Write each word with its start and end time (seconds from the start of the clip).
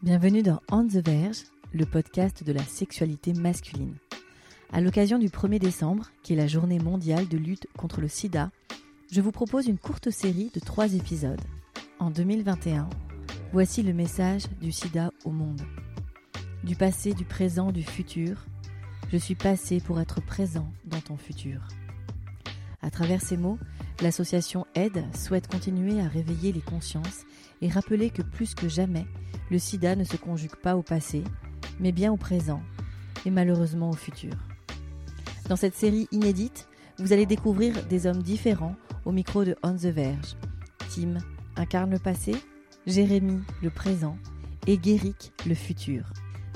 Bienvenue 0.00 0.44
dans 0.44 0.60
On 0.70 0.86
the 0.86 1.04
Verge, 1.04 1.42
le 1.72 1.84
podcast 1.84 2.44
de 2.44 2.52
la 2.52 2.62
sexualité 2.62 3.32
masculine. 3.32 3.96
À 4.72 4.80
l'occasion 4.80 5.18
du 5.18 5.28
1er 5.28 5.58
décembre, 5.58 6.12
qui 6.22 6.34
est 6.34 6.36
la 6.36 6.46
journée 6.46 6.78
mondiale 6.78 7.26
de 7.26 7.36
lutte 7.36 7.66
contre 7.76 8.00
le 8.00 8.06
sida, 8.06 8.52
je 9.10 9.20
vous 9.20 9.32
propose 9.32 9.66
une 9.66 9.76
courte 9.76 10.10
série 10.10 10.52
de 10.54 10.60
trois 10.60 10.94
épisodes. 10.94 11.40
En 11.98 12.10
2021, 12.10 12.88
voici 13.52 13.82
le 13.82 13.92
message 13.92 14.44
du 14.60 14.70
sida 14.70 15.10
au 15.24 15.32
monde. 15.32 15.62
Du 16.62 16.76
passé, 16.76 17.12
du 17.12 17.24
présent, 17.24 17.72
du 17.72 17.82
futur, 17.82 18.46
je 19.10 19.16
suis 19.16 19.34
passé 19.34 19.80
pour 19.80 20.00
être 20.00 20.24
présent 20.24 20.70
dans 20.84 21.00
ton 21.00 21.16
futur. 21.16 21.66
À 22.82 22.90
travers 22.90 23.20
ces 23.20 23.36
mots, 23.36 23.58
l'association 24.00 24.64
Aide 24.76 25.04
souhaite 25.12 25.48
continuer 25.48 26.00
à 26.00 26.06
réveiller 26.06 26.52
les 26.52 26.60
consciences 26.60 27.24
et 27.62 27.68
rappeler 27.68 28.10
que 28.10 28.22
plus 28.22 28.54
que 28.54 28.68
jamais, 28.68 29.06
le 29.50 29.58
sida 29.58 29.96
ne 29.96 30.04
se 30.04 30.16
conjugue 30.16 30.56
pas 30.56 30.76
au 30.76 30.82
passé, 30.82 31.24
mais 31.80 31.92
bien 31.92 32.12
au 32.12 32.16
présent 32.16 32.62
et 33.24 33.30
malheureusement 33.30 33.90
au 33.90 33.94
futur. 33.94 34.32
Dans 35.48 35.56
cette 35.56 35.74
série 35.74 36.08
inédite, 36.12 36.68
vous 36.98 37.12
allez 37.12 37.26
découvrir 37.26 37.84
des 37.86 38.06
hommes 38.06 38.22
différents 38.22 38.76
au 39.04 39.12
micro 39.12 39.44
de 39.44 39.56
On 39.62 39.74
the 39.74 39.86
Verge. 39.86 40.36
Tim 40.94 41.18
incarne 41.56 41.90
le 41.90 41.98
passé, 41.98 42.34
Jérémy 42.86 43.40
le 43.62 43.70
présent 43.70 44.18
et 44.66 44.78
Guéric 44.78 45.32
le 45.46 45.54
futur. 45.54 46.12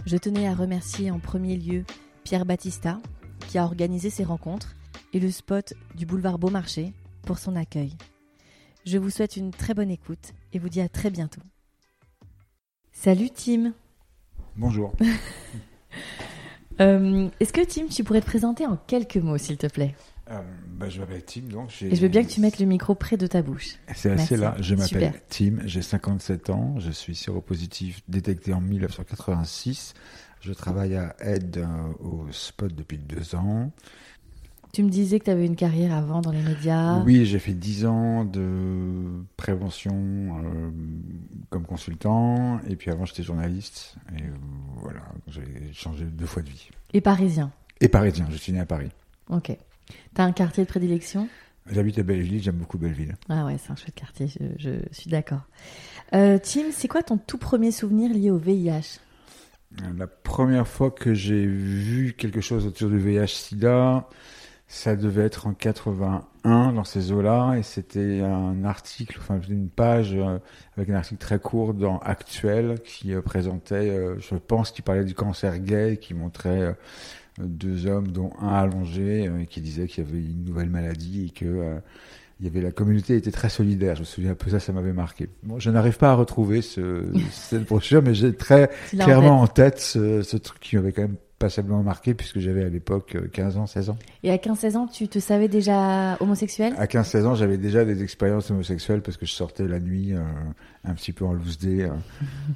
Je 0.07 0.17
tenais 0.17 0.49
à 0.49 0.55
remercier 0.55 1.11
en 1.11 1.21
premier 1.21 1.57
lieu 1.57 1.85
Pierre 2.25 2.45
Battista 2.45 2.99
qui 3.49 3.59
a 3.59 3.65
organisé 3.65 4.11
ces 4.11 4.25
rencontres 4.25 4.75
et 5.13 5.21
le 5.21 5.31
spot 5.31 5.75
du 5.95 6.07
boulevard 6.07 6.39
Beaumarchais 6.39 6.93
pour 7.23 7.39
son 7.39 7.57
accueil. 7.57 7.97
Je 8.85 8.99
vous 8.99 9.11
souhaite 9.11 9.37
une 9.37 9.53
très 9.53 9.75
bonne 9.75 9.91
écoute 9.91 10.33
et 10.53 10.59
vous 10.59 10.69
dis 10.69 10.81
à 10.81 10.89
très 10.89 11.11
bientôt. 11.11 11.43
Salut 12.93 13.31
Tim. 13.31 13.73
Bonjour. 14.57 14.93
Euh, 16.81 17.29
Est-ce 17.39 17.53
que 17.53 17.61
Tim, 17.65 17.87
tu 17.87 18.03
pourrais 18.03 18.23
te 18.23 18.27
présenter 18.27 18.65
en 18.67 18.79
quelques 18.87 19.19
mots, 19.19 19.37
s'il 19.37 19.59
te 19.59 19.67
plaît? 19.67 19.95
Euh, 20.31 20.41
bah, 20.69 20.89
je 20.89 21.01
m'appelle 21.01 21.23
Tim, 21.23 21.43
donc 21.43 21.69
j'ai- 21.69 21.93
Et 21.93 21.95
je 21.95 22.01
veux 22.01 22.09
bien 22.09 22.25
que 22.25 22.31
tu 22.31 22.41
mettes 22.41 22.59
le 22.59 22.65
micro 22.65 22.95
près 22.95 23.19
de 23.19 23.27
ta 23.27 23.43
bouche. 23.43 23.77
C'est 23.95 24.11
assez 24.11 24.39
là. 24.39 24.57
Je 24.59 24.75
m'appelle. 24.75 25.13
Tim, 25.29 25.59
j'ai 25.67 25.83
57 25.83 26.49
ans, 26.49 26.77
je 26.79 26.91
suis 26.91 27.15
séropositif 27.15 28.01
détecté 28.09 28.55
en 28.55 28.63
1986. 28.63 29.93
Je 30.41 30.53
travaille 30.55 30.97
à 30.97 31.15
Aide 31.21 31.59
euh, 31.59 31.93
au 32.03 32.27
Spot 32.33 32.75
depuis 32.75 32.97
deux 32.99 33.35
ans. 33.35 33.71
Tu 34.73 34.83
me 34.83 34.89
disais 34.89 35.19
que 35.19 35.27
tu 35.27 35.31
avais 35.31 35.45
une 35.45 35.55
carrière 35.55 35.93
avant 35.93 36.23
dans 36.23 36.31
les 36.31 36.41
médias. 36.41 37.03
Oui, 37.03 37.27
j'ai 37.27 37.39
fait 37.39 37.53
10 37.53 37.85
ans 37.85 38.25
de 38.25 39.23
prévention 39.37 39.93
euh, 39.95 40.71
comme 41.51 41.67
consultant, 41.67 42.59
et 42.67 42.77
puis 42.77 42.91
avant 42.91 43.05
j'étais 43.05 43.23
journaliste, 43.23 43.97
et 44.17 44.23
voilà, 44.77 45.03
j'ai 45.29 45.43
changé 45.75 46.07
deux 46.07 46.25
fois 46.25 46.43
de 46.43 46.49
vie. 46.49 46.71
Et 46.95 47.03
parisien. 47.03 47.53
Et 47.83 47.89
parisien, 47.89 48.27
je 48.31 48.37
suis 48.37 48.51
né 48.53 48.61
à 48.61 48.65
Paris. 48.65 48.89
Ok. 49.29 49.55
T'as 50.15 50.25
un 50.25 50.33
quartier 50.33 50.65
de 50.65 50.69
prédilection? 50.69 51.29
J'habite 51.71 51.99
à 51.99 52.03
Belleville, 52.03 52.43
j'aime 52.43 52.57
beaucoup 52.57 52.79
Belleville. 52.79 53.15
Ah 53.29 53.45
ouais, 53.45 53.59
c'est 53.59 53.73
un 53.73 53.77
chouette 53.77 53.95
quartier, 53.95 54.27
je, 54.29 54.47
je 54.59 54.71
suis 54.91 55.11
d'accord. 55.11 55.43
Euh, 56.15 56.39
Tim, 56.43 56.71
c'est 56.73 56.89
quoi 56.89 57.03
ton 57.03 57.19
tout 57.19 57.39
premier 57.39 57.73
souvenir 57.73 58.11
lié 58.11 58.31
au 58.31 58.39
VIH 58.39 59.01
La 59.99 60.07
première 60.07 60.67
fois 60.67 60.91
que 60.91 61.13
j'ai 61.13 61.45
vu 61.45 62.15
quelque 62.17 62.41
chose 62.41 62.67
autour 62.67 62.89
du 62.89 62.99
VIH-Sida, 62.99 64.09
ça 64.73 64.97
devait 64.97 65.25
être 65.25 65.47
en 65.47 65.53
81 65.53 66.73
dans 66.73 66.85
ces 66.85 67.13
eaux-là, 67.13 67.57
et 67.59 67.63
c'était 67.63 68.23
un 68.23 68.65
article, 68.65 69.19
enfin 69.21 69.39
une 69.51 69.69
page 69.69 70.15
euh, 70.15 70.39
avec 70.79 70.89
un 70.89 70.95
article 70.95 71.21
très 71.21 71.39
court 71.39 71.75
dans 71.75 71.99
Actuel 71.99 72.81
qui 72.83 73.13
euh, 73.13 73.21
présentait, 73.21 73.91
euh, 73.91 74.19
je 74.19 74.35
pense, 74.35 74.71
qui 74.71 74.81
parlait 74.81 75.05
du 75.05 75.15
cancer 75.15 75.59
gay, 75.59 75.99
qui 76.01 76.15
montrait 76.15 76.75
deux 77.39 77.87
hommes, 77.87 78.09
dont 78.09 78.33
un 78.41 78.49
allongé, 78.49 79.31
et 79.43 79.47
qui 79.47 79.61
disait 79.61 79.87
qu'il 79.87 80.05
y 80.05 80.07
avait 80.09 80.19
une 80.19 80.45
nouvelle 80.45 80.71
maladie 80.71 81.27
et 81.27 81.31
que 81.31 81.79
il 82.41 82.47
y 82.47 82.49
avait 82.49 82.63
la 82.63 82.73
communauté 82.73 83.15
était 83.15 83.31
très 83.31 83.51
solidaire. 83.51 83.95
Je 83.95 84.01
me 84.01 84.07
souviens 84.07 84.31
un 84.33 84.35
peu 84.35 84.51
ça, 84.51 84.59
ça 84.59 84.73
m'avait 84.73 84.95
marqué. 84.95 85.29
Bon, 85.43 85.59
je 85.59 85.71
n'arrive 85.71 85.99
pas 85.99 86.11
à 86.11 86.15
retrouver 86.15 86.63
ce, 86.63 87.05
cette 87.31 87.67
brochure, 87.67 88.03
mais 88.03 88.15
j'ai 88.15 88.35
très 88.35 88.71
en 88.95 89.05
clairement 89.05 89.43
en 89.43 89.47
tête 89.47 89.79
ce, 89.79 90.23
ce 90.23 90.39
truc 90.39 90.61
qui 90.61 90.77
m'avait 90.77 90.93
quand 90.93 91.03
même 91.03 91.17
passablement 91.43 91.83
marqué 91.83 92.15
puisque 92.15 92.39
j'avais 92.39 92.65
à 92.65 92.69
l'époque 92.69 93.17
euh, 93.17 93.29
15 93.33 93.57
ans, 93.57 93.67
16 93.67 93.91
ans. 93.91 93.99
Et 94.23 94.31
à 94.31 94.37
15-16 94.37 94.77
ans, 94.77 94.87
tu 94.87 95.09
te 95.09 95.19
savais 95.19 95.49
déjà 95.49 96.17
homosexuel? 96.21 96.73
À 96.79 96.87
15-16 96.87 97.25
ans, 97.25 97.35
j'avais 97.35 97.59
déjà 97.59 97.85
des 97.85 98.05
expériences 98.05 98.51
homosexuelles 98.51 99.03
parce 99.03 99.17
que 99.17 99.27
je 99.27 99.33
sortais 99.33 99.67
la 99.67 99.81
nuit 99.81 100.15
euh, 100.15 100.21
un 100.85 100.95
petit 100.95 101.13
peu 101.13 101.25
en 101.25 101.33
loose 101.33 101.59
day 101.59 101.83
euh, 101.85 101.91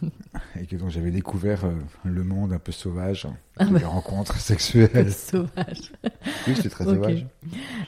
et 0.61 0.67
que 0.67 0.75
donc 0.77 0.91
j'avais 0.91 1.11
découvert 1.13 1.65
euh, 1.65 1.73
le 2.05 2.25
monde 2.25 2.53
un 2.53 2.59
peu 2.59 2.73
sauvage, 2.73 3.29
Ah 3.59 3.67
des 3.67 3.79
bah. 3.81 3.87
rencontres 3.89 4.37
sexuelles. 4.39 5.13
Sauvage. 5.13 5.93
Oui, 6.49 6.57
c'était 6.57 6.69
très 6.69 6.85
sauvage. 6.85 7.25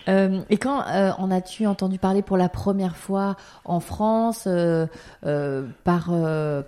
Euh, 0.08 0.40
et 0.48 0.56
quand 0.56 0.86
euh, 0.86 1.10
en 1.18 1.30
as-tu 1.32 1.66
entendu 1.66 1.98
parler 1.98 2.22
pour 2.22 2.36
la 2.36 2.48
première 2.48 2.96
fois 2.96 3.36
en 3.64 3.80
France 3.80 4.44
euh, 4.46 4.86
par 5.84 6.06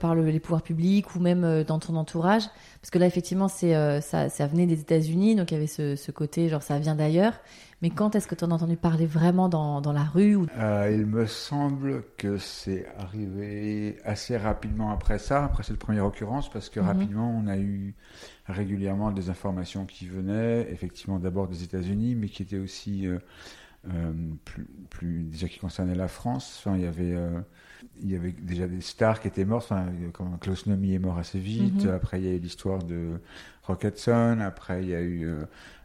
par 0.01 0.15
le- 0.15 0.25
les 0.31 0.41
pouvoirs 0.41 0.63
publics 0.63 1.15
ou 1.15 1.21
même 1.21 1.63
dans 1.65 1.79
ton 1.79 1.95
entourage? 1.97 2.45
Parce 2.81 2.91
que 2.91 2.99
là, 2.99 3.07
effectivement, 3.07 3.49
c'est 3.49 4.01
ça, 4.01 4.29
ça 4.31 4.47
venait 4.47 4.67
des 4.67 4.81
États-Unis, 4.81 5.37
donc 5.37 5.51
il 5.51 5.55
y 5.55 5.57
avait 5.59 5.67
ce, 5.67 5.97
ce 5.97 6.11
côté 6.11 6.49
genre 6.49 6.63
ça 6.63 6.79
vient 6.79 6.95
d'ailleurs. 6.97 7.35
Mais 7.83 7.89
quand 7.89 8.15
est-ce 8.15 8.27
que 8.27 8.35
tu 8.35 8.45
en 8.45 8.51
as 8.51 8.55
entendu 8.57 8.77
parler 8.77 9.07
vraiment 9.07 9.49
dans, 9.49 9.81
dans 9.81 9.95
la 9.95 10.03
rue 10.05 10.37
ou... 10.37 10.47
Il 10.93 11.07
me 11.07 11.25
semble 11.25 12.03
que 12.19 12.37
c'est 12.37 12.87
arrivé 12.99 13.60
assez 14.05 14.37
rapidement 14.37 14.91
après 14.93 15.19
ça, 15.19 15.45
après 15.45 15.63
cette 15.63 15.79
première 15.79 16.07
occurrence, 16.07 16.51
parce 16.51 16.69
que 16.71 16.81
Mhm. 16.81 16.87
rapidement 16.87 17.31
on 17.31 17.47
a 17.47 17.59
eu 17.59 17.95
régulièrement 18.47 19.13
des 19.13 19.31
informations 19.31 19.87
qui 19.87 20.07
venaient, 20.09 20.69
effectivement 20.73 21.19
d'abord 21.19 21.49
des 21.49 21.63
États-Unis, 21.65 22.15
mais 22.17 22.29
qui 22.29 22.43
étaient 22.43 22.59
aussi 22.59 23.07
euh, 23.07 23.19
euh, 23.89 24.13
plus, 24.45 24.67
plus 24.91 25.25
déjà 25.25 25.49
qui 25.49 25.59
concernaient 25.59 25.95
la 25.95 26.09
France. 26.09 26.57
Enfin, 26.61 26.77
il 26.77 26.83
y 26.85 26.87
avait 26.87 27.15
euh, 27.15 27.41
il 28.03 28.11
y 28.11 28.17
avait 28.17 28.33
déjà 28.33 28.69
des 28.69 28.81
stars 28.81 29.21
qui 29.21 29.29
étaient 29.29 29.45
mortes. 29.45 29.67
Enfin, 29.73 29.87
comme 30.13 30.39
Klaus 30.39 30.67
Nomi 30.67 30.95
est 30.95 30.99
mort 30.99 31.19
assez 31.19 31.39
vite. 31.41 31.85
Mhm. 31.85 31.95
Après, 31.95 32.21
il 32.21 32.27
y 32.27 32.31
a 32.31 32.35
eu 32.35 32.39
l'histoire 32.39 32.83
de 32.85 33.21
Rock 33.65 33.85
Hudson. 33.85 34.39
Après, 34.43 34.83
il 34.83 34.91
y 34.91 34.95
a 34.95 35.03
eu 35.03 35.29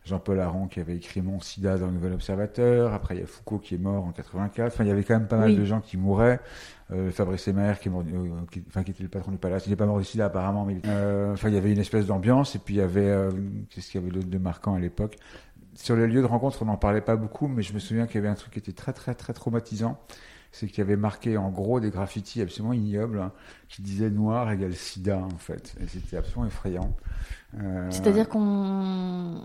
Jean-Paul 0.06 0.40
Aron 0.40 0.68
qui 0.68 0.80
avait 0.80 0.96
écrit 0.96 1.22
Mon 1.22 1.40
Sida 1.40 1.78
dans 1.78 1.88
le 1.88 1.92
Nouvel 1.94 2.14
Observateur. 2.14 2.94
Après, 2.94 3.16
il 3.16 3.22
y 3.22 3.24
a 3.24 3.28
Foucault 3.28 3.58
qui 3.60 3.76
est 3.76 3.80
mort 3.80 4.06
en 4.06 4.12
84. 4.12 4.68
Enfin, 4.74 4.84
il 4.84 4.88
y 4.88 4.92
avait 4.92 5.04
quand 5.04 5.16
même 5.16 5.28
pas 5.28 5.38
mal 5.38 5.50
Oui. 5.50 5.58
de 5.58 5.66
gens 5.66 5.82
qui 5.82 5.98
mouraient. 5.98 6.40
Euh, 6.92 7.10
Fabrice 7.12 7.48
Emaer 7.48 7.74
qui 7.82 7.88
est 7.88 7.92
mort, 7.92 8.04
euh, 8.08 8.30
qui, 8.52 8.64
enfin, 8.68 8.84
qui 8.84 8.92
était 8.92 9.02
le 9.04 9.10
patron 9.10 9.32
du 9.32 9.38
palace. 9.40 9.66
Il 9.66 9.72
n'est 9.72 9.76
pas 9.76 9.88
mort 9.88 9.98
du 9.98 10.06
sida 10.06 10.26
apparemment, 10.26 10.64
mais 10.66 10.80
euh, 10.86 11.34
enfin, 11.34 11.50
il 11.50 11.56
y 11.56 11.58
avait 11.58 11.72
une 11.72 11.80
espèce 11.80 12.06
d'ambiance. 12.06 12.56
Et 12.56 12.60
puis, 12.60 12.76
il 12.76 12.78
y 12.78 12.82
avait, 12.82 13.30
qu'est-ce 13.72 13.90
qu'il 13.90 14.00
y 14.00 14.04
avait 14.04 14.14
d'autre 14.14 14.30
de 14.30 14.38
marquant 14.38 14.76
à 14.76 14.80
l'époque 14.80 15.16
Sur 15.74 15.96
les 15.96 16.06
lieux 16.06 16.22
de 16.22 16.28
rencontre, 16.28 16.62
on 16.62 16.66
n'en 16.66 16.78
parlait 16.78 17.02
pas 17.02 17.16
beaucoup, 17.16 17.48
mais 17.48 17.64
je 17.64 17.74
me 17.74 17.80
souviens 17.80 18.06
qu'il 18.06 18.16
y 18.16 18.18
avait 18.20 18.28
un 18.30 18.36
truc 18.36 18.54
qui 18.54 18.60
était 18.60 18.74
très, 18.74 18.94
très, 18.94 19.16
très 19.16 19.34
traumatisant. 19.34 19.98
C'est 20.52 20.68
qu'il 20.68 20.78
y 20.78 20.82
avait 20.82 20.96
marqué 20.96 21.36
en 21.36 21.50
gros 21.50 21.82
des 21.82 21.90
graffitis 21.90 22.42
absolument 22.42 22.72
ignobles 22.72 23.20
hein, 23.20 23.34
qui 23.68 23.82
disaient 23.82 24.10
noir 24.10 24.50
égale 24.52 24.74
sida 24.74 25.18
en 25.18 25.38
fait. 25.38 25.76
Et 25.82 25.88
c'était 25.88 26.16
absolument 26.16 26.46
effrayant. 26.48 26.96
Euh, 27.60 27.88
C'est-à-dire 27.92 28.30
qu'on 28.30 29.44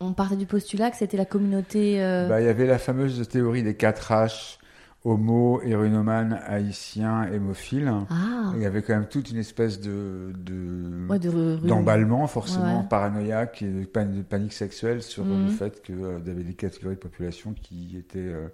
on 0.00 0.12
partait 0.12 0.36
du 0.36 0.46
postulat 0.46 0.90
que 0.90 0.96
c'était 0.96 1.16
la 1.16 1.24
communauté. 1.24 2.02
euh, 2.02 2.28
Bah, 2.28 2.40
il 2.40 2.46
y 2.46 2.48
avait 2.50 2.66
la 2.66 2.78
fameuse 2.78 3.26
théorie 3.28 3.62
des 3.62 3.74
4 3.74 4.12
H, 4.12 4.58
homo, 5.04 5.60
héroïnomane, 5.62 6.40
haïtien, 6.46 7.24
hémophile. 7.32 7.92
Ah, 8.10 8.52
Il 8.56 8.62
y 8.62 8.66
avait 8.66 8.82
quand 8.82 8.94
même 8.94 9.06
toute 9.08 9.30
une 9.30 9.38
espèce 9.38 9.80
de, 9.80 10.32
de- 10.36 11.06
ouais, 11.08 11.18
de 11.18 11.28
rue- 11.28 11.54
rue- 11.56 11.68
d'emballement 11.68 12.26
forcément 12.26 12.80
Ouais. 12.80 12.86
paranoïaque 12.88 13.62
et 13.62 13.68
de, 13.68 13.84
pan- 13.86 14.04
de 14.06 14.22
panique 14.22 14.52
sexuelle 14.52 15.02
sur 15.02 15.24
euh, 15.24 15.28
Mhm. 15.28 15.42
le 15.44 15.48
fait 15.50 15.82
qu'il 15.82 15.98
y 16.00 16.30
avait 16.30 16.42
des 16.44 16.54
catégories 16.54 16.96
de 16.96 17.00
population 17.00 17.54
qui 17.54 17.96
étaient 17.96 18.18
euh, 18.18 18.48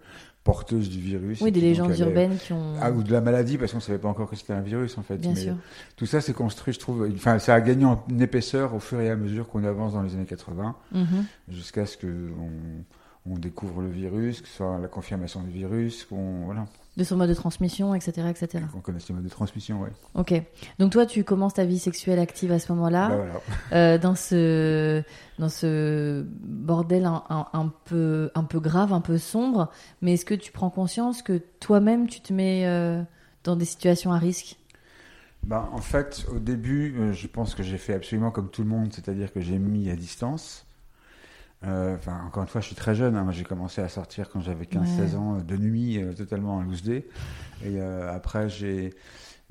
porteuses 0.44 0.90
du 0.90 0.98
virus. 0.98 1.40
Oui, 1.40 1.52
des 1.52 1.60
légendes 1.60 1.96
urbaines 1.98 2.36
qui 2.36 2.52
ont. 2.52 2.74
Ah, 2.80 2.90
ou 2.90 3.02
de 3.02 3.12
la 3.12 3.20
maladie, 3.20 3.58
parce 3.58 3.70
qu'on 3.72 3.78
ne 3.78 3.82
savait 3.82 3.98
pas 3.98 4.08
encore 4.08 4.28
que 4.28 4.34
c'était 4.36 4.52
un 4.52 4.60
virus, 4.60 4.98
en 4.98 5.02
fait. 5.02 5.16
Bien 5.16 5.30
Mais 5.34 5.40
sûr. 5.40 5.54
Tout 5.96 6.06
ça 6.06 6.20
s'est 6.20 6.32
construit, 6.32 6.74
je 6.74 6.78
trouve. 6.80 7.08
Enfin, 7.14 7.38
ça 7.38 7.54
a 7.54 7.60
gagné 7.60 7.84
en 7.84 8.02
épaisseur 8.20 8.74
au 8.74 8.80
fur 8.80 9.00
et 9.00 9.08
à 9.10 9.16
mesure 9.16 9.48
qu'on 9.48 9.62
avance 9.64 9.92
dans 9.92 10.02
les 10.02 10.14
années 10.14 10.24
80, 10.24 10.74
Mhm. 10.92 11.24
jusqu'à 11.48 11.86
ce 11.86 11.96
qu'on 11.96 12.08
on 13.30 13.38
découvre 13.38 13.82
le 13.82 13.88
virus, 13.90 14.40
que 14.40 14.48
ce 14.48 14.54
soit 14.56 14.78
la 14.78 14.88
confirmation 14.88 15.42
du 15.42 15.50
virus, 15.50 16.04
qu'on 16.04 16.44
voilà, 16.44 16.66
De 16.96 17.04
son 17.04 17.16
mode 17.16 17.28
de 17.28 17.34
transmission, 17.34 17.94
etc. 17.94 18.26
etc. 18.28 18.64
qu'on 18.72 18.80
connaisse 18.80 19.08
les 19.08 19.14
modes 19.14 19.22
de 19.24 19.28
transmission. 19.28 19.80
Ouais. 19.80 19.90
Ok. 20.14 20.34
Donc 20.80 20.90
toi, 20.92 21.06
tu 21.06 21.22
commences 21.22 21.54
ta 21.54 21.64
vie 21.64 21.78
sexuelle 21.78 22.18
active 22.18 22.50
à 22.50 22.58
ce 22.58 22.72
moment-là, 22.72 23.08
Bah, 23.10 23.16
voilà. 23.16 23.40
euh, 23.72 23.98
dans 23.98 24.16
ce 24.16 25.02
dans 25.38 25.48
ce 25.48 26.24
bordel 26.42 27.04
un, 27.06 27.22
un- 27.30 27.46
un 27.52 27.72
peu 27.84 28.30
un 28.34 28.44
peu 28.44 28.58
grave, 28.60 28.92
un 28.92 29.00
peu 29.00 29.18
sombre. 29.18 29.70
Mais 30.00 30.14
est-ce 30.14 30.24
que 30.24 30.34
tu 30.34 30.50
prends 30.50 30.70
conscience 30.70 31.22
que 31.22 31.40
toi-même, 31.60 32.08
tu 32.08 32.20
te 32.20 32.32
mets 32.32 32.66
euh, 32.66 33.02
dans 33.44 33.54
des 33.54 33.64
situations 33.64 34.12
à 34.12 34.18
risque? 34.18 34.56
Bah, 35.44 35.68
en 35.72 35.78
fait, 35.80 36.24
au 36.34 36.38
début, 36.38 36.94
euh, 36.98 37.12
je 37.12 37.26
pense 37.26 37.54
que 37.56 37.62
j'ai 37.64 37.78
fait 37.78 37.94
absolument 37.94 38.30
comme 38.30 38.48
tout 38.50 38.62
le 38.62 38.68
monde, 38.68 38.92
c'est-à-dire 38.92 39.32
que 39.32 39.40
j'ai 39.40 39.58
mis 39.58 39.90
à 39.90 39.96
distance. 39.96 40.66
Euh, 41.64 41.94
Enfin, 41.94 42.20
encore 42.26 42.42
une 42.42 42.48
fois, 42.48 42.60
je 42.60 42.66
suis 42.66 42.74
très 42.76 42.94
jeune. 42.94 43.16
hein. 43.16 43.22
Moi, 43.24 43.32
j'ai 43.32 43.44
commencé 43.44 43.80
à 43.80 43.88
sortir 43.88 44.28
quand 44.28 44.40
j'avais 44.40 44.64
15-16 44.66 45.12
Ouais. 45.12 45.14
ans, 45.16 45.36
euh, 45.38 45.40
de 45.42 45.56
nuit, 45.56 46.02
euh, 46.02 46.12
totalement 46.12 46.56
en 46.56 46.62
loose 46.62 46.82
day. 46.82 47.06
Et 47.64 47.80
euh, 47.80 48.12
après, 48.14 48.48
j'ai 48.48 48.94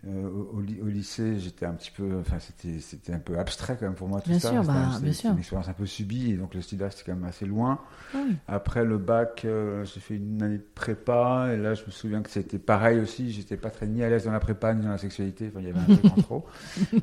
euh, 0.08 0.28
au, 0.30 0.58
au 0.58 0.62
ly- 0.62 0.82
au 0.82 0.88
lycée, 0.88 1.38
j'étais 1.40 1.66
un 1.66 1.74
petit 1.74 1.92
peu, 1.92 2.18
enfin, 2.20 2.38
c'était 2.40 3.14
un 3.14 3.20
peu 3.20 3.38
abstrait 3.38 3.78
quand 3.80 3.86
même 3.86 3.94
pour 3.96 4.08
moi 4.08 4.20
tout 4.22 4.30
Bien 4.32 4.40
ça. 4.40 4.50
sûr, 4.50 4.62
C'était- 4.64 4.74
bah, 4.74 5.00
bien 5.02 5.14
sûr. 5.14 5.32
une 5.32 5.38
expérience 5.38 5.68
un 5.70 5.74
peu 5.74 5.86
subie, 5.86 6.32
et 6.32 6.38
donc 6.38 6.56
le 6.56 6.62
sida, 6.62 6.90
c'était 6.90 7.04
quand 7.12 7.16
même 7.18 7.24
assez 7.30 7.46
loin. 7.46 7.80
Oui. 8.16 8.36
Après 8.48 8.84
le 8.84 8.98
bac, 8.98 9.44
euh, 9.46 9.86
j'ai 9.86 10.00
fait 10.00 10.16
une 10.16 10.42
année 10.42 10.58
de 10.58 10.66
prépa, 10.76 11.50
et 11.54 11.58
là, 11.58 11.76
je 11.76 11.86
me 11.86 11.92
souviens 11.92 12.22
que 12.24 12.30
c'était 12.32 12.58
pareil 12.58 13.00
aussi. 13.00 13.32
J'étais 13.32 13.58
pas 13.58 13.70
très 13.70 13.86
ni 13.86 14.04
à 14.04 14.10
l'aise 14.10 14.26
dans 14.26 14.32
la 14.32 14.40
prépa 14.40 14.74
ni 14.74 14.84
dans 14.84 14.90
la 14.92 14.98
sexualité. 14.98 15.50
Enfin, 15.52 15.60
il 15.62 15.68
y 15.68 15.70
avait 15.70 15.80
un 15.80 15.98
truc 15.98 16.06
en 16.18 16.22
trop. 16.22 16.46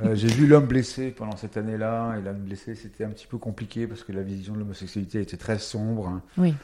Euh, 0.02 0.14
j'ai 0.16 0.28
vu 0.28 0.46
l'homme 0.48 0.66
blessé 0.66 1.10
pendant 1.10 1.36
cette 1.36 1.56
année-là, 1.56 2.16
et 2.18 2.22
l'homme 2.22 2.38
blessé, 2.38 2.74
c'était 2.74 3.04
un 3.04 3.10
petit 3.10 3.26
peu 3.28 3.38
compliqué 3.38 3.86
parce 3.86 4.02
que 4.02 4.12
la 4.12 4.22
vision 4.22 4.54
de 4.54 4.58
l'homosexualité 4.58 5.20
était 5.20 5.36
très 5.36 5.58
sombre. 5.58 6.08
hein. 6.08 6.22
Oui. 6.36 6.54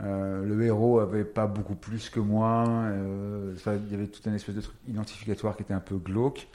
Euh, 0.00 0.44
le 0.44 0.62
héros 0.64 0.98
avait 1.00 1.24
pas 1.24 1.46
beaucoup 1.46 1.74
plus 1.74 2.10
que 2.10 2.20
moi. 2.20 2.64
euh, 2.68 3.56
ça- 3.56 3.74
il 3.76 3.90
y 3.90 3.94
avait 3.94 4.08
tout 4.08 4.20
un 4.28 4.34
espèce 4.34 4.54
de 4.54 4.60
truc 4.60 4.76
identificatoire 4.88 5.56
qui 5.56 5.62
était 5.62 5.74
un 5.74 5.80
peu 5.80 5.96
glauque. 5.96 6.48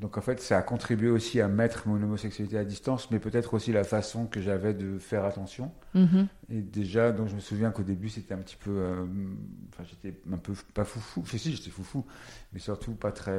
Donc 0.00 0.18
en 0.18 0.20
fait, 0.20 0.40
ça 0.40 0.58
a 0.58 0.62
contribué 0.62 1.10
aussi 1.10 1.40
à 1.40 1.46
mettre 1.46 1.86
mon 1.86 1.94
homosexualité 2.02 2.58
à 2.58 2.64
distance, 2.64 3.08
mais 3.12 3.20
peut-être 3.20 3.54
aussi 3.54 3.72
la 3.72 3.84
façon 3.84 4.26
que 4.26 4.40
j'avais 4.40 4.74
de 4.74 4.98
faire 4.98 5.24
attention. 5.24 5.70
Mhm. 5.94 6.26
Et 6.50 6.60
déjà, 6.60 7.12
donc 7.12 7.28
je 7.28 7.36
me 7.36 7.40
souviens 7.40 7.70
qu'au 7.70 7.84
début, 7.84 8.08
c'était 8.08 8.34
un 8.34 8.38
petit 8.38 8.56
peu. 8.56 8.70
euh, 8.72 9.04
Enfin, 9.72 9.84
j'étais 9.88 10.18
un 10.32 10.38
peu 10.38 10.54
pas 10.74 10.84
foufou. 10.84 11.20
Enfin, 11.20 11.38
si, 11.38 11.54
j'étais 11.54 11.70
foufou, 11.70 12.04
mais 12.52 12.58
surtout 12.58 12.92
pas 12.94 13.12
très 13.12 13.38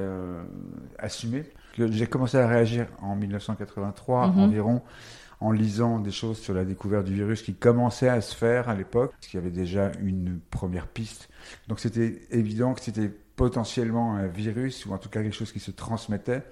assumé. 1.00 1.44
J'ai 1.78 2.08
commencé 2.08 2.38
à 2.38 2.48
réagir 2.48 2.88
en 3.02 3.16
1983 3.16 4.28
Mhm. 4.28 4.40
environ, 4.40 4.82
en 5.44 5.52
lisant 5.52 6.00
des 6.00 6.12
choses 6.12 6.40
sur 6.40 6.54
la 6.54 6.64
découverte 6.64 7.06
du 7.06 7.14
virus 7.14 7.42
qui 7.42 7.54
commençait 7.54 8.08
à 8.08 8.22
se 8.22 8.34
faire 8.34 8.70
à 8.70 8.76
l'époque, 8.76 9.12
parce 9.12 9.28
qu'il 9.28 9.40
y 9.40 9.44
avait 9.44 9.52
déjà 9.52 9.92
une 10.02 10.40
première 10.50 10.88
piste. 10.88 11.30
Donc 11.68 11.80
c'était 11.82 12.22
évident 12.32 12.74
que 12.74 12.82
c'était 12.82 13.12
potentiellement 13.36 14.16
un 14.16 14.28
virus, 14.28 14.86
ou 14.86 14.94
en 14.94 14.98
tout 14.98 15.10
cas 15.10 15.22
quelque 15.22 15.36
chose 15.36 15.52
qui 15.52 15.60
se 15.60 15.72
transmettait. 15.72 16.44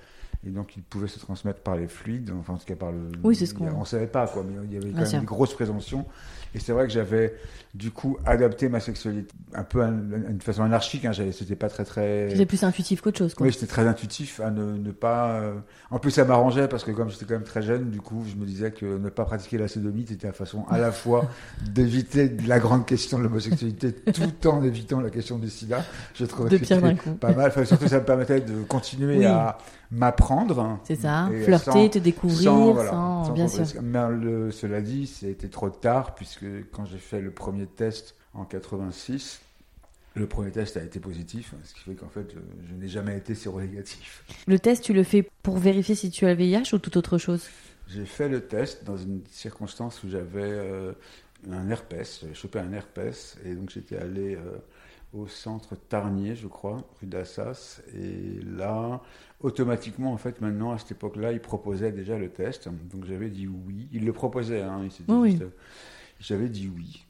Et 0.46 0.50
donc, 0.50 0.76
il 0.76 0.82
pouvait 0.82 1.08
se 1.08 1.20
transmettre 1.20 1.60
par 1.62 1.76
les 1.76 1.88
fluides, 1.88 2.32
enfin, 2.40 2.54
en 2.54 2.58
tout 2.58 2.66
cas 2.66 2.76
par 2.76 2.92
le. 2.92 3.12
Oui, 3.24 3.36
c'est 3.36 3.46
ce 3.46 3.54
qu'on- 3.54 3.66
On 3.76 3.86
savait 3.86 4.08
pas, 4.08 4.28
quoi, 4.28 4.44
mais 4.44 4.56
il 4.66 4.74
y 4.74 4.78
avait 4.78 4.90
quand 4.90 4.98
même 4.98 5.22
une 5.22 5.26
grosse 5.26 5.54
présomption. 5.54 6.06
Et 6.54 6.60
c'est 6.60 6.74
vrai 6.74 6.86
que 6.86 6.92
j'avais, 6.92 7.34
du 7.74 7.92
coup, 7.92 8.18
adapté 8.26 8.68
ma 8.68 8.80
sexualité 8.82 9.34
un 9.54 9.64
peu 9.64 9.82
à 9.84 9.88
une, 9.88 10.26
à 10.28 10.30
une 10.32 10.42
façon 10.42 10.64
anarchique. 10.64 11.06
Hein. 11.06 11.12
C'était 11.32 11.56
pas 11.56 11.70
très, 11.70 11.86
très. 11.86 12.28
C'était 12.30 12.46
plus 12.46 12.64
intuitif 12.64 13.00
qu'autre 13.02 13.18
chose, 13.20 13.34
quoi. 13.34 13.46
Oui, 13.48 13.54
j'étais 13.54 13.68
très 13.68 13.88
intuitif 13.88 14.40
à 14.42 14.52
ne, 14.52 14.74
ne 14.78 14.92
pas. 14.92 15.32
euh, 15.40 15.54
En 15.92 16.00
plus, 16.00 16.12
ça 16.12 16.26
m'arrangeait 16.26 16.68
parce 16.68 16.84
que 16.84 16.92
comme 16.92 17.10
j'étais 17.10 17.24
quand 17.26 17.36
même 17.36 17.44
très 17.44 17.62
jeune, 17.62 17.90
du 17.90 18.02
coup, 18.02 18.24
je 18.30 18.36
me 18.36 18.46
disais 18.46 18.72
que 18.72 18.86
ne 18.86 19.10
pas 19.10 19.24
pratiquer 19.24 19.58
la 19.58 19.68
sodomie, 19.70 20.06
c'était 20.08 20.28
la 20.28 20.34
façon 20.34 20.66
à 20.70 20.78
la 20.78 20.92
fois 20.92 21.30
d'éviter 21.70 22.30
la 22.48 22.60
grande 22.60 22.86
question 22.86 23.18
de 23.18 23.24
l'homosexualité 23.24 23.94
tout 23.94 24.48
en 24.48 24.62
évitant 24.64 25.00
la 25.00 25.10
question 25.10 25.38
du 25.38 25.50
sida. 25.50 25.84
Je 26.16 26.26
trouvais 26.26 26.60
que 26.60 26.66
c'était 26.66 26.96
pas 27.20 27.32
mal. 27.34 27.48
Enfin, 27.50 27.64
surtout, 27.66 27.88
ça 27.88 28.00
me 28.00 28.06
permettait 28.06 28.42
de 28.42 28.64
continuer 28.64 29.20
Oui. 29.20 29.26
à 29.26 29.58
m'apprendre. 29.92 30.80
C'est 30.84 30.96
ça. 30.96 31.30
Flirter, 31.44 31.72
sans- 31.72 31.90
te 31.90 32.00
découvrir, 32.00 32.42
sans, 32.52 32.72
voilà, 32.74 32.92
sans- 32.92 33.32
bien 33.32 33.48
sûr. 33.48 33.66
Mais 33.82 34.00
le- 34.10 34.52
cela 34.52 34.82
dit, 34.82 35.06
c'était 35.08 35.50
trop 35.50 35.70
tard 35.70 36.16
puisque 36.16 36.41
quand 36.72 36.86
j'ai 36.86 36.98
fait 36.98 37.22
le 37.22 37.32
premier 37.32 37.66
test 37.68 38.16
en 38.34 38.46
86, 38.46 39.42
le 40.16 40.28
premier 40.28 40.52
test 40.52 40.78
a 40.78 40.84
été 40.84 41.00
positif, 41.00 41.54
ce 41.64 41.74
qui 41.74 41.80
fait 41.82 41.96
qu'en 41.96 42.10
fait, 42.10 42.34
je, 42.34 42.68
je 42.70 42.74
n'ai 42.76 42.88
jamais 42.90 43.18
été 43.18 43.34
séronégatif. 43.34 44.24
Le 44.48 44.60
test, 44.60 44.84
tu 44.84 44.94
le 44.94 45.04
fais 45.04 45.30
pour 45.44 45.58
vérifier 45.58 45.96
si 45.96 46.12
tu 46.12 46.26
as 46.26 46.34
le 46.34 46.36
VIH 46.36 46.74
ou 46.74 46.80
toute 46.80 46.98
autre 46.98 47.18
chose? 47.18 47.48
J'ai 47.88 48.06
fait 48.06 48.30
le 48.30 48.42
test 48.42 48.84
dans 48.84 48.98
une 48.98 49.22
circonstance 49.30 50.04
où 50.04 50.10
j'avais 50.10 50.42
euh, 50.44 50.94
un 51.50 51.70
herpès, 51.70 52.20
j'avais 52.22 52.34
chopé 52.34 52.60
un 52.60 52.72
herpès, 52.72 53.38
et 53.46 53.56
donc 53.56 53.70
j'étais 53.70 53.98
allé 53.98 54.36
euh, 54.36 54.58
au 55.14 55.28
centre 55.28 55.76
Tarnier, 55.76 56.36
je 56.36 56.48
crois, 56.48 56.84
rue 57.00 57.08
d'Assas, 57.08 57.82
et 57.94 58.40
là, 58.46 59.02
automatiquement, 59.42 60.14
en 60.14 60.18
fait, 60.18 60.40
maintenant, 60.42 60.72
à 60.72 60.78
cette 60.78 60.92
époque-là, 60.92 61.32
ils 61.32 61.42
proposaient 61.42 61.92
déjà 61.92 62.18
le 62.18 62.30
test, 62.30 62.70
donc 62.92 63.06
j'avais 63.06 63.30
dit 63.30 63.48
oui. 63.48 63.88
Ils 63.92 64.06
le 64.06 64.14
proposaient, 64.14 64.62
hein, 64.62 64.82
ils 64.84 64.92
s'étaient 64.92 65.12
Oui, 65.12 65.32
juste, 65.32 65.44
euh, 65.44 65.50
j'avais 66.22 66.50
dit 66.50 66.72
oui. 66.74 67.06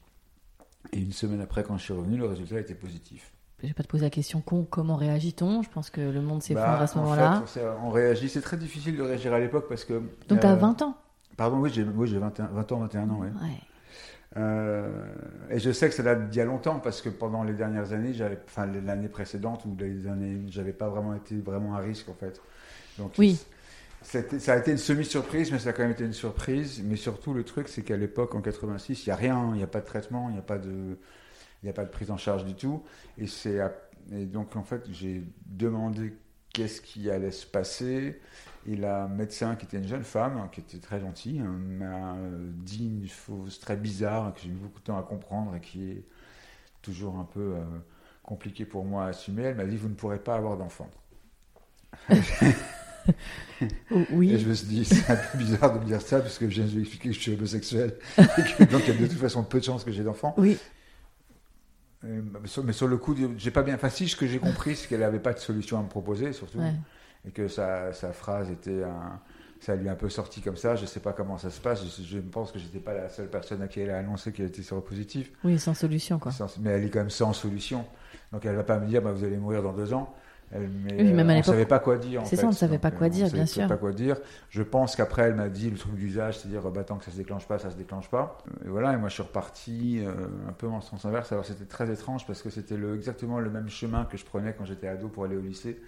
Et 0.92 1.00
une 1.00 1.12
semaine 1.12 1.40
après, 1.40 1.62
quand 1.62 1.76
je 1.78 1.84
suis 1.84 1.92
revenu, 1.92 2.16
le 2.16 2.26
résultat 2.26 2.58
était 2.60 2.74
positif. 2.74 3.32
Je 3.62 3.68
vais 3.68 3.74
pas 3.74 3.84
te 3.84 3.88
poser 3.88 4.04
la 4.04 4.10
question 4.10 4.40
con, 4.40 4.66
comment 4.68 4.96
réagit-on? 4.96 5.62
Je 5.62 5.70
pense 5.70 5.88
que 5.90 6.00
le 6.00 6.20
monde 6.20 6.42
s'effondre 6.42 6.66
Bah, 6.66 6.80
à 6.80 6.86
ce 6.88 6.98
en 6.98 7.02
moment-là. 7.02 7.44
on 7.84 7.90
réagit, 7.90 8.28
c'est 8.28 8.40
très 8.40 8.56
difficile 8.56 8.96
de 8.96 9.02
réagir 9.02 9.32
à 9.32 9.38
l'époque 9.38 9.66
parce 9.68 9.84
que... 9.84 10.02
Donc 10.28 10.40
tu 10.40 10.46
as 10.46 10.52
euh, 10.52 10.56
20 10.56 10.82
ans 10.82 10.96
Pardon, 11.36 11.58
oui, 11.60 11.70
j'ai 11.72 11.84
oui, 11.84 12.08
j'ai 12.08 12.18
21 12.18 12.46
20 12.46 12.72
ans, 12.72 12.78
21 12.80 13.10
ans, 13.10 13.18
oui. 13.20 13.28
Ouais. 13.28 13.56
Euh, 14.36 14.90
et 15.50 15.58
je 15.58 15.70
sais 15.70 15.88
que 15.88 15.94
ça 15.94 16.02
date 16.02 16.30
d'il 16.30 16.38
y 16.38 16.40
a 16.40 16.44
longtemps 16.44 16.80
parce 16.80 17.02
que 17.02 17.08
pendant 17.10 17.42
les 17.44 17.52
dernières 17.52 17.92
années, 17.92 18.12
enfin 18.46 18.66
l'année 18.66 19.08
précédente 19.08 19.64
ou 19.66 19.76
les 19.78 20.06
années, 20.06 20.40
j'avais 20.48 20.72
pas 20.72 20.88
vraiment 20.88 21.14
été 21.14 21.36
vraiment 21.38 21.74
à 21.74 21.78
risque 21.78 22.08
en 22.08 22.14
fait. 22.14 22.40
Donc 22.98 23.12
Oui. 23.18 23.38
Ça 24.02 24.52
a 24.52 24.58
été 24.58 24.70
une 24.70 24.78
semi-surprise, 24.78 25.52
mais 25.52 25.58
ça 25.58 25.70
a 25.70 25.72
quand 25.72 25.82
même 25.82 25.92
été 25.92 26.04
une 26.04 26.12
surprise. 26.12 26.82
Mais 26.84 26.96
surtout 26.96 27.34
le 27.34 27.44
truc, 27.44 27.68
c'est 27.68 27.82
qu'à 27.82 27.96
l'époque 27.96 28.34
en 28.34 28.40
86, 28.40 29.06
il 29.06 29.08
y 29.08 29.12
a 29.12 29.16
rien, 29.16 29.50
il 29.52 29.58
n'y 29.58 29.62
a 29.62 29.68
pas 29.68 29.80
de 29.80 29.86
traitement, 29.86 30.28
il 30.28 30.32
n'y 30.32 30.38
a 30.38 30.42
pas 30.42 30.58
de, 30.58 30.98
n'y 31.62 31.70
a 31.70 31.72
pas 31.72 31.84
de 31.84 31.90
prise 31.90 32.10
en 32.10 32.16
charge 32.16 32.44
du 32.44 32.54
tout. 32.54 32.82
Et 33.18 33.26
c'est 33.26 33.60
donc 34.10 34.56
en 34.56 34.64
fait 34.64 34.84
j'ai 34.90 35.22
demandé 35.46 36.14
qu'est-ce 36.52 36.80
qui 36.80 37.10
allait 37.10 37.30
se 37.30 37.46
passer. 37.46 38.20
Et 38.66 38.76
la 38.76 39.08
médecin, 39.08 39.56
qui 39.56 39.66
était 39.66 39.78
une 39.78 39.88
jeune 39.88 40.04
femme, 40.04 40.48
qui 40.52 40.60
était 40.60 40.78
très 40.78 41.00
gentille, 41.00 41.40
hein, 41.40 41.56
m'a 41.58 42.16
dit 42.64 42.86
une 42.86 43.08
chose 43.08 43.58
très 43.58 43.76
bizarre 43.76 44.32
que 44.34 44.40
j'ai 44.40 44.50
mis 44.50 44.60
beaucoup 44.60 44.78
de 44.78 44.84
temps 44.84 44.98
à 44.98 45.02
comprendre 45.02 45.56
et 45.56 45.60
qui 45.60 45.90
est 45.90 46.04
toujours 46.80 47.16
un 47.18 47.24
peu 47.24 47.54
euh, 47.56 47.64
compliqué 48.22 48.64
pour 48.64 48.84
moi 48.84 49.06
à 49.06 49.08
assumer. 49.08 49.42
Elle 49.42 49.56
m'a 49.56 49.66
dit 49.66 49.76
Vous 49.76 49.88
ne 49.88 49.94
pourrez 49.94 50.20
pas 50.20 50.36
avoir 50.36 50.56
d'enfant. 50.56 50.88
Oui. 54.10 54.32
Et 54.32 54.38
je 54.38 54.48
me 54.48 54.54
suis 54.54 54.66
dit 54.66 54.84
C'est 54.84 55.08
un 55.10 55.16
peu 55.16 55.38
bizarre 55.38 55.72
de 55.74 55.78
me 55.78 55.84
dire 55.84 56.00
ça, 56.02 56.20
parce 56.20 56.36
que 56.38 56.48
je 56.48 56.54
viens 56.54 56.64
de 56.64 56.70
lui 56.72 56.80
expliquer 56.80 57.10
que 57.10 57.14
je 57.14 57.20
suis 57.20 57.34
homosexuel. 57.34 57.94
et 58.18 58.22
que, 58.24 58.64
donc 58.64 58.82
il 58.88 58.94
y 58.94 58.96
a 58.96 59.00
de 59.00 59.06
toute 59.06 59.18
façon 59.18 59.44
peu 59.44 59.60
de 59.60 59.64
chances 59.64 59.84
que 59.84 59.92
j'ai 59.92 60.02
d'enfant. 60.02 60.34
Oui. 60.36 60.58
Mais 62.02 62.20
sur, 62.46 62.64
mais 62.64 62.72
sur 62.72 62.88
le 62.88 62.96
coup, 62.96 63.14
j'ai 63.36 63.50
pas 63.52 63.62
bien. 63.62 63.76
Enfin, 63.76 63.88
si, 63.88 64.08
ce 64.08 64.16
que 64.16 64.26
j'ai 64.26 64.38
compris, 64.40 64.74
c'est 64.74 64.88
qu'elle 64.88 65.00
n'avait 65.00 65.20
pas 65.20 65.32
de 65.32 65.38
solution 65.38 65.78
à 65.78 65.82
me 65.82 65.88
proposer, 65.88 66.32
surtout. 66.32 66.58
Ouais. 66.58 66.74
et 67.26 67.30
que 67.30 67.46
sa, 67.46 67.92
sa 67.92 68.12
phrase 68.12 68.50
était 68.50 68.82
un, 68.82 69.20
ça 69.60 69.76
lui 69.76 69.88
a 69.88 69.92
un 69.92 69.96
peu 69.96 70.08
sorti 70.08 70.40
comme 70.40 70.56
ça. 70.56 70.74
Je 70.74 70.84
sais 70.84 70.98
pas 70.98 71.12
comment 71.12 71.38
ça 71.38 71.50
se 71.50 71.60
passe. 71.60 71.84
Je, 71.84 72.02
je 72.02 72.18
pense 72.18 72.50
que 72.50 72.58
j'étais 72.58 72.80
pas 72.80 72.94
la 72.94 73.08
seule 73.08 73.28
personne 73.30 73.62
à 73.62 73.68
qui 73.68 73.78
elle 73.78 73.90
a 73.90 73.98
annoncé 73.98 74.32
qu'elle 74.32 74.46
était 74.46 74.62
séropositive. 74.62 75.30
Oui, 75.44 75.56
sans 75.60 75.74
solution, 75.74 76.18
quoi. 76.18 76.32
Sans- 76.32 76.58
mais 76.58 76.70
elle 76.70 76.84
est 76.84 76.90
quand 76.90 76.98
même 76.98 77.10
sans 77.10 77.32
solution. 77.32 77.84
Donc 78.32 78.44
elle 78.44 78.56
va 78.56 78.64
pas 78.64 78.78
me 78.80 78.88
dire 78.88 79.00
bah, 79.02 79.12
vous 79.12 79.22
allez 79.22 79.36
mourir 79.36 79.62
dans 79.62 79.72
deux 79.72 79.92
ans. 79.94 80.12
Elle, 80.54 80.68
mais 80.68 81.02
Oui, 81.02 81.12
même 81.12 81.30
à 81.30 81.32
on 81.32 81.36
l'époque, 81.36 81.54
savait 81.54 81.66
pas 81.66 81.78
quoi 81.78 81.96
dire. 81.96 82.22
c'est 82.24 82.36
ça, 82.36 82.44
on 82.46 82.50
ne 82.50 82.54
savait 82.54 82.78
pas 82.78 82.90
Donc, 82.90 82.98
quoi 82.98 83.06
euh, 83.06 83.10
dire, 83.10 83.30
bien 83.30 83.46
sûr. 83.46 83.66
pas 83.68 83.76
quoi 83.76 83.92
dire. 83.92 84.16
Je 84.50 84.62
pense 84.62 84.96
qu'après 84.96 85.22
elle 85.22 85.34
m'a 85.34 85.48
dit 85.48 85.70
le 85.70 85.78
truc 85.78 85.94
d'usage, 85.94 86.38
c'est-à-dire 86.38 86.70
bah, 86.70 86.84
tant 86.84 86.96
que 86.98 87.04
ça 87.04 87.10
se 87.10 87.16
déclenche 87.16 87.46
pas, 87.48 87.58
ça 87.58 87.70
se 87.70 87.76
déclenche 87.76 88.08
pas. 88.10 88.38
Et 88.64 88.68
voilà. 88.68 88.92
Et 88.92 88.96
moi 88.98 89.08
je 89.08 89.14
suis 89.14 89.22
reparti 89.22 90.02
euh, 90.04 90.12
un 90.48 90.52
peu 90.52 90.66
en 90.68 90.80
sens 90.80 91.04
inverse. 91.04 91.32
Alors 91.32 91.44
c'était 91.44 91.64
très 91.64 91.90
étrange 91.90 92.26
parce 92.26 92.42
que 92.42 92.50
c'était 92.50 92.76
le, 92.76 92.94
exactement 92.96 93.38
le 93.38 93.50
même 93.50 93.68
chemin 93.68 94.04
que 94.04 94.16
je 94.16 94.24
prenais 94.24 94.52
quand 94.56 94.64
j'étais 94.66 94.88
ado 94.88 95.08
pour 95.08 95.24
aller 95.24 95.36
au 95.36 95.40
lycée 95.40 95.80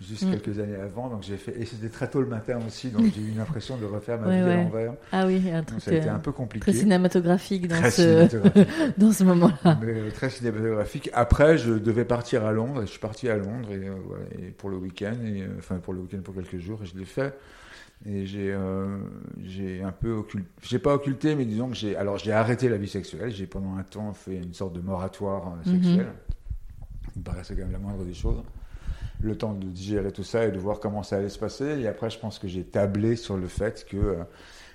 juste 0.00 0.24
Mm. 0.24 0.30
quelques 0.32 0.58
années 0.58 0.76
avant. 0.76 1.08
Donc 1.08 1.22
j'ai 1.22 1.36
fait 1.36 1.58
et 1.60 1.64
c'était 1.66 1.88
très 1.88 2.08
tôt 2.08 2.20
le 2.20 2.26
matin 2.26 2.58
aussi, 2.66 2.88
donc 2.90 3.04
j'ai 3.14 3.20
eu 3.20 3.32
l'impression 3.36 3.76
de 3.76 3.84
refaire 3.84 4.18
ma 4.20 4.26
Ouais, 4.28 4.36
vie 4.40 4.44
ouais. 4.46 4.52
à 4.52 4.62
l'envers. 4.64 4.94
Ah 5.12 5.26
oui, 5.26 5.42
un 5.50 5.62
Donc 5.62 5.80
ça 5.80 5.90
a 5.90 5.94
été 5.94 6.08
euh, 6.08 6.14
un 6.14 6.18
peu 6.18 6.30
très 6.32 6.36
compliqué. 6.38 6.72
cinématographique 6.72 7.68
dans 7.68 7.76
Très 7.76 7.90
ce, 7.90 8.02
cinématographique, 8.02 8.68
dans 8.98 9.12
ce 9.12 9.24
moment-là. 9.24 9.78
mais 9.82 9.92
euh, 9.92 10.10
très 10.10 10.30
cinématographique. 10.30 11.10
Après, 11.12 11.58
je 11.58 11.72
devais 11.74 12.04
partir 12.04 12.44
à 12.46 12.52
Londres. 12.52 12.82
et 12.82 12.86
Je 12.86 12.90
suis 12.92 12.98
parti 13.00 13.28
à 13.28 13.36
Londres 13.36 13.70
et, 13.70 13.88
euh, 13.88 13.94
voilà, 14.06 14.24
et 14.38 14.50
pour 14.50 14.70
le 14.70 14.76
week-end, 14.78 15.16
enfin 15.58 15.76
pour 15.76 15.92
le 15.92 16.00
week-end 16.00 16.20
pour 16.24 16.34
quelques 16.34 16.58
jours, 16.58 16.80
et 16.82 16.86
je 16.86 16.96
l'ai 16.96 17.04
fait. 17.04 17.34
Et 18.06 18.24
j'ai 18.24 18.50
euh, 18.50 18.96
j'ai 19.44 19.82
un 19.82 19.92
peu 19.92 20.12
occulté, 20.12 20.48
j'ai 20.62 20.78
pas 20.78 20.94
occulté, 20.94 21.34
mais 21.36 21.44
disons 21.44 21.68
que 21.68 21.74
j'ai 21.76 21.96
alors 21.96 22.16
j'ai 22.16 22.32
arrêté 22.32 22.70
la 22.70 22.78
vie 22.78 22.88
sexuelle. 22.88 23.30
J'ai 23.30 23.46
pendant 23.46 23.76
un 23.76 23.82
temps 23.82 24.14
fait 24.14 24.36
une 24.36 24.54
sorte 24.54 24.72
de 24.72 24.80
moratoire 24.80 25.48
euh, 25.66 25.70
Mhm. 25.70 25.82
sexuel. 25.82 26.06
Ça 27.04 27.10
me 27.16 27.22
paraissait 27.22 27.54
quand 27.54 27.62
même 27.64 27.72
la 27.72 27.78
moindre 27.78 28.04
des 28.04 28.14
choses. 28.14 28.42
Le 29.22 29.36
temps 29.36 29.52
de 29.54 29.66
digérer 29.66 30.12
tout 30.12 30.22
ça 30.24 30.46
et 30.46 30.50
de 30.50 30.58
voir 30.58 30.80
comment 30.80 31.02
ça 31.02 31.16
allait 31.16 31.28
se 31.28 31.38
passer. 31.38 31.78
Et 31.80 31.86
après, 31.86 32.08
je 32.10 32.18
pense 32.18 32.38
que 32.38 32.48
j'ai 32.48 32.64
tablé 32.64 33.16
sur 33.16 33.36
le 33.36 33.46
fait 33.48 33.86
que 33.88 33.96
euh, 33.96 34.24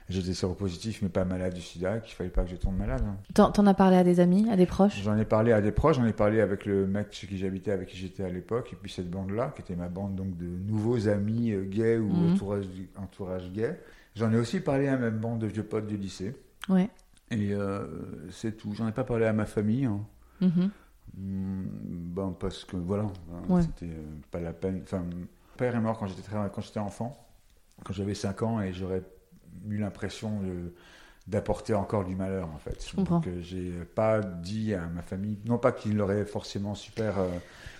J'étais 0.07 0.35
séropositif, 0.35 1.01
mais 1.01 1.09
pas 1.09 1.25
malade 1.25 1.55
du 1.55 1.61
sida, 1.61 1.97
qu'il 1.99 2.13
fallait 2.13 2.29
pas 2.29 2.43
que 2.43 2.51
je 2.51 2.57
tombe 2.57 2.77
malade. 2.77 3.01
hein. 3.07 3.17
T'en 3.33 3.65
as 3.65 3.73
parlé 3.73 3.97
à 3.97 4.03
des 4.03 4.19
amis, 4.19 4.47
à 4.51 4.55
des 4.55 4.67
proches? 4.67 5.01
J'en 5.01 5.17
ai 5.17 5.25
parlé 5.25 5.51
à 5.51 5.61
des 5.61 5.71
proches, 5.71 5.95
j'en 5.95 6.05
ai 6.05 6.13
parlé 6.13 6.41
avec 6.41 6.67
le 6.67 6.85
mec 6.85 7.07
chez 7.09 7.25
qui 7.25 7.39
j'habitais, 7.39 7.71
avec 7.71 7.87
qui 7.87 7.97
j'étais 7.97 8.23
à 8.23 8.29
l'époque, 8.29 8.69
et 8.71 8.75
puis 8.79 8.91
cette 8.91 9.09
bande-là, 9.09 9.51
qui 9.55 9.63
était 9.63 9.75
ma 9.75 9.87
bande 9.87 10.13
donc 10.15 10.37
de 10.37 10.45
nouveaux 10.45 11.07
amis 11.07 11.53
euh, 11.53 11.63
gays 11.63 11.97
ou 11.97 12.13
Mhm. 12.13 12.33
entourage, 12.33 12.65
entourage 13.01 13.51
gay. 13.51 13.79
J'en 14.15 14.31
ai 14.31 14.37
aussi 14.37 14.59
parlé 14.59 14.87
à 14.89 14.95
ma 14.95 15.09
bande 15.09 15.39
de 15.39 15.47
vieux 15.47 15.63
potes 15.63 15.87
du 15.87 15.97
lycée. 15.97 16.35
Ouais. 16.69 16.87
Et 17.31 17.53
euh, 17.55 17.87
c'est 18.29 18.55
tout. 18.55 18.75
J'en 18.75 18.87
ai 18.87 18.91
pas 18.91 19.05
parlé 19.05 19.25
à 19.25 19.33
ma 19.33 19.45
famille. 19.45 19.85
hein. 19.85 20.01
Mhm. 20.39 20.69
Hmm, 21.13 21.63
Ben, 22.15 22.35
parce 22.39 22.65
que 22.65 22.77
voilà, 22.77 23.03
hein, 23.03 23.43
Ouais. 23.49 23.61
c'était 23.61 23.91
euh, 23.91 24.03
pas 24.31 24.39
la 24.39 24.53
peine. 24.53 24.81
Enfin, 24.83 24.99
mon 24.99 25.25
père 25.57 25.75
est 25.75 25.79
mort 25.79 25.97
quand 25.97 26.07
j'étais 26.07 26.79
enfant, 26.79 27.15
quand 27.83 27.93
j'avais 27.93 28.15
5 28.15 28.41
ans, 28.43 28.61
et 28.61 28.73
j'aurais 28.73 29.03
eu 29.67 29.77
l'impression 29.77 30.41
d'apporter 31.27 31.73
encore 31.73 32.05
du 32.05 32.15
malheur 32.15 32.49
en 32.53 32.57
fait. 32.57 32.85
Je 32.89 32.95
comprends. 32.95 33.15
Donc 33.17 33.27
euh, 33.27 33.41
j'ai 33.41 33.71
pas 33.95 34.21
dit 34.21 34.73
à 34.73 34.85
ma 34.87 35.01
famille, 35.01 35.39
non 35.45 35.57
pas 35.57 35.71
qu'il 35.71 35.97
l'aurait 35.97 36.25
forcément 36.25 36.75
super, 36.75 37.17
euh, 37.19 37.29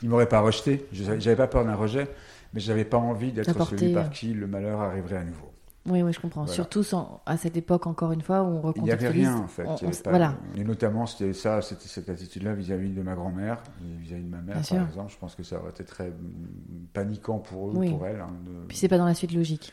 il 0.01 0.09
m'aurait 0.09 0.29
pas 0.29 0.39
rejeté. 0.41 0.85
Je- 0.91 1.03
J'avais 1.19 1.35
pas 1.35 1.47
peur 1.47 1.63
d'un 1.65 1.75
rejet, 1.75 2.07
mais 2.53 2.59
j'avais 2.59 2.85
pas 2.85 2.97
envie 2.97 3.31
d'être 3.31 3.59
celui 3.65 3.93
par 3.93 4.09
qui 4.09 4.33
le 4.33 4.47
malheur 4.47 4.81
arriverait 4.81 5.17
à 5.17 5.23
nouveau. 5.23 5.51
Oui, 5.87 6.01
oui, 6.01 6.11
je 6.13 6.19
comprends. 6.19 6.41
Voilà. 6.41 6.53
Surtout 6.53 6.81
sans- 6.81 7.21
à 7.27 7.37
cette 7.37 7.55
époque, 7.57 7.85
encore 7.85 8.11
une 8.11 8.21
fois, 8.21 8.41
où 8.41 8.47
on 8.63 8.71
Il 8.75 8.83
n'y 8.83 8.91
avait 8.91 9.07
recontextualise. 9.09 9.27
rien 9.27 9.37
en 9.37 9.47
fait. 9.47 9.65
On- 9.67 9.73
on- 9.73 9.91
pas- 10.03 10.09
voilà. 10.09 10.33
Et 10.55 10.63
notamment, 10.63 11.05
c'était 11.05 11.33
ça, 11.33 11.61
c'était 11.61 11.87
cette 11.87 12.09
attitude-là 12.09 12.55
vis-à-vis 12.55 12.89
de 12.89 13.01
ma 13.03 13.13
grand-mère, 13.13 13.61
vis-à-vis 13.99 14.23
de 14.23 14.29
ma 14.29 14.37
mère, 14.37 14.45
Bien 14.45 14.55
par 14.55 14.65
sûr. 14.65 14.81
exemple. 14.81 15.11
Je 15.11 15.17
pense 15.19 15.35
que 15.35 15.43
ça 15.43 15.59
aurait 15.59 15.69
été 15.69 15.83
très 15.83 16.09
mm, 16.09 16.87
paniquant 16.93 17.37
pour 17.37 17.69
eux, 17.69 17.73
Oui. 17.75 17.91
pour 17.91 18.07
elle. 18.07 18.19
hein, 18.21 18.33
de- 18.45 18.65
Puis 18.67 18.77
c'est 18.77 18.87
pas 18.87 18.97
dans 18.97 19.05
la 19.05 19.13
suite 19.13 19.33
logique. 19.33 19.71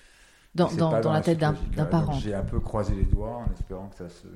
Dans, 0.54 0.68
la 1.10 1.20
tête 1.22 1.38
d'un 1.38 1.54
parent. 1.86 2.12
J'ai 2.12 2.34
un 2.34 2.42
peu 2.42 2.60
croisé 2.60 2.94
les 2.94 3.04
doigts 3.06 3.42
en 3.48 3.52
espérant 3.54 3.88
que 3.88 3.96
ça 3.96 4.10
se 4.10 4.26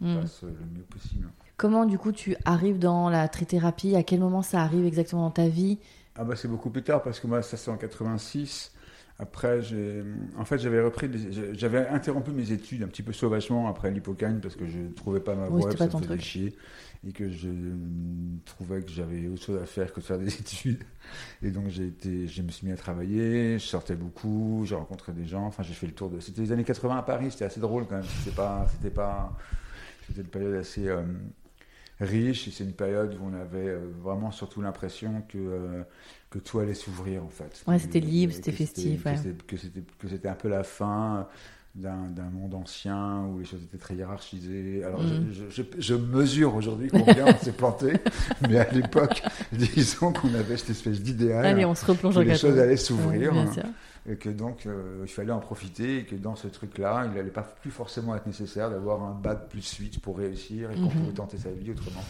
Mm. 0.00 0.20
passe 0.20 0.42
le 0.42 0.48
mieux 0.48 0.82
possible. 0.90 1.28
Comment, 1.56 1.84
du 1.86 1.96
coup, 1.96 2.10
tu 2.10 2.34
arrives 2.44 2.80
dans 2.80 3.08
la 3.08 3.28
trithérapie? 3.28 3.94
À 3.94 4.02
quel 4.02 4.18
moment 4.18 4.42
ça 4.42 4.62
arrive 4.62 4.84
exactement 4.84 5.22
dans 5.22 5.30
ta 5.30 5.46
vie? 5.46 5.78
Ah 6.16 6.24
bah 6.24 6.34
c'est 6.34 6.48
beaucoup 6.48 6.70
plus 6.70 6.82
tard 6.82 7.02
parce 7.02 7.20
que 7.20 7.28
moi 7.28 7.40
ça 7.40 7.56
c'est 7.56 7.70
en 7.70 7.76
86. 7.76 8.72
Après 9.20 9.60
en 10.38 10.44
fait 10.46 10.58
j'avais 10.58 10.80
repris, 10.80 11.08
des- 11.08 11.54
j'avais 11.54 11.86
interrompu 11.88 12.30
mes 12.30 12.52
études 12.52 12.82
un 12.82 12.88
petit 12.88 13.02
peu 13.02 13.12
sauvagement 13.12 13.68
après 13.68 13.90
l'hypocagne 13.90 14.40
parce 14.40 14.56
que 14.56 14.66
je 14.66 14.78
trouvais 14.96 15.20
pas 15.20 15.34
ma 15.34 15.48
Oui, 15.48 15.62
voie, 15.62 15.76
ça 15.76 15.76
pas 15.76 15.86
me 15.86 15.90
ton 15.90 16.00
faisait 16.00 16.18
chier 16.18 16.56
et 17.06 17.12
que 17.12 17.30
je 17.30 17.48
trouvais 18.44 18.82
que 18.82 18.90
j'avais 18.90 19.26
autre 19.28 19.42
chose 19.42 19.60
à 19.62 19.66
faire 19.66 19.92
que 19.92 20.00
de 20.00 20.04
faire 20.04 20.18
des 20.18 20.32
études. 20.40 20.84
Et 21.42 21.50
donc 21.50 21.68
j'ai 21.68 21.86
été, 21.86 22.26
je 22.28 22.42
me 22.42 22.50
suis 22.50 22.66
mis 22.66 22.72
à 22.72 22.76
travailler, 22.76 23.58
je 23.58 23.64
sortais 23.66 23.96
beaucoup, 23.96 24.64
j'ai 24.66 24.74
rencontré 24.74 25.12
des 25.12 25.26
gens, 25.26 25.46
enfin 25.46 25.62
j'ai 25.62 25.74
fait 25.74 25.86
le 25.86 25.94
tour 25.94 26.10
de. 26.10 26.20
C'était 26.20 26.42
les 26.42 26.52
années 26.52 26.64
80 26.64 26.98
à 26.98 27.02
Paris, 27.02 27.30
c'était 27.30 27.44
assez 27.46 27.60
drôle 27.60 27.86
quand 27.86 27.96
même. 27.96 28.04
C'était 28.24 28.36
pas, 28.36 28.66
c'était 28.72 28.90
pas, 28.90 29.36
c'était 30.06 30.22
une 30.22 30.28
période 30.28 30.54
assez 30.56 30.88
euh, 30.88 31.02
riche 32.00 32.48
et 32.48 32.50
c'est 32.50 32.64
une 32.64 32.72
période 32.74 33.14
où 33.20 33.24
on 33.24 33.34
avait 33.34 33.68
euh, 33.68 33.90
vraiment 34.00 34.30
surtout 34.30 34.62
l'impression 34.62 35.22
que 35.28 35.38
euh, 35.38 35.82
que 36.30 36.38
tout 36.38 36.58
allait 36.60 36.74
s'ouvrir 36.74 37.24
en 37.24 37.28
fait. 37.28 37.64
Ouais, 37.66 37.78
c'était 37.78 38.00
libre, 38.00 38.32
c'était 38.32 38.52
festif, 38.52 39.04
ouais. 39.04 39.16
c'était- 39.16 39.44
Que 39.46 39.56
c'était 39.56 39.82
que 39.98 40.08
c'était 40.08 40.28
un 40.28 40.34
peu 40.34 40.48
la 40.48 40.62
fin 40.64 41.28
d'un 41.74 42.30
monde 42.32 42.54
ancien 42.54 43.24
où 43.26 43.38
les 43.38 43.44
choses 43.44 43.62
étaient 43.62 43.78
très 43.78 43.94
hiérarchisées. 43.94 44.82
Alors 44.84 45.00
Mhm. 45.02 45.28
je, 45.32 45.44
je, 45.50 45.62
je- 45.62 45.80
je 45.80 45.94
mesure 45.94 46.54
aujourd'hui 46.56 46.88
combien 46.88 47.26
on 47.28 47.38
s'est 47.38 47.52
planté, 47.52 47.92
mais 48.48 48.58
à 48.58 48.70
l'époque, 48.72 49.22
disons 49.52 50.12
qu'on 50.12 50.34
avait 50.34 50.56
cette 50.56 50.70
espèce 50.70 51.00
d'idéal 51.00 51.44
Allez, 51.46 51.64
on 51.64 51.74
se 51.74 51.84
replonge 51.86 52.14
que 52.14 52.20
les 52.20 52.26
80. 52.32 52.38
choses 52.50 52.58
allaient 52.58 52.76
s'ouvrir 52.76 53.32
et 54.08 54.16
que 54.16 54.30
donc 54.30 54.64
euh, 54.66 55.02
il 55.04 55.08
fallait 55.10 55.30
en 55.30 55.40
profiter 55.40 55.98
et 55.98 56.04
que 56.04 56.16
dans 56.16 56.34
ce 56.34 56.48
truc-là, 56.48 57.04
il 57.06 57.12
n'allait 57.16 57.30
pas 57.30 57.42
plus 57.42 57.70
forcément 57.70 58.16
être 58.16 58.26
nécessaire 58.26 58.70
d'avoir 58.70 59.02
un 59.04 59.12
bac 59.14 59.48
plus 59.50 59.74
8 59.76 60.00
pour 60.00 60.16
réussir 60.18 60.70
et 60.70 60.74
qu'on 60.74 60.86
Mhm. 60.88 60.90
pouvait 61.00 61.12
tenter 61.12 61.36
sa 61.38 61.50
vie 61.50 61.70
autrement. 61.70 62.02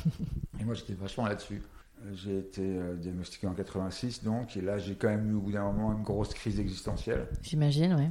et 0.60 0.64
moi, 0.64 0.74
j'étais 0.74 0.94
vachement 0.94 1.26
là-dessus. 1.26 1.60
J'ai 2.14 2.38
été 2.38 2.62
euh, 2.62 2.94
diagnostiqué 2.96 3.46
en 3.46 3.52
86, 3.52 4.24
donc, 4.24 4.56
et 4.56 4.62
là, 4.62 4.78
j'ai 4.78 4.94
quand 4.94 5.08
même 5.08 5.30
eu 5.30 5.34
au 5.34 5.40
bout 5.40 5.52
d'un 5.52 5.64
moment 5.64 5.92
une 5.92 6.02
grosse 6.02 6.32
crise 6.32 6.58
existentielle. 6.58 7.26
J'imagine, 7.42 7.92
ouais. 7.94 8.08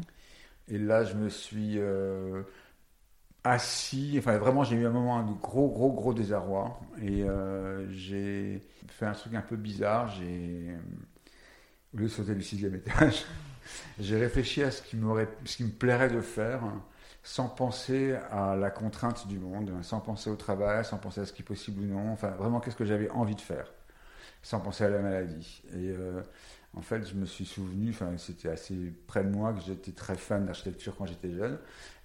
Et 0.70 0.78
là, 0.78 1.04
je 1.04 1.16
me 1.16 1.30
suis 1.30 1.76
euh, 1.78 2.44
assis. 3.44 4.16
Enfin, 4.20 4.38
vraiment, 4.38 4.64
j'ai 4.64 4.76
eu 4.76 4.86
un 4.86 4.92
moment 4.92 5.24
de 5.24 5.34
gros, 5.34 5.70
gros, 5.70 5.92
gros 5.92 6.14
désarroi. 6.14 6.80
Et 7.02 7.24
euh, 7.24 7.90
j'ai 7.92 8.62
fait 8.88 9.06
un 9.06 9.14
truc 9.14 9.34
un 9.36 9.42
peu 9.42 9.56
bizarre. 9.56 10.08
J'ai, 10.10 10.76
au 11.94 11.98
lieu 11.98 12.06
de 12.06 12.10
sauter 12.10 12.36
du 12.36 12.44
sixième 12.44 12.76
étage, 12.76 13.26
j'ai 14.00 14.18
réfléchi 14.18 14.64
à 14.64 14.72
ce 14.72 14.82
qui, 14.82 14.96
me 14.96 15.70
plairait 15.70 16.10
de 16.10 16.22
faire 16.22 16.62
sans 17.24 17.50
penser 17.50 18.16
à 18.32 18.56
la 18.56 18.70
contrainte 18.70 19.28
du 19.28 19.40
monde, 19.40 19.72
sans 19.82 20.00
penser 20.00 20.30
au 20.30 20.36
travail, 20.36 20.86
sans 20.86 20.98
penser 20.98 21.22
à 21.22 21.26
ce 21.26 21.34
qui 21.34 21.42
est 21.42 21.46
possible 21.46 21.82
ou 21.82 21.86
non. 21.86 22.12
Enfin, 22.12 22.30
vraiment, 22.30 22.60
qu'est-ce 22.60 22.78
que 22.78 22.86
j'avais 22.86 23.10
envie 23.12 23.36
de 23.36 23.42
faire 23.42 23.66
sans 24.42 24.60
penser 24.60 24.86
à 24.86 24.90
la 24.90 25.00
maladie. 25.00 25.62
Et 25.74 25.90
euh, 25.90 26.22
en 26.76 26.82
fait, 26.82 27.04
je 27.08 27.16
me 27.16 27.26
suis 27.26 27.46
souvenu, 27.46 27.90
enfin, 27.90 28.12
c'était 28.18 28.50
assez 28.50 28.76
près 29.08 29.24
de 29.24 29.30
moi 29.30 29.54
que 29.54 29.62
j'étais 29.62 29.92
très 29.92 30.16
fan 30.16 30.46
d'architecture 30.46 30.96
quand 30.98 31.06
j'étais 31.08 31.32
jeune. 31.32 31.58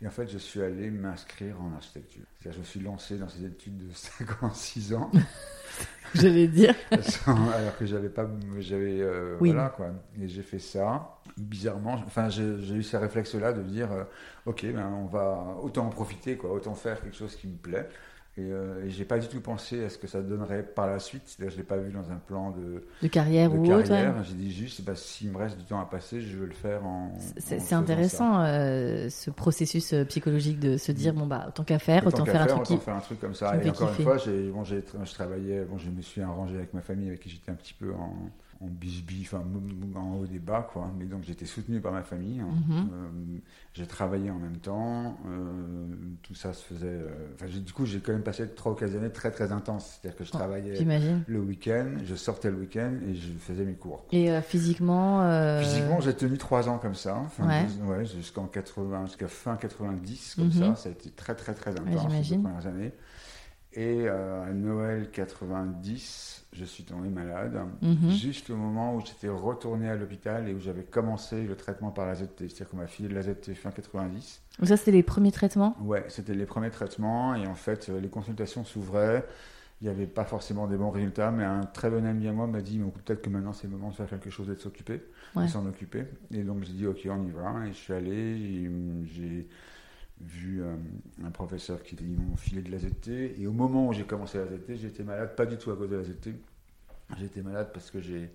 Et 0.02 0.06
en 0.06 0.11
fait, 0.11 0.26
je 0.28 0.38
suis 0.38 0.62
allé 0.62 0.90
m'inscrire 0.90 1.61
en 1.61 1.73
architecture. 1.75 2.23
C'est-à-dire, 2.40 2.54
je 2.56 2.61
me 2.61 2.64
suis 2.64 2.80
lancé 2.80 3.18
dans 3.18 3.28
ces 3.28 3.44
études 3.44 3.76
de 3.88 3.90
56 3.94 4.94
ans, 4.94 5.11
J'allais 6.14 6.47
dire. 6.49 6.75
sans- 7.02 7.50
alors 7.50 7.76
que 7.76 7.87
j'avais 7.87 8.09
pas, 8.09 8.28
j'avais, 8.59 9.00
euh, 9.00 9.37
Oui. 9.40 9.52
voilà 9.52 9.68
quoi. 9.71 9.90
Et 10.21 10.28
j'ai 10.28 10.42
fait 10.42 10.59
ça. 10.61 11.18
Bizarrement, 11.37 11.94
enfin, 12.06 12.28
j'ai 12.28 12.61
j'ai 12.62 12.75
eu 12.76 12.83
ces 12.85 12.97
réflexes-là 12.97 13.52
de 13.52 13.62
dire, 13.62 13.90
euh, 13.92 14.04
ok, 14.47 14.64
ben, 14.73 14.87
on 14.87 15.06
va 15.06 15.56
autant 15.62 15.87
en 15.87 15.90
profiter, 15.90 16.37
quoi, 16.37 16.52
autant 16.52 16.75
faire 16.75 17.00
quelque 17.02 17.16
chose 17.16 17.35
qui 17.35 17.49
me 17.49 17.56
plaît. 17.56 17.88
Et, 18.37 18.50
euh, 18.50 18.85
et 18.85 18.91
j'ai 18.91 19.05
pas 19.05 19.19
du 19.21 19.29
tout 19.29 19.41
pensé 19.41 19.85
à 19.85 19.88
ce 19.88 19.97
que 19.97 20.09
ça 20.09 20.21
donnerait 20.21 20.64
par 20.64 20.88
la 20.88 20.99
suite. 20.99 21.23
C'est-à-dire, 21.26 21.53
je 21.53 21.57
l'ai 21.57 21.62
pas 21.62 21.76
vu 21.76 21.93
dans 21.93 22.11
un 22.11 22.17
plan 22.17 22.50
de, 22.50 22.85
De 23.00 23.09
carrière 23.09 23.49
de 23.49 23.57
ou 23.57 23.73
autre. 23.73 23.88
carrière. 23.88 24.25
J'ai 24.25 24.35
dit 24.35 24.53
juste, 24.53 24.83
bah, 24.83 24.97
s'il 24.97 25.31
me 25.31 25.38
reste 25.38 25.57
du 25.57 25.64
temps 25.64 25.81
à 25.81 25.85
passer, 25.85 26.21
je 26.21 26.37
veux 26.37 26.47
le 26.47 26.53
faire 26.53 26.85
en. 26.85 27.12
C'est 27.38 27.75
intéressant 27.75 28.41
euh, 28.41 29.09
ce 29.09 29.31
processus 29.31 29.93
euh, 29.93 30.05
psychologique 30.05 30.59
de 30.59 30.76
se 30.76 30.91
dire 30.91 31.14
bon 31.14 31.26
bah 31.26 31.45
autant 31.49 31.62
qu'à 31.62 31.79
faire, 31.79 32.05
autant, 32.07 32.25
faire 32.25 32.43
un 32.43 32.47
truc 32.47 32.61
autant 32.62 32.76
qui. 32.76 32.85
faire 32.85 32.97
un 32.97 33.00
truc 33.00 33.21
comme 33.21 33.35
ça. 33.35 33.55
Et 33.62 33.71
encore 33.71 33.91
kiffer. 33.91 34.03
une 34.03 34.09
fois, 34.09 34.19
j'ai, 34.19 34.50
bon, 34.50 34.64
j'ai, 34.64 34.83
je 35.05 35.12
travaillais, 35.14 35.64
bon, 35.64 35.79
je 35.79 35.91
me 35.91 36.03
suis 36.03 36.21
arrangé 36.21 36.57
avec 36.57 36.75
ma 36.75 36.81
famille, 36.83 37.09
avec 37.09 37.21
qui 37.21 37.29
j'étais 37.31 37.53
un 37.53 37.57
petit 37.57 37.75
peu 37.75 37.93
en, 37.93 38.14
en 38.61 38.67
bisbille, 38.67 39.23
enfin, 39.27 39.43
en 39.97 40.17
haut 40.17 40.27
des 40.27 40.39
bas, 40.39 40.69
quoi. 40.73 40.91
Mais 40.99 41.05
donc, 41.05 41.25
j'étais 41.25 41.45
soutenu 41.47 41.81
par 41.81 41.93
ma 41.93 42.03
famille. 42.03 42.41
hein. 42.41 42.49
Mhm. 42.69 42.77
Euh, 42.93 43.39
j'ai 43.75 43.87
travaillé 43.87 44.31
en 44.31 44.39
même 44.39 44.57
temps. 44.59 45.19
euh, 45.27 45.87
tout 46.23 46.35
ça 46.35 46.53
se 46.53 46.65
faisait. 46.65 46.87
euh, 46.87 47.11
Enfin, 47.35 47.47
du 47.47 47.73
coup, 47.73 47.85
j'ai 47.87 48.01
quand 48.01 48.13
même 48.13 48.23
passé 48.23 48.49
trois 48.49 48.73
ou 48.73 48.75
quatre 48.75 48.95
années 48.95 49.11
très, 49.11 49.31
très 49.31 49.53
intenses. 49.53 49.99
C'est-à-dire 50.01 50.17
que 50.19 50.25
je 50.25 50.31
Oh, 50.33 50.37
travaillais 50.39 50.85
le 51.27 51.41
week-end, 51.41 51.87
je 52.05 52.15
sortais 52.15 52.51
le 52.51 52.57
week-end 52.59 52.93
et 53.09 53.15
je 53.15 53.33
faisais 53.39 53.65
mes 53.65 53.75
cours. 53.75 54.05
Et 54.13 54.31
physiquement. 54.43 55.21
Physiquement, 55.61 56.01
j'ai 56.01 56.15
tenu 56.15 56.39
trois 56.39 56.69
ans 56.69 56.79
comme 56.79 56.95
ça, 56.95 57.17
enfin, 57.17 57.47
Ouais. 57.47 57.67
deux- 57.79 57.85
ouais, 57.85 58.05
jusqu'en 58.07 58.47
80, 58.47 59.07
jusqu'à 59.07 59.29
fin 59.29 59.57
90, 59.57 60.35
comme 60.37 60.47
Mhm. 60.47 60.53
ça. 60.53 60.75
Ça 60.77 60.89
a 60.89 60.93
été 60.93 61.11
très, 61.11 61.35
très, 61.35 61.55
très 61.55 61.71
intense 61.73 62.13
deux 62.13 62.39
premières 62.43 62.67
années. 62.67 62.93
Et 63.76 64.04
euh, 64.09 64.45
à 64.45 64.52
Noël 64.52 65.11
90, 65.11 66.47
je 66.52 66.64
suis 66.64 66.85
tombé 66.85 67.09
malade, 67.09 67.59
Mhm. 67.83 68.11
juste 68.11 68.50
au 68.50 68.57
moment 68.57 68.95
où 68.95 69.00
j'étais 69.04 69.28
retourné 69.28 69.88
à 69.88 69.97
l'hôpital 69.97 70.49
et 70.49 70.54
où 70.54 70.61
j'avais 70.61 70.85
commencé 70.85 71.43
le 71.43 71.57
traitement 71.57 71.90
par 71.90 72.07
la 72.07 72.14
ZT. 72.14 72.38
C'est-à-dire 72.49 72.69
qu'on 72.69 72.76
m'a 72.76 72.87
filé 72.87 73.09
de 73.09 73.14
la 73.14 73.23
ZT 73.23 73.54
fin 73.54 73.71
90. 73.73 74.40
Donc 74.61 74.69
ça 74.69 74.76
c'était 74.76 74.93
les 74.93 75.02
premiers 75.02 75.33
traitements? 75.33 75.76
Ouais, 75.83 76.04
c'était 76.09 76.35
les 76.35 76.47
premiers 76.47 76.71
traitements 76.71 77.35
et 77.35 77.47
en 77.49 77.57
fait, 77.57 77.88
euh, 77.88 78.00
les 78.00 78.09
consultations 78.09 78.64
s'ouvraient. 78.64 79.26
Il 79.81 79.88
n'y 79.88 79.90
avait 79.90 80.07
pas 80.07 80.25
forcément 80.25 80.69
des 80.69 80.76
bons 80.76 80.90
résultats, 80.90 81.33
mais 81.33 81.43
un 81.45 81.62
très 81.62 81.90
bon 81.90 82.07
ami 82.07 82.28
à 82.28 82.33
moi 82.33 82.47
m'a 82.47 82.61
dit, 82.62 82.78
peut-être 82.78 83.21
que 83.23 83.28
maintenant 83.28 83.52
c'est 83.52 83.66
le 83.66 83.73
moment 83.73 83.90
de 83.90 83.95
faire 83.97 84.09
quelque 84.09 84.31
chose 84.31 84.49
et 84.49 84.54
de 84.54 84.61
s'occuper, 84.61 85.02
Ouais. 85.35 85.43
de 85.47 85.49
s'en 85.50 85.66
occuper. 85.66 86.04
Et 86.31 86.43
donc 86.45 86.62
j'ai 86.62 86.73
dit, 86.75 86.87
ok, 86.87 87.00
on 87.11 87.26
y 87.26 87.31
va. 87.33 87.66
Et 87.66 87.73
je 87.73 87.76
suis 87.76 87.93
allé, 87.93 88.71
j'ai 89.07 89.49
vu 90.26 90.62
euh, 90.62 90.75
un 91.25 91.31
professeur 91.31 91.83
qui 91.83 91.97
ils 92.00 92.19
m'ont 92.19 92.37
filé 92.37 92.62
de 92.62 92.71
la 92.71 92.78
ZT. 92.78 93.40
Et 93.40 93.47
au 93.47 93.52
moment 93.52 93.88
où 93.88 93.93
j'ai 93.93 94.04
commencé 94.04 94.38
la 94.38 94.47
ZT, 94.47 94.76
j'étais 94.76 95.02
malade, 95.02 95.35
pas 95.37 95.47
du 95.47 95.57
tout 95.57 95.71
à 95.71 95.76
cause 95.76 95.90
de 95.90 95.97
la 95.97 96.04
ZT. 96.04 96.35
J'étais 97.19 97.43
malade 97.43 97.71
parce 97.73 97.90
que 97.90 98.00
j'ai 98.00 98.31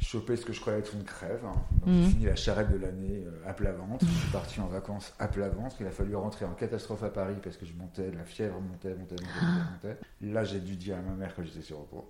chopé 0.00 0.36
ce 0.36 0.44
que 0.46 0.52
je 0.52 0.60
croyais 0.60 0.78
être 0.78 0.94
une 0.94 1.04
crève. 1.04 1.44
hein. 1.44 1.54
Donc 1.80 1.88
Mhm. 1.88 2.02
j'ai 2.04 2.08
fini 2.10 2.24
la 2.26 2.36
charrette 2.36 2.70
de 2.70 2.76
l'année 2.78 3.24
euh, 3.26 3.48
à 3.50 3.52
plat 3.52 3.72
ventre. 3.72 4.06
Je 4.06 4.10
suis 4.12 4.30
parti 4.30 4.60
en 4.60 4.66
vacances 4.68 5.12
à 5.18 5.28
plat 5.28 5.48
ventre. 5.48 5.76
Il 5.80 5.86
a 5.86 5.90
fallu 5.90 6.14
rentrer 6.14 6.44
en 6.44 6.54
catastrophe 6.54 7.02
à 7.02 7.10
Paris 7.10 7.34
parce 7.42 7.56
que 7.56 7.66
je 7.66 7.74
montais, 7.74 8.10
la 8.12 8.24
fièvre 8.24 8.60
montait, 8.60 8.94
montait, 8.94 9.16
montait, 9.16 9.44
montait. 9.46 9.88
montait. 9.90 10.32
Là, 10.32 10.44
j'ai 10.44 10.60
dû 10.60 10.76
dire 10.76 10.96
à 10.96 11.02
ma 11.02 11.14
mère 11.14 11.34
que 11.34 11.42
j'étais 11.42 11.62
sur 11.62 11.78
repos. 11.80 12.08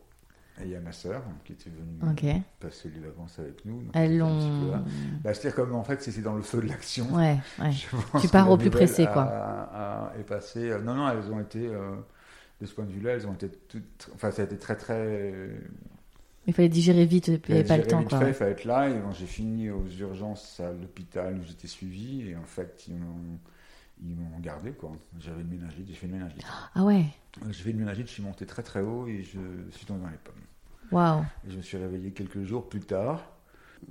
Et 0.66 0.76
à 0.76 0.80
ma 0.80 0.92
sœur 0.92 1.22
qui 1.44 1.52
était 1.52 1.70
venue 1.70 2.10
Ok. 2.12 2.24
passer 2.58 2.90
les 2.92 3.00
vacances 3.00 3.38
avec 3.38 3.64
nous. 3.64 3.82
Elles 3.94 4.18
l'ont. 4.18 4.70
là. 4.72 4.82
Bah, 5.22 5.34
C'est-à-dire 5.34 5.54
comme 5.54 5.74
en 5.74 5.84
fait 5.84 6.02
c'était 6.02 6.20
dans 6.20 6.34
le 6.34 6.42
feu 6.42 6.60
de 6.60 6.66
l'action. 6.68 7.06
Ouais, 7.14 7.36
ouais. 7.60 7.70
Tu 8.20 8.28
pars 8.28 8.50
au 8.50 8.56
plus 8.56 8.70
pressé, 8.70 9.04
a- 9.04 9.12
quoi. 9.12 9.22
a- 9.22 10.12
est 10.18 10.56
euh, 10.56 10.80
Non, 10.80 10.94
non, 10.94 11.08
elles 11.10 11.30
ont 11.32 11.40
été, 11.40 11.66
euh, 11.66 11.94
de 12.60 12.66
ce 12.66 12.74
point 12.74 12.84
de 12.84 12.92
vue-là, 12.92 13.12
elles 13.12 13.26
ont 13.26 13.34
été 13.34 13.48
toutes. 13.68 14.10
Enfin, 14.14 14.30
ça 14.30 14.42
a 14.42 14.44
été 14.46 14.56
très, 14.58 14.76
très. 14.76 15.50
Il 16.46 16.54
fallait 16.54 16.68
digérer 16.70 17.04
vite, 17.04 17.28
il 17.28 17.40
n'y 17.48 17.60
avait 17.60 17.64
pas 17.68 17.76
le 17.76 17.86
temps 17.86 18.00
vite 18.00 18.08
quoi. 18.08 18.18
fait, 18.20 18.28
Il 18.28 18.34
fallait 18.34 18.52
être 18.52 18.64
là. 18.64 18.88
Et 18.88 18.94
j'ai 19.12 19.26
fini 19.26 19.70
aux 19.70 19.86
urgences 20.00 20.60
à 20.60 20.72
l'hôpital 20.72 21.36
où 21.38 21.44
j'étais 21.44 21.68
suivi. 21.68 22.30
Et 22.30 22.36
en 22.36 22.44
fait, 22.44 22.84
ils 22.88 22.94
m'ont, 22.94 23.38
ils 24.02 24.16
m'ont 24.16 24.38
gardé, 24.40 24.72
quoi. 24.72 24.92
J'avais 25.18 25.40
une 25.42 25.48
méningite, 25.48 25.86
j'ai 25.88 25.94
fait 25.94 26.06
une 26.06 26.12
méningite. 26.12 26.42
Ah 26.74 26.84
ouais. 26.84 27.06
J'ai 27.50 27.62
fait 27.62 27.70
une 27.70 27.78
méningite, 27.78 28.06
je 28.08 28.12
suis 28.12 28.22
monté 28.22 28.46
très 28.46 28.62
très 28.62 28.80
haut 28.80 29.06
et 29.06 29.22
je 29.22 29.38
suis 29.72 29.86
tombé 29.86 30.02
dans 30.02 30.10
les 30.10 30.16
pommes. 30.18 30.34
Waouh. 30.90 31.24
Je 31.46 31.56
me 31.56 31.62
suis 31.62 31.76
réveillé 31.76 32.12
quelques 32.12 32.42
jours 32.44 32.68
plus 32.68 32.80
tard. 32.80 33.22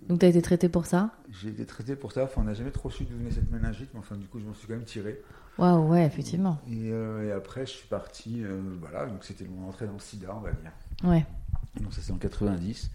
Donc, 0.09 0.19
tu 0.19 0.25
as 0.25 0.29
été 0.29 0.41
traité 0.41 0.67
pour 0.67 0.85
ça? 0.85 1.11
J'ai 1.29 1.49
été 1.49 1.65
traité 1.65 1.95
pour 1.95 2.11
ça. 2.11 2.23
Enfin, 2.25 2.41
on 2.41 2.45
n'a 2.45 2.53
jamais 2.53 2.71
trop 2.71 2.89
su 2.89 3.05
d'où 3.05 3.15
venait 3.17 3.31
cette 3.31 3.49
méningite, 3.51 3.89
mais 3.93 3.99
enfin, 3.99 4.17
du 4.17 4.27
coup, 4.27 4.39
je 4.39 4.45
m'en 4.45 4.53
suis 4.53 4.67
quand 4.67 4.73
même 4.73 4.83
tiré. 4.83 5.21
Waouh, 5.57 5.89
ouais, 5.89 6.05
effectivement. 6.05 6.59
Et, 6.67 6.91
euh, 6.91 7.27
et 7.27 7.31
après, 7.31 7.65
je 7.65 7.71
suis 7.71 7.87
parti. 7.87 8.43
euh, 8.43 8.61
voilà, 8.79 9.05
donc 9.05 9.23
c'était 9.23 9.45
mon 9.45 9.67
entrée 9.69 9.85
dans 9.87 9.93
le 9.93 9.99
sida, 9.99 10.33
on 10.35 10.41
va 10.41 10.51
dire. 10.51 10.71
Ouais. 11.03 11.25
Donc 11.81 11.93
ça 11.93 12.01
c'est 12.01 12.11
en 12.11 12.17
90. 12.17 12.91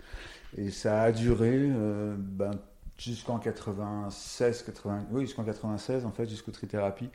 Et 0.57 0.71
ça 0.71 1.03
a 1.03 1.13
duré 1.13 1.51
euh, 1.55 2.15
ben, 2.19 2.51
jusqu'en 3.03 3.39
96, 3.39 4.63
80, 4.63 5.07
oui, 5.11 5.23
jusqu'en 5.23 5.45
96 5.45 6.05
en 6.07 6.11
fait, 6.11 6.29
jusqu'aux 6.29 6.53
trithérapies. 6.53 7.11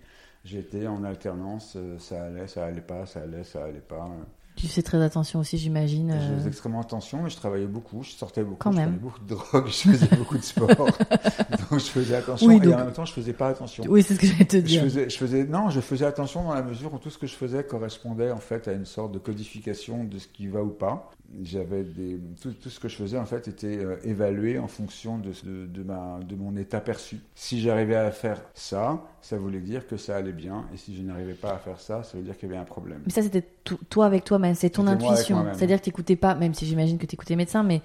J'étais 0.46 0.88
en 0.88 1.04
alternance, 1.04 1.74
euh, 1.76 1.98
ça 2.00 2.24
allait, 2.26 2.48
ça 2.48 2.66
allait 2.66 2.80
pas, 2.82 3.06
ça 3.06 3.22
allait, 3.22 3.44
ça 3.44 3.64
allait 3.66 3.80
pas. 3.80 4.08
Tu 4.56 4.68
fais 4.68 4.82
très 4.82 5.02
attention 5.04 5.40
aussi, 5.40 5.58
j'imagine. 5.60 6.12
Je 6.20 6.34
euh, 6.34 6.38
faisais 6.38 6.48
extrêmement 6.50 6.82
attention, 6.82 7.22
mais 7.22 7.30
je 7.30 7.36
travaillais 7.36 7.68
beaucoup, 7.68 8.02
je 8.02 8.12
sortais 8.12 8.44
beaucoup, 8.44 8.58
Quand 8.58 8.72
je 8.72 8.78
même. 8.78 8.86
prenais 8.98 9.00
beaucoup 9.02 9.20
de 9.20 9.28
drogue, 9.28 9.68
je 9.68 9.90
faisais 9.92 10.16
beaucoup 10.16 10.38
de 10.38 10.44
sport. 10.44 10.68
donc 11.70 11.80
je 11.80 11.86
faisais 11.86 12.16
attention 12.16 12.48
Oui, 12.48 12.60
et 12.64 12.74
en 12.74 12.78
même 12.78 12.92
temps 12.92 13.06
je 13.06 13.14
faisais 13.14 13.34
pas 13.34 13.50
attention. 13.50 13.84
Oui, 13.88 14.02
c'est 14.04 14.16
ce 14.16 14.20
que 14.20 14.26
j'allais 14.28 14.46
te 14.46 14.58
Je 14.58 14.62
dire. 14.62 14.84
faisais, 14.84 15.10
je 15.10 15.18
faisais, 15.18 15.44
non, 15.44 15.70
je 15.70 15.80
faisais 15.80 16.06
attention 16.06 16.44
dans 16.44 16.54
la 16.56 16.64
mesure 16.64 16.94
où 16.94 16.98
tout 16.98 17.10
ce 17.10 17.18
que 17.20 17.28
je 17.28 17.36
faisais 17.36 17.64
correspondait 17.64 18.32
en 18.32 18.40
fait 18.40 18.68
à 18.68 18.72
une 18.74 18.86
sorte 18.86 19.12
de 19.12 19.20
codification 19.20 20.04
de 20.06 20.18
ce 20.18 20.28
qui 20.28 20.48
va 20.48 20.64
ou 20.64 20.70
pas. 20.70 21.12
J'avais 21.44 21.84
des, 21.84 22.20
tout, 22.42 22.54
tout 22.54 22.70
ce 22.70 22.80
que 22.80 22.88
je 22.88 22.96
faisais 22.96 23.18
en 23.18 23.26
fait 23.26 23.48
était 23.50 23.78
euh, 23.78 23.98
évalué 24.04 24.60
en 24.60 24.68
fonction 24.68 25.18
de, 25.18 25.32
de, 25.44 25.66
de 25.66 25.84
ma, 25.84 26.20
de 26.26 26.36
mon 26.36 26.56
état 26.56 26.80
perçu. 26.80 27.20
Si 27.36 27.60
j'arrivais 27.60 27.98
à 27.98 28.12
faire 28.12 28.42
ça, 28.54 29.04
ça 29.22 29.38
voulait 29.38 29.60
dire 29.60 29.88
que 29.88 29.98
ça 29.98 30.16
allait 30.16 30.32
bien, 30.32 30.66
et 30.74 30.78
si 30.78 30.96
je 30.96 31.02
n'arrivais 31.02 31.34
pas 31.34 31.54
à 31.54 31.58
faire 31.58 31.82
ça, 31.82 32.04
ça 32.04 32.18
veut 32.18 32.24
dire 32.24 32.38
qu'il 32.38 32.48
y 32.48 32.52
avait 32.52 32.62
un 32.62 32.66
problème. 32.66 33.02
Mais 33.06 33.12
ça, 33.12 33.22
c'était 33.22 33.44
toi 33.90 34.06
avec 34.06 34.24
toi-même, 34.24 34.56
c'est 34.56 34.70
ton 34.70 34.88
intuition. 34.88 35.46
C'est-à-dire 35.54 35.80
que 35.80 35.84
tu 35.84 35.90
n'écoutais 35.90 36.16
pas, 36.16 36.34
même 36.34 36.54
si 36.54 36.66
j'imagine 36.66 36.98
que 36.98 37.06
tu 37.06 37.16
écoutais 37.16 37.36
médecin, 37.36 37.64
mais 37.64 37.82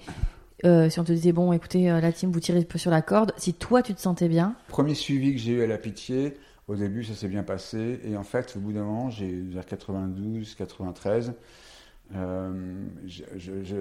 euh, 0.65 0.89
si 0.89 0.99
on 0.99 1.03
te 1.03 1.11
disait, 1.11 1.33
bon, 1.33 1.51
écoutez, 1.51 1.91
euh, 1.91 1.99
la 1.99 2.13
team, 2.13 2.31
vous 2.31 2.39
tirez 2.39 2.59
un 2.59 2.63
peu 2.63 2.77
sur 2.77 2.91
la 2.91 3.01
corde, 3.01 3.33
si 3.35 3.53
toi, 3.53 3.81
tu 3.81 3.93
te 3.93 3.99
sentais 3.99 4.29
bien, 4.29 4.55
Premier 4.69 4.95
suivi 4.95 5.33
que 5.33 5.39
j'ai 5.39 5.51
eu 5.51 5.63
à 5.63 5.67
la 5.67 5.77
pitié, 5.77 6.37
au 6.69 6.75
début 6.75 7.03
ça 7.03 7.13
s'est 7.13 7.27
bien 7.27 7.43
passé, 7.43 7.99
et 8.05 8.15
en 8.15 8.23
fait 8.23 8.55
au 8.55 8.59
bout 8.59 8.71
d'un 8.71 8.83
moment, 8.83 9.09
j'ai 9.09 9.29
vers 9.31 9.65
92, 9.65 10.55
93, 10.55 11.33
euh, 12.15 12.85
je, 13.05 13.23
je, 13.37 13.63
je, 13.63 13.75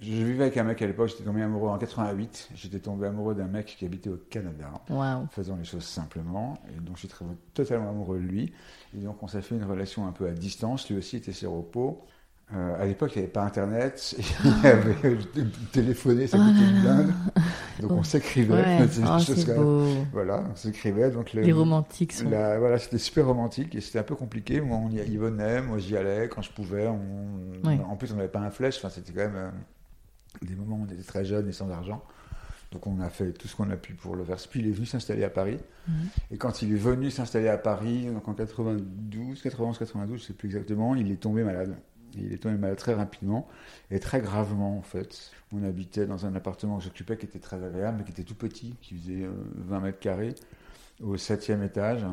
je 0.00 0.10
vivais 0.10 0.44
avec 0.44 0.56
un 0.56 0.64
mec 0.64 0.80
à 0.82 0.86
l'époque, 0.86 1.08
j'étais 1.10 1.24
tombé 1.24 1.42
amoureux 1.42 1.68
en 1.70 1.78
88, 1.78 2.50
j'étais 2.54 2.78
tombé 2.78 3.06
amoureux 3.06 3.34
d'un 3.34 3.46
mec 3.46 3.66
qui 3.78 3.84
habitait 3.84 4.10
au 4.10 4.18
Canada, 4.30 4.70
waouh. 4.88 5.26
faisant 5.30 5.56
les 5.56 5.64
choses 5.64 5.84
simplement, 5.84 6.58
et 6.76 6.80
donc 6.80 6.94
je 6.96 7.00
suis 7.00 7.08
très- 7.08 7.24
totalement 7.54 7.90
amoureux 7.90 8.18
de 8.18 8.24
lui, 8.24 8.52
et 8.96 8.98
donc 9.00 9.22
on 9.22 9.28
s'est 9.28 9.42
fait 9.42 9.54
une 9.54 9.64
relation 9.64 10.06
un 10.06 10.12
peu 10.12 10.26
à 10.26 10.32
distance, 10.32 10.88
lui 10.88 10.96
aussi 10.98 11.16
était 11.16 11.32
séropo. 11.32 12.04
Euh, 12.52 12.82
à 12.82 12.84
l'époque, 12.84 13.12
il 13.14 13.18
n'y 13.18 13.24
avait 13.24 13.32
pas 13.32 13.44
Internet, 13.44 14.16
il 14.44 14.64
y 14.64 14.66
avait 14.66 14.96
téléphoné, 15.72 16.26
ça 16.26 16.36
coûtait 16.38 16.68
une 16.68 16.80
blinde. 16.80 17.12
Donc 17.80 17.92
on 17.92 18.02
s'écrivait. 18.02 18.54
Ouais, 18.54 18.78
beau. 19.56 19.84
Voilà, 20.12 20.44
on 20.52 20.56
s'écrivait. 20.56 21.10
Donc 21.10 21.32
le- 21.32 21.42
Les 21.42 21.52
romantiques 21.52 22.12
sont. 22.12 22.28
la- 22.30 22.58
voilà, 22.58 22.78
c'était 22.78 22.98
super 22.98 23.26
romantique 23.26 23.74
et 23.74 23.80
c'était 23.80 23.98
un 23.98 24.04
peu 24.04 24.14
compliqué. 24.16 24.60
Moi, 24.60 24.78
on 24.78 24.90
y, 24.90 24.96
y 24.96 25.16
venait, 25.16 25.60
moi 25.62 25.78
j'y 25.78 25.96
allais 25.96 26.28
quand 26.28 26.42
je 26.42 26.50
pouvais. 26.52 26.86
On. 26.88 27.66
En 27.90 27.96
plus, 27.96 28.12
on 28.12 28.16
n'avait 28.16 28.28
pas 28.28 28.40
un 28.40 28.50
flèche. 28.50 28.76
Enfin, 28.78 28.88
c'était 28.90 29.12
quand 29.12 29.20
même 29.30 29.36
euh, 29.36 29.50
des 30.42 30.54
moments 30.54 30.76
où 30.76 30.86
on 30.88 30.92
était 30.92 31.02
très 31.02 31.24
jeunes 31.24 31.48
et 31.48 31.52
sans 31.52 31.70
argent. 31.70 32.02
Donc 32.72 32.86
on 32.86 33.00
a 33.00 33.08
fait 33.10 33.32
tout 33.32 33.48
ce 33.48 33.56
qu'on 33.56 33.68
a 33.70 33.76
pu 33.76 33.94
pour 33.94 34.14
le 34.14 34.22
faire. 34.24 34.36
Puis 34.48 34.60
il 34.60 34.68
est 34.68 34.72
venu 34.72 34.86
s'installer 34.86 35.24
à 35.24 35.28
Paris. 35.30 35.58
Mhm. 35.88 35.94
Et 36.30 36.36
quand 36.36 36.62
il 36.62 36.72
est 36.72 36.76
venu 36.76 37.10
s'installer 37.10 37.48
à 37.48 37.58
Paris, 37.58 38.06
donc 38.14 38.28
en 38.28 38.34
92, 38.34 39.42
91, 39.42 39.76
92, 39.78 40.20
je 40.20 40.26
sais 40.26 40.32
plus 40.34 40.46
exactement, 40.46 40.94
il 40.94 41.10
est 41.10 41.16
tombé 41.16 41.42
malade. 41.42 41.74
Et 42.18 42.22
il 42.22 42.32
est 42.32 42.38
tombé 42.38 42.56
malade 42.56 42.76
très 42.78 42.94
rapidement 42.94 43.46
et 43.90 44.00
très 44.00 44.20
gravement 44.20 44.76
en 44.78 44.82
fait. 44.82 45.30
On 45.52 45.62
habitait 45.64 46.06
dans 46.06 46.26
un 46.26 46.34
appartement 46.34 46.78
que 46.78 46.84
j'occupais 46.84 47.16
qui 47.16 47.26
était 47.26 47.38
très 47.38 47.62
agréable, 47.64 47.98
mais 47.98 48.04
qui 48.04 48.10
était 48.12 48.24
tout 48.24 48.34
petit, 48.34 48.74
qui 48.82 48.94
faisait 48.96 49.24
euh, 49.24 49.30
20 49.56 49.80
mètres 49.80 49.98
carrés, 50.00 50.34
au 51.02 51.16
septième 51.16 51.62
étage. 51.62 52.04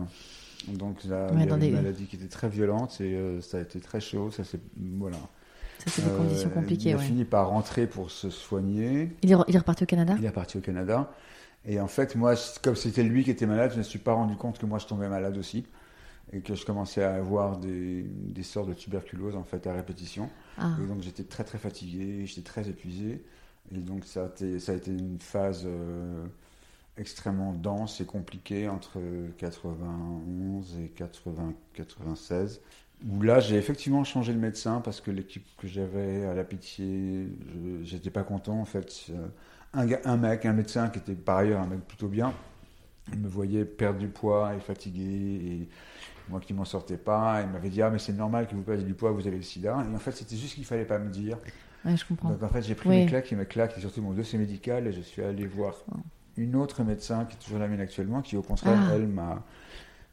Donc 0.67 1.03
là, 1.05 1.27
Ouais, 1.27 1.33
il 1.33 1.39
y 1.39 1.41
avait 1.43 1.51
une 1.53 1.59
des- 1.59 1.71
maladie 1.71 2.05
qui 2.05 2.15
était 2.15 2.27
très 2.27 2.49
violente 2.49 2.99
et 2.99 3.15
euh, 3.15 3.41
ça 3.41 3.57
a 3.57 3.61
été 3.61 3.79
très 3.79 3.99
chaud. 3.99 4.31
Ça 4.31 4.43
c'est 4.43 4.59
voilà. 4.97 5.17
Ça, 5.79 5.83
c'est 5.87 6.01
des 6.03 6.09
Euh, 6.09 6.17
conditions 6.17 6.49
compliquées, 6.49 6.89
Il 6.89 6.93
a 6.93 6.97
ouais. 6.97 7.03
fini 7.03 7.23
par 7.25 7.49
rentrer 7.49 7.85
pour 7.85 8.09
se 8.11 8.29
soigner. 8.31 9.15
Il 9.21 9.31
est, 9.31 9.35
il 9.47 9.55
est 9.55 9.59
reparti 9.59 9.83
au 9.83 9.87
Canada? 9.87 10.15
Il 10.17 10.25
est 10.25 10.31
parti 10.31 10.57
au 10.57 10.61
Canada. 10.61 11.11
Et 11.65 11.79
en 11.79 11.87
fait, 11.87 12.15
moi, 12.15 12.33
comme 12.63 12.75
c'était 12.75 13.03
lui 13.03 13.23
qui 13.23 13.29
était 13.31 13.45
malade, 13.45 13.69
je 13.71 13.75
ne 13.75 13.79
me 13.79 13.83
suis 13.83 13.99
pas 13.99 14.13
rendu 14.13 14.35
compte 14.35 14.57
que 14.57 14.65
moi, 14.65 14.79
je 14.79 14.87
tombais 14.87 15.07
malade 15.09 15.37
aussi. 15.37 15.65
Et 16.33 16.41
que 16.41 16.55
je 16.55 16.65
commençais 16.65 17.03
à 17.03 17.15
avoir 17.15 17.57
des, 17.57 18.03
des 18.03 18.43
sortes 18.43 18.67
de 18.69 18.73
tuberculose, 18.73 19.35
en 19.35 19.43
fait, 19.43 19.65
à 19.67 19.73
répétition. 19.73 20.29
Ah, 20.57 20.75
Et 20.83 20.85
donc, 20.85 21.01
j'étais 21.01 21.23
très, 21.23 21.43
très 21.43 21.57
fatigué, 21.57 22.25
j'étais 22.25 22.41
très 22.41 22.69
épuisé. 22.69 23.23
Et 23.73 23.77
donc, 23.79 24.05
ça 24.05 24.25
a 24.25 24.27
été, 24.27 24.59
ça 24.59 24.73
a 24.73 24.75
été 24.75 24.91
une 24.91 25.19
phase 25.19 25.63
euh, 25.65 26.25
extrêmement 26.97 27.53
dense 27.53 28.01
et 28.01 28.05
compliquée 28.05 28.67
entre 28.67 28.99
91 29.37 30.77
et 30.79 30.89
80, 30.89 31.53
96. 31.73 32.61
Où 33.07 33.21
là, 33.21 33.39
j'ai 33.39 33.55
effectivement 33.55 34.03
changé 34.03 34.33
de 34.33 34.39
médecin 34.39 34.81
parce 34.81 35.01
que 35.01 35.11
l'équipe 35.11 35.45
que 35.57 35.67
j'avais 35.67 36.25
à 36.25 36.33
la 36.33 36.43
pitié, 36.43 37.27
j'étais 37.83 38.09
pas 38.09 38.23
content. 38.23 38.59
En 38.59 38.65
fait, 38.65 39.11
un, 39.73 40.17
mec, 40.17 40.45
un 40.45 40.53
médecin 40.53 40.89
qui 40.89 40.99
était 40.99 41.13
par 41.13 41.37
ailleurs 41.37 41.61
un 41.61 41.67
mec 41.67 41.81
plutôt 41.87 42.07
bien, 42.07 42.33
il 43.13 43.19
me 43.19 43.27
voyait 43.27 43.65
perdre 43.65 43.99
du 43.99 44.07
poids 44.07 44.55
et 44.55 44.59
fatigué 44.59 45.03
et 45.03 45.69
moi 46.29 46.39
qui 46.39 46.53
m'en 46.53 46.65
sortais 46.65 46.97
pas. 46.97 47.41
Il 47.41 47.49
m'avait 47.49 47.69
dit 47.69 47.81
Ah, 47.81 47.89
mais 47.89 47.99
c'est 47.99 48.13
normal 48.13 48.47
que 48.47 48.55
vous 48.55 48.61
perdiez 48.63 48.85
du 48.85 48.93
poids, 48.93 49.11
vous 49.11 49.27
avez 49.27 49.37
le 49.37 49.43
sida. 49.43 49.85
Et 49.91 49.95
en 49.95 49.99
fait, 49.99 50.11
c'était 50.11 50.35
juste 50.35 50.55
qu'il 50.55 50.65
fallait 50.65 50.85
pas 50.85 50.99
me 50.99 51.09
dire. 51.09 51.37
ouais, 51.85 51.95
je 51.97 52.05
comprends. 52.05 52.29
Donc 52.29 52.43
en 52.43 52.49
fait, 52.49 52.61
j'ai 52.61 52.75
pris 52.75 52.89
Oui. 52.89 52.95
mes 52.97 53.05
claques 53.05 53.31
et 53.31 53.35
mes 53.35 53.45
claques, 53.45 53.77
et 53.77 53.81
surtout 53.81 54.01
mon 54.01 54.11
dossier 54.13 54.37
médical, 54.39 54.87
et 54.87 54.91
je 54.93 55.01
suis 55.01 55.21
allé 55.23 55.45
voir 55.47 55.73
une 56.35 56.55
autre 56.55 56.83
médecin 56.83 57.25
qui 57.25 57.35
est 57.35 57.39
toujours 57.39 57.59
la 57.59 57.67
mienne 57.67 57.81
actuellement, 57.81 58.21
qui 58.21 58.37
au 58.37 58.41
contraire, 58.43 58.77
Ah. 58.89 58.93
elle 58.95 59.07
m'a 59.07 59.43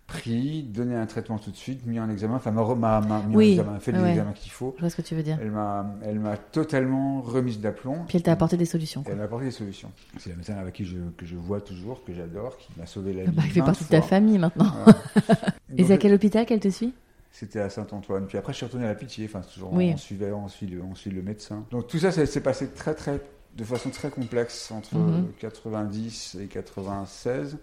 pris, 0.07 0.63
donné 0.63 0.95
un 0.95 1.07
traitement 1.07 1.39
tout 1.39 1.51
de 1.51 1.57
suite, 1.57 1.87
mis 1.87 1.99
en 1.99 2.11
examen, 2.11 2.35
enfin 2.37 2.51
m'a 2.51 2.61
re- 2.63 2.77
m'a 2.79 3.01
m'a 3.01 3.23
mis 3.23 3.35
Oui. 3.37 3.49
en 3.49 3.63
examen, 3.63 3.81
fait 3.81 3.93
les 3.93 4.01
Ouais. 4.01 4.11
examens 4.11 4.33
qu'il 4.33 4.53
faut. 4.53 4.75
Je 4.77 4.81
vois 4.81 4.91
ce 4.91 4.97
que 4.97 5.03
tu 5.03 5.15
veux 5.15 5.23
dire. 5.23 5.39
Elle 5.41 5.51
m'a, 5.51 5.87
elle 6.03 6.21
m'a 6.21 6.37
totalement 6.37 7.21
remise 7.23 7.59
d'aplomb. 7.61 8.05
Puis 8.07 8.19
elle 8.19 8.23
t'a 8.23 8.33
apporté 8.33 8.57
des 8.57 8.67
solutions. 8.67 9.03
Quoi. 9.03 9.13
Elle 9.13 9.19
m'a 9.19 9.25
apporté 9.25 9.47
des 9.47 9.51
solutions. 9.51 9.91
C'est 10.19 10.31
la 10.31 10.37
médecin 10.37 10.55
avec 10.57 10.75
qui 10.75 10.85
je, 10.85 10.97
que 11.17 11.25
je 11.25 11.37
vois 11.37 11.61
toujours, 11.61 12.05
que 12.05 12.13
j'adore, 12.13 12.57
qui 12.59 12.69
m'a 12.79 12.87
sauvé 12.87 13.13
la 13.15 13.23
Ah 13.23 13.31
vie. 13.31 13.37
bah, 13.37 13.43
il 13.47 13.51
fait 13.53 13.61
partie 13.63 13.85
de 13.85 13.89
ta 13.89 14.03
famille 14.03 14.39
maintenant. 14.39 14.67
Voilà. 14.85 14.99
Et 15.73 15.77
Donc, 15.79 15.87
c'est 15.89 15.93
à 15.95 15.97
quel 15.99 16.13
hôpital 16.15 16.45
qu'elle 16.47 16.61
te 16.61 16.69
suit? 16.71 16.93
C'était 17.33 17.61
à 17.61 17.69
Saint-Antoine. 17.71 18.27
Puis 18.27 18.39
après, 18.39 18.53
je 18.53 18.59
suis 18.59 18.67
retourné 18.67 18.85
à 18.85 18.91
la 18.91 18.95
pitié. 18.95 19.25
Enfin, 19.29 19.41
toujours, 19.41 19.73
Oui. 19.73 19.91
on, 19.93 19.97
suivait, 19.97 20.31
on, 20.31 20.47
suit 20.49 20.67
le, 20.67 20.83
on 20.83 20.95
suit 20.95 21.11
le 21.11 21.23
médecin. 21.23 21.65
Donc 21.73 21.89
tout 21.89 21.99
ça, 21.99 22.13
ça 22.13 22.25
s'est 22.27 22.41
passé 22.43 22.69
très, 22.69 22.95
très, 22.95 23.21
de 23.57 23.65
façon 23.65 23.91
très 23.91 24.11
complexe 24.11 24.71
entre 24.71 24.95
Mhm. 24.97 25.29
90 25.41 26.37
et 26.41 26.47
96. 26.47 27.57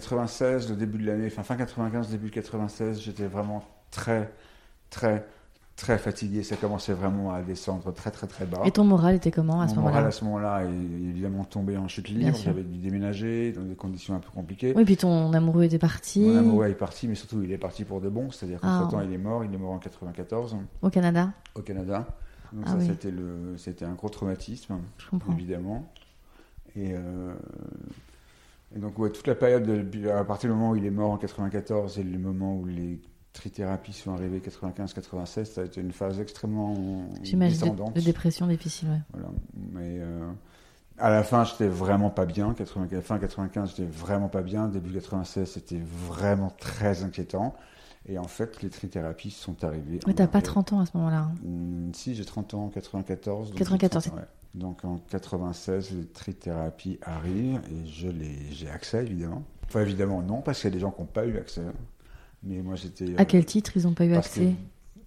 96, 0.00 0.70
le 0.70 0.76
début 0.76 0.98
de 0.98 1.06
l'année, 1.06 1.26
enfin 1.28 1.42
fin 1.44 1.56
95, 1.56 2.08
début 2.10 2.30
96, 2.30 3.00
j'étais 3.00 3.26
vraiment 3.26 3.62
très, 3.92 4.32
très, 4.90 5.24
très 5.76 5.98
fatigué. 5.98 6.42
Ça 6.42 6.56
commençait 6.56 6.92
vraiment 6.94 7.32
à 7.32 7.42
descendre 7.42 7.92
très, 7.92 8.10
très, 8.10 8.26
très 8.26 8.44
bas. 8.44 8.62
Et 8.64 8.72
ton 8.72 8.82
moral 8.82 9.14
était 9.14 9.30
comment 9.30 9.60
à 9.60 9.68
ce 9.68 9.76
Mon 9.76 9.82
moral 9.82 9.94
moment-là 9.94 10.08
à 10.08 10.10
ce 10.10 10.24
moment-là 10.24 10.64
est 10.64 11.08
évidemment 11.08 11.44
tombé 11.44 11.76
en 11.76 11.86
chute 11.86 12.08
libre. 12.08 12.36
J'avais 12.36 12.64
dû 12.64 12.78
déménager 12.78 13.52
dans 13.52 13.62
des 13.62 13.76
conditions 13.76 14.16
un 14.16 14.18
peu 14.18 14.30
compliquées. 14.30 14.72
Oui, 14.76 14.84
puis 14.84 14.96
ton 14.96 15.32
amoureux 15.32 15.62
était 15.62 15.78
parti 15.78 16.20
Mon 16.20 16.38
amoureux 16.38 16.66
est 16.66 16.74
parti, 16.74 17.06
mais 17.06 17.14
surtout 17.14 17.42
il 17.42 17.52
est 17.52 17.58
parti 17.58 17.84
pour 17.84 18.00
de 18.00 18.08
bon. 18.08 18.32
C'est-à-dire 18.32 18.58
Ah. 18.62 18.80
qu'entre 18.80 18.96
temps 18.96 19.00
il 19.00 19.12
est 19.12 19.18
mort. 19.18 19.44
Il 19.44 19.54
est 19.54 19.58
mort 19.58 19.72
en 19.72 19.78
94 19.78 20.56
au 20.82 20.90
Canada. 20.90 21.30
au 21.54 21.60
Canada. 21.60 22.04
Donc 22.52 22.64
Ah 22.66 22.70
ça 22.70 22.76
oui. 22.78 22.86
c'était 22.88 23.10
le, 23.12 23.56
c'était 23.58 23.84
un 23.84 23.94
gros 23.94 24.08
traumatisme 24.08 24.74
évidemment. 25.32 25.88
Et, 26.76 26.92
euh, 26.94 27.32
et 28.74 28.78
donc 28.78 28.98
ouais, 28.98 29.10
toute 29.10 29.26
la 29.26 29.34
période 29.34 29.64
de- 29.90 30.08
à 30.08 30.24
partir 30.24 30.50
du 30.50 30.56
moment 30.56 30.70
où 30.70 30.76
il 30.76 30.84
est 30.84 30.90
mort 30.90 31.10
en 31.12 31.16
94 31.18 31.98
et 31.98 32.02
le 32.02 32.18
moment 32.18 32.56
où 32.56 32.64
les 32.66 33.00
trithérapies 33.32 33.92
sont 33.92 34.12
arrivées 34.12 34.40
95-96, 34.40 35.44
ça 35.44 35.60
a 35.60 35.64
été 35.64 35.80
une 35.80 35.92
phase 35.92 36.20
extrêmement 36.20 36.74
J'imagine 37.22 37.58
descendante. 37.60 37.94
de, 37.94 38.00
de 38.00 38.04
dépression 38.04 38.46
difficile. 38.46 38.88
Ouais. 38.88 39.00
Voilà. 39.12 39.28
Mais 39.72 39.98
euh, 40.00 40.28
à 40.98 41.10
la 41.10 41.22
fin, 41.24 41.44
j'étais 41.44 41.66
vraiment 41.66 42.10
pas 42.10 42.26
bien. 42.26 42.54
80, 42.54 43.00
fin 43.02 43.18
95, 43.18 43.70
j'étais 43.70 43.88
vraiment 43.90 44.28
pas 44.28 44.42
bien. 44.42 44.68
Début 44.68 44.92
96, 44.92 45.50
c'était 45.50 45.80
vraiment 46.08 46.52
très 46.58 47.02
inquiétant. 47.02 47.54
Et 48.06 48.18
en 48.18 48.28
fait, 48.28 48.62
les 48.62 48.68
trithérapies 48.68 49.30
sont 49.30 49.64
arrivées. 49.64 50.00
Mais 50.06 50.14
t'as 50.14 50.26
pas 50.26 50.38
avril. 50.38 50.52
30 50.52 50.72
ans 50.74 50.80
à 50.80 50.86
ce 50.86 50.96
moment-là. 50.96 51.20
hein. 51.20 51.34
Hmm, 51.42 51.92
si, 51.94 52.14
j'ai 52.14 52.24
30 52.24 52.54
ans 52.54 52.64
en 52.66 52.68
94. 52.68 53.50
donc 53.50 53.58
94, 53.58 54.04
j'ai 54.04 54.10
30 54.10 54.18
ans, 54.18 54.20
ouais. 54.20 54.28
Donc 54.54 54.84
en 54.84 54.98
96, 55.10 55.90
les 55.92 56.06
trithérapies 56.06 56.98
arrivent 57.02 57.60
et 57.70 57.86
je 57.86 58.08
les, 58.08 58.52
j'ai 58.52 58.70
accès 58.70 59.02
évidemment. 59.02 59.42
Enfin 59.66 59.80
évidemment 59.80 60.22
non, 60.22 60.42
parce 60.42 60.60
qu'il 60.60 60.70
y 60.70 60.72
a 60.72 60.74
des 60.74 60.80
gens 60.80 60.92
qui 60.92 61.00
n'ont 61.00 61.08
pas 61.08 61.26
eu 61.26 61.36
accès. 61.38 61.62
Mais 62.44 62.62
moi 62.62 62.76
j'étais. 62.76 63.16
À 63.16 63.22
euh, 63.22 63.24
quel 63.26 63.44
titre 63.44 63.72
ils 63.76 63.82
n'ont 63.84 63.94
pas 63.94 64.04
eu 64.04 64.14
accès? 64.14 64.54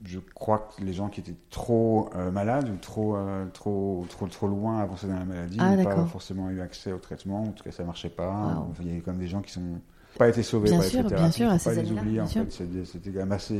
je 0.03 0.19
crois 0.19 0.59
que 0.59 0.83
les 0.83 0.93
gens 0.93 1.09
qui 1.09 1.21
étaient 1.21 1.35
trop 1.49 2.09
euh, 2.15 2.29
malades 2.29 2.69
ou 2.69 2.77
trop, 2.77 3.15
euh, 3.15 3.47
trop, 3.51 4.05
trop, 4.09 4.27
trop 4.27 4.47
loin 4.47 4.79
avancés 4.79 5.07
dans 5.07 5.17
la 5.17 5.25
maladie 5.25 5.57
Ah, 5.59 5.75
n'ont 5.75 5.83
pas 5.83 6.05
forcément 6.05 6.49
eu 6.51 6.61
accès 6.61 6.91
au 6.91 6.99
traitement. 6.99 7.43
En 7.43 7.51
tout 7.51 7.63
cas, 7.63 7.71
ça 7.71 7.83
marchait 7.83 8.09
pas. 8.09 8.67
Il 8.81 8.95
y 8.95 9.01
quand 9.01 9.11
même 9.11 9.19
des 9.19 9.27
gens 9.27 9.41
qui 9.41 9.51
sont 9.51 9.81
pas 10.17 10.29
été 10.29 10.43
sauvés 10.43 10.69
Bien 10.69 10.79
par 10.79 10.87
sûr, 10.87 11.03
les 11.03 11.15
bien 11.15 11.31
sûr, 11.31 11.49
à 11.49 11.59
Faut 11.59 11.69
pas 11.69 11.75
ces 11.75 11.83
les 11.83 11.91
oublier, 11.91 12.13
bien 12.13 12.23
en 12.23 12.27
sûr. 12.27 12.43
fait. 12.45 12.65
C'était- 12.85 13.11
quand 13.11 13.19
même 13.19 13.31
assez. 13.31 13.59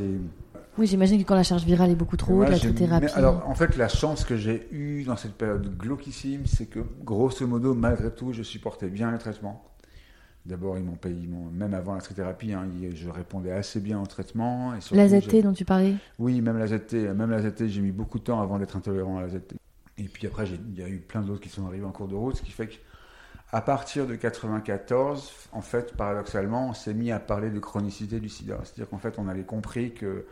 Oui, 0.76 0.86
j'imagine 0.86 1.22
que 1.22 1.26
quand 1.26 1.34
la 1.34 1.42
charge 1.42 1.64
virale 1.64 1.90
est 1.90 1.94
beaucoup 1.96 2.16
trop 2.16 2.42
haute, 2.42 2.48
la 2.50 2.58
trithérapie. 2.58 3.06
mais 3.06 3.12
alors, 3.12 3.48
en 3.48 3.54
fait, 3.54 3.76
la 3.76 3.88
chance 3.88 4.24
que 4.24 4.36
j'ai 4.36 4.68
eue 4.72 5.02
dans 5.04 5.16
cette 5.16 5.34
période 5.34 5.76
glauquissime, 5.76 6.46
c'est 6.46 6.66
que, 6.66 6.80
grosso 7.04 7.46
modo, 7.46 7.74
malgré 7.74 8.10
tout, 8.12 8.32
je 8.32 8.42
supportais 8.42 8.88
bien 8.88 9.10
le 9.10 9.18
traitement. 9.18 9.64
D'abord, 10.46 10.78
ils 10.78 10.84
m'ont 10.84 10.94
payé, 10.94 11.16
ils 11.24 11.28
même 11.28 11.74
avant 11.74 11.94
la 11.94 12.00
trithérapie, 12.00 12.52
hein, 12.52 12.66
je 12.94 13.08
répondais 13.10 13.50
assez 13.50 13.80
bien 13.80 14.00
au 14.00 14.06
traitement. 14.06 14.74
Et 14.74 14.80
surtout, 14.80 14.94
la 14.96 15.08
ZT 15.08 15.42
dont 15.42 15.52
tu 15.52 15.64
parlais 15.64 15.94
Oui, 16.18 16.40
même 16.40 16.56
la 16.58 16.66
ZT, 16.68 17.12
même 17.14 17.30
la 17.30 17.42
ZT, 17.42 17.68
j'ai 17.68 17.80
mis 17.80 17.90
beaucoup 17.90 18.18
de 18.18 18.24
temps 18.24 18.40
avant 18.40 18.58
d'être 18.58 18.76
intolérant 18.76 19.18
à 19.18 19.22
la 19.22 19.28
ZT. 19.28 19.56
Et 19.98 20.04
puis 20.04 20.26
après, 20.28 20.44
il 20.48 20.78
y 20.78 20.82
a 20.82 20.88
eu 20.88 20.98
plein 21.00 21.22
d'autres 21.22 21.40
qui 21.40 21.48
sont 21.48 21.66
arrivés 21.66 21.84
en 21.84 21.90
cours 21.90 22.08
de 22.08 22.14
route, 22.14 22.36
ce 22.36 22.42
qui 22.42 22.52
fait 22.52 22.68
que 22.68 22.74
à 23.52 23.60
partir 23.60 24.06
de 24.06 24.14
94, 24.14 25.48
en 25.52 25.62
fait, 25.62 25.96
paradoxalement, 25.96 26.68
on 26.68 26.74
s'est 26.74 26.94
mis 26.94 27.10
à 27.12 27.18
parler 27.18 27.50
de 27.50 27.58
chronicité 27.58 28.20
du 28.20 28.28
sida. 28.28 28.58
C'est-à-dire 28.64 28.88
qu'en 28.88 28.98
fait, 28.98 29.18
on 29.18 29.28
avait 29.28 29.44
compris 29.44 29.92
qu'il 29.94 30.22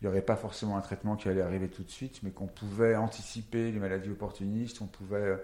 n'y 0.00 0.08
aurait 0.08 0.22
pas 0.22 0.36
forcément 0.36 0.76
un 0.76 0.80
traitement 0.80 1.16
qui 1.16 1.28
allait 1.28 1.42
arriver 1.42 1.68
tout 1.68 1.82
de 1.82 1.90
suite, 1.90 2.20
mais 2.22 2.30
qu'on 2.30 2.46
pouvait 2.46 2.96
anticiper 2.96 3.70
les 3.70 3.78
maladies 3.78 4.10
opportunistes, 4.10 4.80
on 4.80 4.86
pouvait 4.86 5.36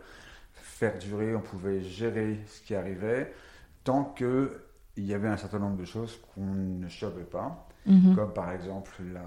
faire 0.55 0.99
durer, 0.99 1.35
on 1.35 1.41
pouvait 1.41 1.83
gérer 1.83 2.39
ce 2.47 2.61
qui 2.63 2.75
arrivait, 2.75 3.33
tant 3.85 4.05
qu'il 4.05 4.49
y 4.97 5.13
avait 5.13 5.29
un 5.29 5.37
certain 5.37 5.59
nombre 5.59 5.77
de 5.77 5.85
choses 5.85 6.19
qu'on 6.35 6.45
ne 6.45 6.89
chopait 6.89 7.23
pas 7.25 7.65
Mhm. 7.87 8.17
comme 8.17 8.33
par 8.35 8.53
exemple 8.53 8.93
la, 9.15 9.23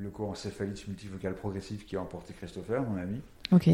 le 0.00 0.10
coencéphalite 0.10 0.86
multivocale 0.86 1.34
progressive 1.34 1.84
qui 1.84 1.96
a 1.96 2.00
emporté 2.00 2.32
Christopher, 2.32 2.82
mon 2.88 2.96
ami, 3.00 3.20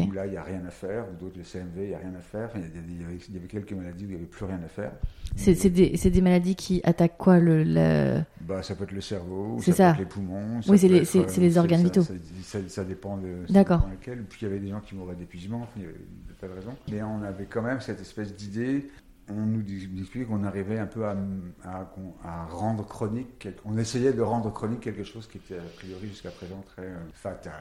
où 0.07 0.11
là 0.11 0.25
il 0.25 0.31
n'y 0.31 0.37
a 0.37 0.43
rien 0.43 0.63
à 0.65 0.71
faire, 0.71 1.05
ou 1.11 1.15
d'autres 1.23 1.37
le 1.37 1.43
CMV, 1.43 1.83
il 1.83 1.87
n'y 1.89 1.93
a 1.93 1.99
rien 1.99 2.13
à 2.17 2.21
faire, 2.21 2.49
il 2.55 2.61
y, 2.61 3.03
avait, 3.03 3.17
il 3.27 3.33
y 3.35 3.37
avait 3.37 3.47
quelques 3.47 3.73
maladies 3.73 4.05
où 4.05 4.07
il 4.07 4.11
n'y 4.11 4.15
avait 4.15 4.25
plus 4.25 4.45
rien 4.45 4.59
à 4.65 4.67
faire. 4.67 4.91
C'est 5.35 5.69
des, 5.69 5.91
des 5.91 6.21
maladies 6.21 6.55
qui 6.55 6.81
attaquent 6.83 7.17
quoi 7.17 7.39
le, 7.39 7.63
le- 7.63 8.21
Bah, 8.41 8.63
ça 8.63 8.73
peut 8.75 8.85
être 8.85 8.91
le 8.93 9.01
cerveau, 9.01 9.59
ça, 9.59 9.73
ça. 9.73 9.87
peut 9.93 9.93
être 9.93 9.99
les 9.99 10.05
poumons. 10.13 10.61
ça 10.61 10.71
Oui, 10.71 10.77
c'est 10.79 10.87
les- 10.87 11.15
euh, 11.17 11.25
les 11.37 11.57
organes 11.57 11.83
vitaux. 11.83 12.01
Ça, 12.03 12.13
ça- 12.43 12.59
ça 12.69 12.83
dépend 12.83 13.17
de 13.17 13.45
D'accord. 13.51 13.87
Puis 14.01 14.39
il 14.41 14.43
y 14.43 14.47
avait 14.51 14.59
des 14.59 14.69
gens 14.69 14.79
qui 14.79 14.95
mouraient 14.95 15.15
d'épuisement, 15.15 15.67
il 15.75 15.83
y 15.83 15.85
avait 15.85 15.95
tas 16.39 16.47
de 16.47 16.53
raisons. 16.53 16.75
Mais 16.91 17.03
on 17.03 17.21
avait 17.23 17.45
quand 17.45 17.61
même 17.61 17.81
cette 17.81 18.01
espèce 18.01 18.33
d'idée. 18.35 18.89
On 19.29 19.33
nous 19.33 19.63
dis- 19.63 19.89
expliquait 19.99 20.25
qu'on 20.25 20.43
arrivait 20.43 20.77
un 20.77 20.85
peu 20.85 21.05
à, 21.05 21.15
à- 21.63 21.87
à 22.23 22.45
rendre 22.45 22.85
chronique, 22.85 23.39
quelque- 23.39 23.61
on 23.65 23.77
essayait 23.77 24.13
de 24.13 24.21
rendre 24.21 24.51
chronique 24.53 24.81
quelque 24.81 25.03
chose 25.03 25.27
qui 25.27 25.37
était 25.37 25.57
a 25.57 25.63
priori 25.77 26.07
jusqu'à 26.09 26.29
présent 26.31 26.63
très 26.67 26.83
euh, 26.83 26.97
fatal. 27.13 27.53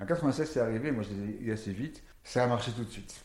En 0.00 0.06
96, 0.06 0.48
c'est 0.50 0.60
arrivé, 0.60 0.90
moi 0.92 1.04
je 1.04 1.44
l'ai 1.44 1.52
assez 1.52 1.72
vite, 1.72 2.02
ça 2.24 2.44
a 2.44 2.46
marché 2.46 2.72
tout 2.72 2.84
de 2.84 2.90
suite. 2.90 3.24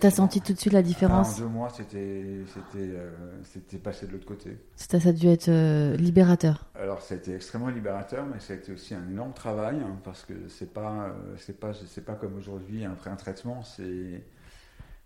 T'as 0.00 0.10
senti 0.10 0.40
tout 0.40 0.52
de 0.54 0.58
suite 0.58 0.72
la 0.72 0.80
différence 0.82 1.36
En 1.36 1.42
deux 1.42 1.48
mois, 1.48 1.68
c'était 1.70 2.44
c'était, 2.54 2.78
euh, 2.94 3.10
c'était 3.42 3.76
passé 3.78 4.06
de 4.06 4.12
l'autre 4.12 4.24
côté. 4.24 4.56
ça, 4.74 4.98
ça 5.00 5.08
a 5.10 5.12
dû 5.12 5.28
être 5.28 5.48
euh, 5.48 5.96
libérateur. 5.96 6.66
Alors, 6.74 7.02
ça 7.02 7.14
a 7.14 7.18
été 7.18 7.34
extrêmement 7.34 7.68
libérateur, 7.68 8.24
mais 8.32 8.40
ça 8.40 8.54
a 8.54 8.56
été 8.56 8.72
aussi 8.72 8.94
un 8.94 9.06
énorme 9.10 9.32
travail, 9.34 9.76
hein, 9.84 9.98
parce 10.02 10.24
que 10.24 10.32
c'est 10.48 10.72
pas, 10.72 11.14
pas, 11.60 11.72
c'est 11.86 12.04
pas 12.04 12.14
comme 12.14 12.36
aujourd'hui, 12.38 12.84
après 12.86 13.10
un 13.10 13.16
traitement, 13.16 13.62
c'est, 13.62 14.22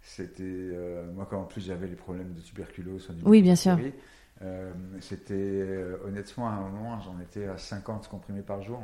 c'était, 0.05 0.43
euh, 0.45 1.11
moi, 1.13 1.27
quand 1.29 1.41
en 1.41 1.45
plus 1.45 1.65
j'avais 1.65 1.89
les 1.89 1.97
problèmes 1.97 2.35
de 2.35 2.41
tuberculose, 2.41 3.05
enfin, 3.05 3.15
du 3.15 3.25
Oui, 3.25 3.41
bien 3.41 3.57
sûr. 3.57 3.79
Euh, 4.43 4.73
c'était, 5.01 5.33
euh, 5.35 5.97
honnêtement, 6.07 6.49
à 6.49 6.53
un 6.53 6.61
moment, 6.69 6.99
j'en 7.01 7.19
étais 7.23 7.47
à 7.47 7.57
50 7.57 8.09
comprimés 8.09 8.43
par 8.43 8.63
jour. 8.63 8.81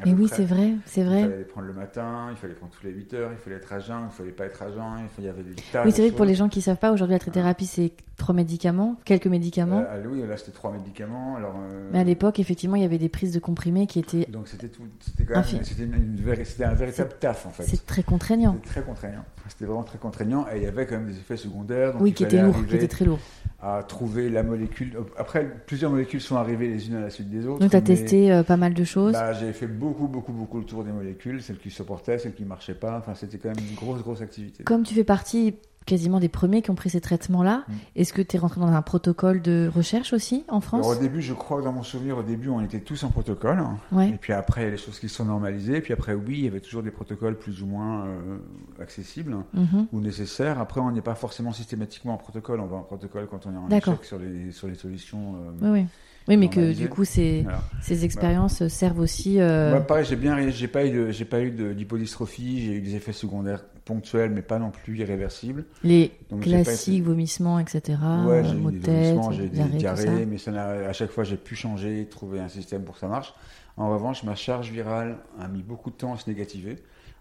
à 0.00 0.04
Mais 0.06 0.12
oui, 0.14 0.28
c'est 0.32 0.44
vrai, 0.46 0.72
c'est 0.86 1.02
Il 1.02 1.06
vrai. 1.06 1.22
fallait 1.22 1.38
les 1.38 1.44
prendre 1.44 1.66
le 1.66 1.72
matin, 1.74 2.28
il 2.30 2.36
fallait 2.36 2.54
prendre 2.54 2.72
tous 2.72 2.84
les 2.86 2.92
8 2.92 3.14
heures, 3.14 3.30
il 3.32 3.38
fallait 3.38 3.56
être 3.56 3.72
à 3.72 3.80
jeun, 3.80 4.00
il 4.06 4.10
fallait 4.10 4.32
pas 4.32 4.46
être 4.46 4.62
à 4.62 4.70
jeun, 4.72 4.82
il, 5.02 5.08
fallait- 5.08 5.12
il 5.18 5.24
y 5.24 5.28
avait 5.28 5.42
des 5.42 5.54
tas 5.72 5.84
Oui, 5.84 5.92
c'est 5.92 6.02
vrai 6.02 6.10
que 6.10 6.16
pour 6.16 6.24
les 6.24 6.34
gens 6.34 6.48
qui 6.48 6.62
savent 6.62 6.78
pas, 6.78 6.90
aujourd'hui 6.90 7.12
la 7.14 7.18
trithérapie 7.20 7.66
c'est 7.66 7.92
trois 8.16 8.34
médicaments, 8.34 8.96
quelques 9.04 9.26
médicaments. 9.28 9.78
Euh, 9.80 10.02
ah 10.04 10.08
oui, 10.10 10.26
là 10.26 10.36
c'était 10.36 10.50
trois 10.52 10.72
médicaments. 10.72 11.36
Alors, 11.36 11.54
euh, 11.70 11.90
Mais 11.92 12.00
à 12.00 12.04
l'époque, 12.04 12.40
effectivement, 12.40 12.74
il 12.74 12.82
y 12.82 12.86
avait 12.86 12.98
des 12.98 13.08
prises 13.10 13.32
de 13.32 13.38
comprimés 13.38 13.86
qui 13.86 14.00
étaient. 14.00 14.24
Donc 14.30 14.48
c'était 14.48 14.68
tout, 14.68 14.82
c'était 15.00 15.24
quand 15.24 15.34
même, 15.34 15.40
Infini. 15.40 15.64
c'était 15.64 15.84
une- 15.84 15.94
une 15.94 16.16
véri- 16.16 16.44
c'était 16.46 16.64
un 16.64 16.74
véritable 16.74 17.10
taf 17.20 17.46
en 17.46 17.50
fait. 17.50 17.62
C'est 17.64 17.84
très 17.86 18.02
contraignant. 18.02 18.54
C'était 18.54 18.68
très 18.70 18.82
contraignant. 18.82 19.24
C'était 19.48 19.66
vraiment 19.66 19.84
très 19.84 19.98
contraignant 19.98 20.46
et 20.52 20.56
il 20.56 20.62
y 20.62 20.66
avait 20.66 20.86
quand 20.86 20.96
même 20.96 21.06
des 21.06 21.16
effets 21.18 21.36
secondaires. 21.36 21.92
Donc 21.92 22.02
Oui, 22.02 22.10
il 22.10 22.14
qui 22.14 22.24
étaient 22.24 22.42
lourds, 22.42 22.66
qui 22.66 22.74
étaient 22.74 22.88
très 22.88 23.04
lourds. 23.04 23.20
à 23.62 23.82
trouver 23.82 24.28
la 24.30 24.42
molécule. 24.42 24.77
Après, 25.16 25.46
plusieurs 25.66 25.90
molécules 25.90 26.20
sont 26.20 26.36
arrivées 26.36 26.68
les 26.68 26.88
unes 26.88 26.96
à 26.96 27.00
la 27.00 27.10
suite 27.10 27.30
des 27.30 27.46
autres. 27.46 27.60
Donc 27.60 27.70
tu 27.70 27.76
as 27.76 27.80
testé 27.80 28.32
euh, 28.32 28.42
pas 28.42 28.56
mal 28.56 28.74
de 28.74 28.84
choses. 28.84 29.12
Bah, 29.12 29.32
j'ai 29.32 29.52
fait 29.52 29.66
beaucoup, 29.66 30.08
beaucoup, 30.08 30.32
beaucoup 30.32 30.58
le 30.58 30.64
tour 30.64 30.84
des 30.84 30.92
molécules, 30.92 31.42
celles 31.42 31.58
qui 31.58 31.70
supportaient, 31.70 32.18
celles 32.18 32.34
qui 32.34 32.44
marchaient 32.44 32.74
pas. 32.74 32.98
Enfin, 32.98 33.14
c'était 33.14 33.38
quand 33.38 33.48
même 33.48 33.64
une 33.68 33.74
grosse, 33.74 34.02
grosse 34.02 34.20
activité. 34.20 34.64
Comme 34.64 34.82
tu 34.82 34.94
fais 34.94 35.04
partie 35.04 35.54
quasiment 35.88 36.20
des 36.20 36.28
premiers 36.28 36.62
qui 36.62 36.70
ont 36.70 36.74
pris 36.74 36.90
ces 36.90 37.00
traitements-là, 37.00 37.64
Mm. 37.66 37.72
est-ce 37.96 38.12
que 38.12 38.22
tu 38.22 38.36
es 38.36 38.38
rentré 38.38 38.60
dans 38.60 38.66
un 38.68 38.82
protocole 38.82 39.42
de 39.42 39.70
recherche 39.74 40.12
aussi 40.12 40.44
en 40.48 40.60
France 40.60 40.84
Alors, 40.86 40.98
au 40.98 41.00
début, 41.00 41.22
je 41.22 41.32
crois 41.32 41.58
que 41.58 41.64
dans 41.64 41.72
mon 41.72 41.82
souvenir, 41.82 42.18
au 42.18 42.22
début, 42.22 42.48
on 42.50 42.60
était 42.60 42.80
tous 42.80 43.02
en 43.04 43.08
protocole. 43.10 43.62
Ouais. 43.92 44.10
Et 44.10 44.18
puis 44.18 44.32
après, 44.32 44.60
il 44.62 44.64
y 44.64 44.68
a 44.68 44.70
les 44.70 44.76
choses 44.76 44.98
qui 45.00 45.08
se 45.08 45.14
sont 45.16 45.24
normalisées. 45.24 45.76
Et 45.76 45.80
puis 45.80 45.92
après, 45.92 46.14
oui, 46.14 46.38
il 46.38 46.44
y 46.44 46.48
avait 46.48 46.60
toujours 46.60 46.82
des 46.82 46.90
protocoles 46.90 47.36
plus 47.38 47.62
ou 47.62 47.66
moins 47.66 48.06
euh, 48.06 48.38
accessibles 48.80 49.36
Mhm. 49.54 49.86
ou 49.92 50.00
nécessaires. 50.00 50.58
Après, 50.60 50.80
on 50.80 50.90
n'est 50.90 51.00
pas 51.00 51.14
forcément 51.14 51.52
systématiquement 51.52 52.14
en 52.14 52.18
protocole. 52.18 52.60
On 52.60 52.66
va 52.66 52.76
en 52.76 52.82
protocole 52.82 53.26
quand 53.30 53.46
on 53.46 53.54
est 53.54 53.56
en 53.56 53.68
échec 53.76 54.04
sur 54.04 54.18
les, 54.18 54.52
sur 54.52 54.68
les 54.68 54.74
solutions. 54.74 55.34
euh, 55.36 55.50
Oui, 55.72 55.80
oui. 55.80 55.86
Oui, 56.28 56.36
mais 56.36 56.48
que 56.48 56.72
du 56.74 56.88
coup, 56.88 57.04
ces, 57.04 57.42
voilà. 57.42 57.62
ces 57.80 58.04
expériences 58.04 58.66
servent 58.68 59.00
aussi. 59.00 59.40
euh, 59.40 59.70
Moi, 59.70 59.80
pareil, 59.80 60.04
j'ai 60.04 60.16
bien, 60.16 60.50
j'ai 60.50 60.68
pas 60.68 60.84
eu, 60.84 60.90
de- 60.90 61.10
j'ai 61.10 61.24
pas 61.24 61.40
eu 61.40 61.50
d'hypodystrophie. 61.50 62.66
J'ai 62.66 62.72
eu 62.74 62.80
des 62.82 62.94
effets 62.96 63.12
secondaires 63.14 63.64
ponctuels, 63.86 64.30
mais 64.30 64.42
pas 64.42 64.58
non 64.58 64.70
plus 64.70 64.98
irréversibles. 64.98 65.64
les 65.82 66.12
Donc, 66.30 66.42
j'ai 66.42 66.50
pas 66.58 66.64
classiques, 66.64 67.02
vomissements, 67.02 67.58
etc. 67.58 67.98
ouais, 68.26 68.44
j'ai 68.44 68.58
eu 68.58 68.62
de 68.64 68.70
des 68.72 68.78
vomissements, 68.78 69.32
j'ai 69.32 69.48
des 69.48 69.58
diarrhées, 69.78 70.26
mais 70.26 70.36
ça 70.36 70.50
n'a- 70.52 70.88
à 70.88 70.92
chaque 70.92 71.10
fois, 71.10 71.24
j'ai 71.24 71.38
pu 71.38 71.56
changer, 71.56 72.06
trouver 72.10 72.40
un 72.40 72.48
système 72.48 72.82
pour 72.82 72.94
que 72.94 73.00
ça 73.00 73.08
marche. 73.08 73.32
En 73.78 73.90
revanche, 73.90 74.24
ma 74.24 74.34
charge 74.34 74.70
virale 74.70 75.16
a 75.40 75.48
mis 75.48 75.62
beaucoup 75.62 75.90
de 75.90 75.94
temps 75.96 76.12
à 76.12 76.18
se 76.18 76.28
négativer. 76.28 76.76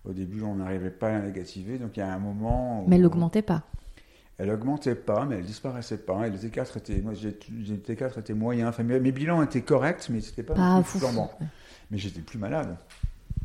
Au 0.06 0.12
début, 0.12 0.41
on 0.41 0.56
n'arrivait 0.56 0.89
pas 0.89 1.08
à 1.10 1.12
la 1.13 1.22
négativer, 1.22 1.78
donc 1.78 1.91
il 1.96 2.00
y 2.00 2.04
a 2.04 2.12
un 2.13 2.20
moment 2.20 2.84
où 2.84 2.89
Mais 2.89 2.96
elle 2.96 3.04
n'augmentait 3.04 3.41
pas. 3.41 3.63
Elle 4.38 4.52
augmentait 4.52 4.95
pas, 4.95 5.26
mais 5.26 5.38
elle 5.38 5.45
disparaissait 5.45 5.97
pas. 5.97 6.28
Et 6.28 6.30
les 6.30 6.38
T4 6.38 6.78
étaient, 6.78 7.02
moi, 7.02 7.13
les 7.13 7.78
T4 7.78 8.19
étaient 8.19 8.34
moyens. 8.34 8.69
Enfin, 8.69 8.84
mes, 8.84 9.00
mes 9.00 9.12
bilans 9.12 9.41
étaient 9.41 9.62
corrects, 9.62 10.08
mais 10.10 10.21
c'était 10.21 10.43
pas, 10.43 10.54
Pas 10.54 10.84
fou. 10.84 11.00
flambant. 11.00 11.32
Mais 11.89 11.97
j'étais 11.97 12.21
plus 12.21 12.38
malade. 12.38 12.78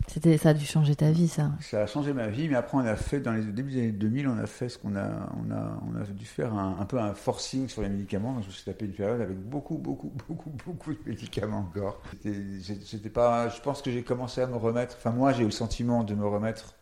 C'était, 0.09 0.37
ça 0.37 0.51
a 0.51 0.55
dû 0.55 0.67
changer 0.67 0.97
ta 0.97 1.13
vie, 1.13 1.29
ça. 1.29 1.53
Ça 1.61 1.83
a 1.83 1.87
changé 1.87 2.13
ma 2.13 2.27
vie, 2.27 2.49
mais 2.49 2.57
après 2.57 2.77
on 2.77 2.81
a 2.81 2.97
fait 2.97 3.21
dans 3.21 3.31
les 3.33 3.45
débuts 3.45 3.71
des 3.71 3.79
années 3.79 3.93
2000, 3.93 4.27
on 4.27 4.37
a 4.37 4.47
fait 4.47 4.69
ce 4.69 4.77
qu'on 4.77 4.97
a, 4.97 5.07
on 5.39 5.51
a, 5.53 5.81
on 5.89 5.95
a 6.01 6.05
dû 6.05 6.25
faire 6.27 6.53
un, 6.55 6.77
un 6.81 6.85
peu 6.85 6.99
un 6.99 7.15
forcing 7.15 7.69
sur 7.69 7.83
les 7.83 7.89
médicaments. 7.89 8.33
Donc 8.35 8.43
je 8.43 8.49
me 8.49 8.53
suis 8.53 8.65
tapé 8.65 8.85
une 8.85 8.93
période 8.93 9.21
avec 9.21 9.39
beaucoup, 9.39 9.79
beaucoup, 9.79 10.13
beaucoup, 10.29 10.51
beaucoup 10.67 10.93
de 10.93 10.99
médicaments 11.07 11.61
encore. 11.61 12.03
C'était, 12.21 13.09
pas, 13.11 13.49
je 13.49 13.61
pense 13.61 13.81
que 13.81 13.93
j'ai 13.93 14.03
commencé 14.03 14.41
à 14.41 14.49
me 14.49 14.57
remettre. 14.57 14.97
Enfin 14.99 15.13
moi 15.13 15.33
j'ai 15.33 15.43
eu 15.43 15.47
le 15.47 15.51
sentiment 15.53 16.03
de 16.03 16.15
me 16.17 16.27
remettre 16.27 16.75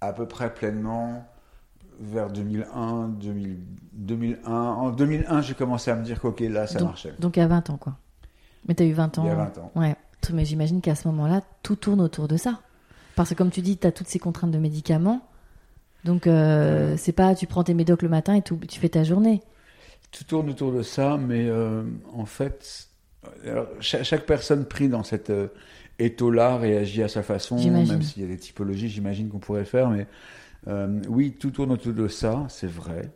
à 0.00 0.12
peu 0.12 0.26
près 0.26 0.52
pleinement 0.52 1.24
vers 2.00 2.30
2001, 2.30 3.08
2000, 3.08 3.58
2001. 3.92 4.50
En 4.50 4.90
2001 4.90 5.42
j'ai 5.42 5.54
commencé 5.54 5.90
à 5.90 5.96
me 5.96 6.04
dire 6.04 6.20
qu'ok 6.20 6.40
là 6.40 6.66
ça 6.66 6.78
donc, 6.78 6.88
marchait. 6.88 7.14
donc 7.18 7.38
à 7.38 7.46
20 7.46 7.70
ans, 7.70 7.76
quoi. 7.76 7.96
Mais 8.66 8.74
t'as 8.74 8.84
eu 8.84 8.92
20 8.92 9.18
ans. 9.18 9.24
Il 9.24 9.28
y 9.28 9.30
a 9.30 9.34
20 9.34 9.58
ans. 9.58 9.72
Ouais. 9.74 9.96
Mais 10.32 10.44
j'imagine 10.44 10.80
qu'à 10.80 10.94
ce 10.94 11.06
moment-là, 11.08 11.42
tout 11.62 11.76
tourne 11.76 12.00
autour 12.00 12.28
de 12.28 12.36
ça. 12.36 12.60
Parce 13.14 13.30
que 13.30 13.34
comme 13.34 13.50
tu 13.50 13.60
dis, 13.60 13.76
tu 13.76 13.86
as 13.86 13.92
toutes 13.92 14.08
ces 14.08 14.18
contraintes 14.18 14.50
de 14.50 14.58
médicaments. 14.58 15.20
Donc, 16.04 16.26
euh, 16.26 16.96
c'est 16.96 17.12
pas 17.12 17.34
tu 17.34 17.46
prends 17.46 17.64
tes 17.64 17.74
médocs 17.74 18.02
le 18.02 18.08
matin 18.08 18.34
et 18.34 18.42
tout, 18.42 18.58
tu 18.68 18.78
fais 18.78 18.90
ta 18.90 19.04
journée. 19.04 19.40
Tout 20.12 20.24
tourne 20.24 20.50
autour 20.50 20.72
de 20.72 20.82
ça, 20.82 21.16
mais 21.18 21.48
euh, 21.48 21.82
en 22.12 22.26
fait, 22.26 22.88
alors, 23.44 23.66
chaque, 23.80 24.26
personne 24.26 24.64
prise 24.66 24.90
dans 24.90 25.02
cet 25.02 25.30
euh, 25.30 25.48
étau-là 25.98 26.56
réagit 26.56 27.02
à 27.02 27.08
sa 27.08 27.22
façon, 27.22 27.56
même 27.56 28.02
s'il 28.02 28.22
y 28.22 28.24
a 28.24 28.28
des 28.28 28.36
typologies, 28.36 28.88
j'imagine 28.90 29.28
qu'on 29.28 29.38
pourrait 29.38 29.64
faire, 29.64 29.88
mais 29.88 30.06
euh, 30.68 31.00
oui, 31.08 31.32
tout 31.38 31.50
tourne 31.50 31.72
autour 31.72 31.92
de 31.92 32.08
ça, 32.08 32.46
c'est 32.48 32.66
vrai. 32.70 33.10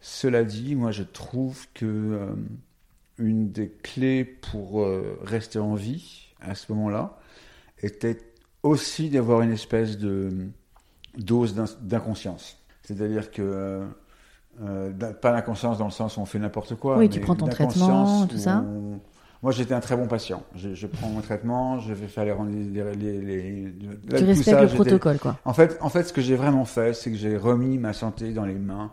Cela 0.00 0.44
dit, 0.44 0.74
moi 0.76 0.90
je 0.92 1.02
trouve 1.02 1.66
que 1.74 1.86
euh, 1.86 2.26
une 3.18 3.50
des 3.52 3.68
clés 3.68 4.24
pour 4.24 4.80
euh, 4.82 5.18
rester 5.22 5.58
en 5.58 5.74
vie 5.74 6.28
à 6.40 6.54
ce 6.54 6.72
moment-là 6.72 7.18
était 7.82 8.18
aussi 8.62 9.10
d'avoir 9.10 9.42
une 9.42 9.52
espèce 9.52 9.98
de 9.98 10.30
dose 11.18 11.54
d'in- 11.54 11.64
d'inconscience. 11.82 12.58
C'est-à-dire 12.82 13.30
que 13.30 13.42
euh, 14.62 14.92
pas 15.20 15.32
l'inconscience 15.32 15.78
dans 15.78 15.84
le 15.86 15.90
sens 15.90 16.16
où 16.16 16.20
on 16.20 16.24
fait 16.26 16.38
n'importe 16.38 16.74
quoi. 16.74 16.98
Oui, 16.98 17.08
tu 17.08 17.20
prends 17.20 17.34
ton 17.36 17.46
traitement, 17.54 18.26
tout 18.26 18.36
ça. 18.38 18.64
on- 18.66 19.00
Moi, 19.42 19.52
j'étais 19.52 19.72
un 19.72 19.80
très 19.80 19.96
bon 19.96 20.06
patient. 20.06 20.42
Je, 20.54 20.74
je 20.74 20.86
prends 20.86 21.08
mon 21.08 21.20
traitement, 21.22 21.78
je 21.78 21.94
vais 21.94 22.08
faire 22.08 22.24
les 22.24 22.34
les, 22.64 22.94
les, 22.94 23.20
les- 23.20 23.64
là, 24.10 24.18
tu 24.18 24.24
respectes 24.24 24.50
ça, 24.50 24.62
le 24.62 24.68
protocole, 24.68 25.18
quoi. 25.18 25.38
En 25.46 25.54
fait, 25.54 25.78
en 25.80 25.88
fait, 25.88 26.04
ce 26.04 26.12
que 26.12 26.20
j'ai 26.20 26.36
vraiment 26.36 26.66
fait, 26.66 26.92
c'est 26.92 27.10
que 27.10 27.16
j'ai 27.16 27.36
remis 27.38 27.78
ma 27.78 27.92
santé 27.94 28.32
dans 28.34 28.44
les 28.44 28.54
mains 28.58 28.92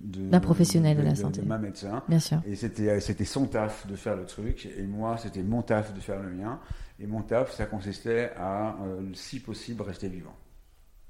de- 0.00 0.30
D'un 0.30 0.40
professionnel 0.40 0.96
de 0.96 1.02
la 1.02 1.14
santé. 1.14 1.42
de 1.42 1.46
ma 1.46 1.58
médecin. 1.58 2.02
Bien 2.08 2.18
sûr. 2.20 2.40
Et 2.46 2.54
c'était, 2.56 3.00
c'était 3.00 3.26
son 3.26 3.46
taf 3.46 3.86
de 3.86 3.94
faire 3.94 4.16
le 4.16 4.24
truc, 4.24 4.66
et 4.78 4.82
moi, 4.82 5.16
c'était 5.18 5.42
mon 5.42 5.60
taf 5.62 5.92
de 5.92 6.00
faire 6.00 6.20
le 6.22 6.30
mien. 6.30 6.58
Et 6.98 7.06
mon 7.06 7.20
taf, 7.22 7.52
ça 7.52 7.66
consistait 7.66 8.30
à, 8.36 8.76
euh, 8.84 9.02
si 9.12 9.40
possible, 9.40 9.82
rester 9.82 10.08
vivant. 10.08 10.34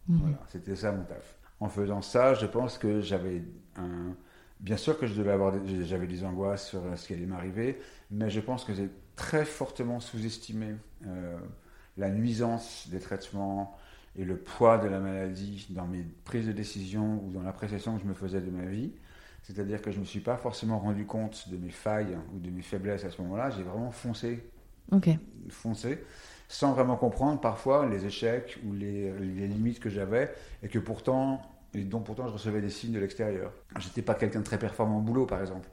Mhm. 0.09 0.19
Voilà, 0.23 0.39
c'était 0.49 0.75
ça 0.75 0.91
mon 0.91 1.05
taf. 1.05 1.37
En 1.61 1.69
faisant 1.69 2.03
ça, 2.03 2.35
je 2.35 2.47
pense 2.47 2.79
que 2.79 3.01
j'avais 3.01 3.45
un 3.77 4.17
Bien 4.63 4.77
sûr 4.79 4.99
que 4.99 5.07
je 5.07 5.15
devais 5.15 5.33
avoir, 5.33 5.55
j'avais 5.85 6.07
des 6.07 6.25
angoisses 6.25 6.69
sur 6.69 6.83
ce 6.97 7.07
qui 7.09 7.15
allait 7.15 7.27
m'arriver, 7.27 7.81
mais 8.13 8.31
je 8.31 8.41
pense 8.41 8.65
que 8.65 8.75
j'ai 8.75 8.91
très 9.17 9.45
fortement 9.45 10.01
sous-estimé 10.01 10.77
euh, 11.07 11.37
la 11.97 12.11
nuisance 12.11 12.89
des 12.89 13.01
traitements 13.01 13.77
et 14.17 14.25
le 14.25 14.37
poids 14.39 14.79
de 14.79 14.89
la 14.89 15.01
maladie 15.01 15.67
dans 15.71 15.87
mes 15.87 16.05
prises 16.25 16.47
de 16.47 16.53
décision 16.53 17.23
ou 17.25 17.33
dans 17.33 17.43
l'appréciation 17.43 17.97
que 17.97 18.03
je 18.03 18.09
me 18.09 18.15
faisais 18.15 18.41
de 18.41 18.51
ma 18.51 18.65
vie. 18.67 18.93
C'est-à-dire 19.43 19.83
que 19.83 19.91
je 19.91 19.97
ne 19.97 20.03
me 20.03 20.07
suis 20.07 20.21
pas 20.21 20.37
forcément 20.37 20.79
rendu 20.79 21.07
compte 21.07 21.49
de 21.49 21.57
mes 21.57 21.71
failles 21.71 22.17
ou 22.35 22.39
de 22.39 22.51
mes 22.51 22.63
faiblesses 22.63 23.05
à 23.05 23.11
ce 23.11 23.21
moment-là. 23.23 23.51
J'ai 23.51 23.65
vraiment 23.65 23.91
foncé 23.91 24.45
Ok. 24.93 25.09
foncer 25.49 26.05
sans 26.49 26.73
vraiment 26.73 26.97
comprendre 26.97 27.41
parfois 27.41 27.87
les 27.89 28.07
échecs 28.07 28.59
ou 28.67 28.73
les, 28.75 29.13
les 29.19 29.49
limites 29.49 29.81
que 29.81 29.89
j'avais 29.91 30.33
et 30.63 30.69
que 30.69 30.79
pourtant 30.79 31.43
et 31.75 31.83
dont 31.85 32.01
pourtant 32.01 32.27
je 32.29 32.33
recevais 32.33 32.61
des 32.61 32.71
signes 32.71 32.93
de 32.93 32.99
l'extérieur. 33.01 33.53
J'étais 33.79 34.03
pas 34.03 34.15
quelqu'un 34.15 34.41
de 34.41 34.45
très 34.45 34.59
performant 34.59 34.99
au 34.99 35.03
boulot 35.03 35.27
par 35.27 35.41
exemple. 35.41 35.69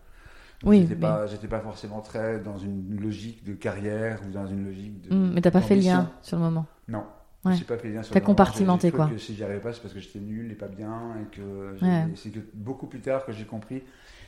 Oui, 0.63 0.81
j'étais 0.81 0.95
mais- 0.95 1.01
pas 1.01 1.27
j'étais 1.27 1.47
pas 1.47 1.59
forcément 1.61 2.01
très 2.01 2.39
dans 2.39 2.57
une 2.57 2.99
logique 2.99 3.43
de 3.45 3.53
carrière 3.53 4.19
ou 4.27 4.31
dans 4.31 4.45
une 4.47 4.65
logique 4.65 5.01
de 5.09 5.15
Hmm, 5.15 5.31
mais 5.33 5.41
t'as 5.41 5.51
pas 5.51 5.61
fait 5.61 5.75
le 5.75 5.81
lien 5.81 6.11
sur 6.21 6.37
le 6.37 6.43
moment. 6.43 6.65
Non. 6.87 7.03
Ouais. 7.45 7.55
J'ai 7.55 7.63
pas 7.63 7.77
fait 7.77 7.87
le 7.87 7.93
lien 7.95 8.03
sur 8.03 8.13
T'as 8.13 8.19
compartimenté, 8.19 8.91
quoi. 8.91 9.07
Que 9.07 9.17
si 9.17 9.33
j'y 9.33 9.43
arrivais 9.45 9.61
pas, 9.61 9.71
c'est 9.71 9.81
parce 9.81 9.93
que 9.93 10.01
j'étais 10.01 10.19
nul 10.19 10.51
et 10.51 10.55
pas 10.55 10.67
bien 10.67 11.15
et 11.21 11.33
que 11.35 11.73
Ouais. 11.81 12.07
c'est 12.15 12.31
que 12.31 12.39
beaucoup 12.53 12.87
plus 12.87 12.99
tard 12.99 13.25
que 13.25 13.31
j'ai 13.31 13.45
compris 13.45 13.81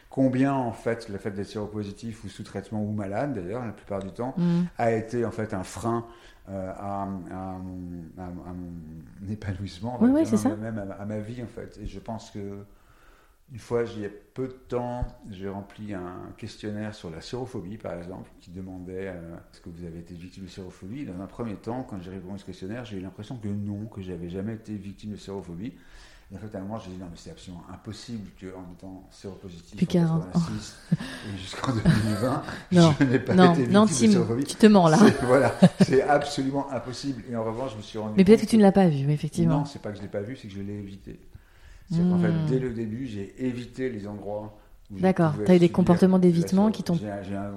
combien 0.09 0.53
en 0.53 0.71
fait 0.71 1.09
le 1.09 1.17
fait 1.17 1.31
d'être 1.31 1.47
séropositif 1.47 2.23
ou 2.23 2.29
sous 2.29 2.43
traitement 2.43 2.81
ou 2.83 2.91
malade 2.91 3.33
d'ailleurs 3.33 3.65
la 3.65 3.71
plupart 3.71 3.99
du 3.99 4.11
temps 4.11 4.33
Hmm. 4.37 4.63
a 4.77 4.91
été 4.93 5.25
en 5.25 5.31
fait 5.31 5.53
un 5.53 5.63
frein 5.63 6.05
euh, 6.49 6.73
à, 6.75 7.03
à 7.03 7.05
mon, 7.07 8.03
à- 8.17 8.49
à 8.49 8.53
mon 8.53 9.29
épanouissement, 9.31 9.99
Oui, 10.01 10.09
oui, 10.11 10.25
ça. 10.37 10.49
même 10.55 10.77
à, 10.79 10.93
à 10.95 11.05
ma 11.05 11.19
vie 11.19 11.41
en 11.43 11.47
fait. 11.47 11.77
Et 11.81 11.87
je 11.87 11.99
pense 11.99 12.31
que 12.31 12.65
une 13.51 13.59
fois, 13.59 13.83
j'y 13.83 14.03
ai 14.05 14.09
peu 14.09 14.47
de 14.47 14.53
temps, 14.53 15.05
j'ai 15.29 15.49
rempli 15.49 15.93
un 15.93 16.31
questionnaire 16.37 16.95
sur 16.95 17.09
la 17.09 17.19
sérophobie 17.21 17.77
par 17.77 17.93
exemple, 17.95 18.31
qui 18.39 18.49
demandait 18.51 19.09
euh, 19.09 19.35
est-ce 19.53 19.59
que 19.61 19.69
vous 19.69 19.83
avez 19.85 19.99
été 19.99 20.15
victime 20.15 20.45
de 20.45 20.49
sérophobie? 20.49 21.05
Dans 21.05 21.19
un 21.21 21.27
premier 21.27 21.55
temps, 21.55 21.83
quand 21.83 22.01
j'ai 22.01 22.11
répondu 22.11 22.35
à 22.35 22.37
ce 22.37 22.45
questionnaire, 22.45 22.85
j'ai 22.85 22.97
eu 22.97 23.01
l'impression 23.01 23.37
que 23.37 23.49
non, 23.49 23.87
que 23.87 24.01
j'avais 24.01 24.29
jamais 24.29 24.53
été 24.55 24.75
victime 24.75 25.11
de 25.11 25.17
sérophobie. 25.17 25.73
Et 26.31 26.35
en 26.35 26.39
fait, 26.39 26.55
à 26.55 26.59
un 26.59 26.61
moment, 26.61 26.79
j'ai 26.79 26.91
dit 26.91 26.97
non, 26.97 27.07
mais 27.11 27.17
c'est 27.17 27.31
absolument 27.31 27.63
impossible 27.73 28.29
qu'en 28.39 28.63
étant 28.71 29.05
séropositif 29.11 29.83
en 29.83 29.85
40. 29.85 30.23
86 30.33 30.75
et 30.93 31.37
jusqu'en 31.37 31.73
2020, 31.73 32.43
Non, 32.71 32.95
je 32.99 33.03
n'ai 33.03 33.19
pas 33.19 33.33
non, 33.35 33.51
été 33.51 33.63
victime 33.63 33.73
non, 33.73 33.85
de 33.85 33.89
sérophobie. 33.91 34.43
tu 34.45 34.55
te 34.55 34.65
mens 34.67 34.87
là. 34.87 34.97
C'est- 34.97 35.25
Voilà, 35.25 35.53
c'est 35.81 36.01
absolument 36.03 36.71
impossible. 36.71 37.23
Et 37.29 37.35
en 37.35 37.43
revanche, 37.43 37.71
je 37.73 37.77
me 37.77 37.81
suis 37.81 37.99
rendu 37.99 38.13
Mais 38.15 38.23
peut-être 38.23 38.41
que 38.41 38.45
tu 38.45 38.55
ne 38.57 38.61
l'as 38.61 38.71
pas 38.71 38.87
vu, 38.87 39.11
effectivement. 39.11 39.59
Non, 39.59 39.65
c'est 39.65 39.81
pas 39.81 39.91
que 39.91 39.97
je 39.97 40.01
l'ai 40.03 40.07
pas 40.07 40.21
vu, 40.21 40.37
c'est 40.37 40.47
que 40.47 40.53
je 40.53 40.61
l'ai 40.61 40.73
évité. 40.79 41.19
C'est 41.91 41.97
qu'en 41.97 42.19
fait, 42.19 42.29
Hmm. 42.31 42.45
dès 42.47 42.59
le 42.59 42.69
début, 42.69 43.05
j'ai 43.07 43.35
évité 43.45 43.89
les 43.89 44.07
endroits 44.07 44.57
D'accord, 44.99 45.31
pouvais 45.33 45.45
t'as 45.45 45.55
eu 45.55 45.59
des 45.59 45.69
comportements 45.69 46.19
d'évitement 46.19 46.69
qui 46.71 46.83
t'ont- 46.83 46.97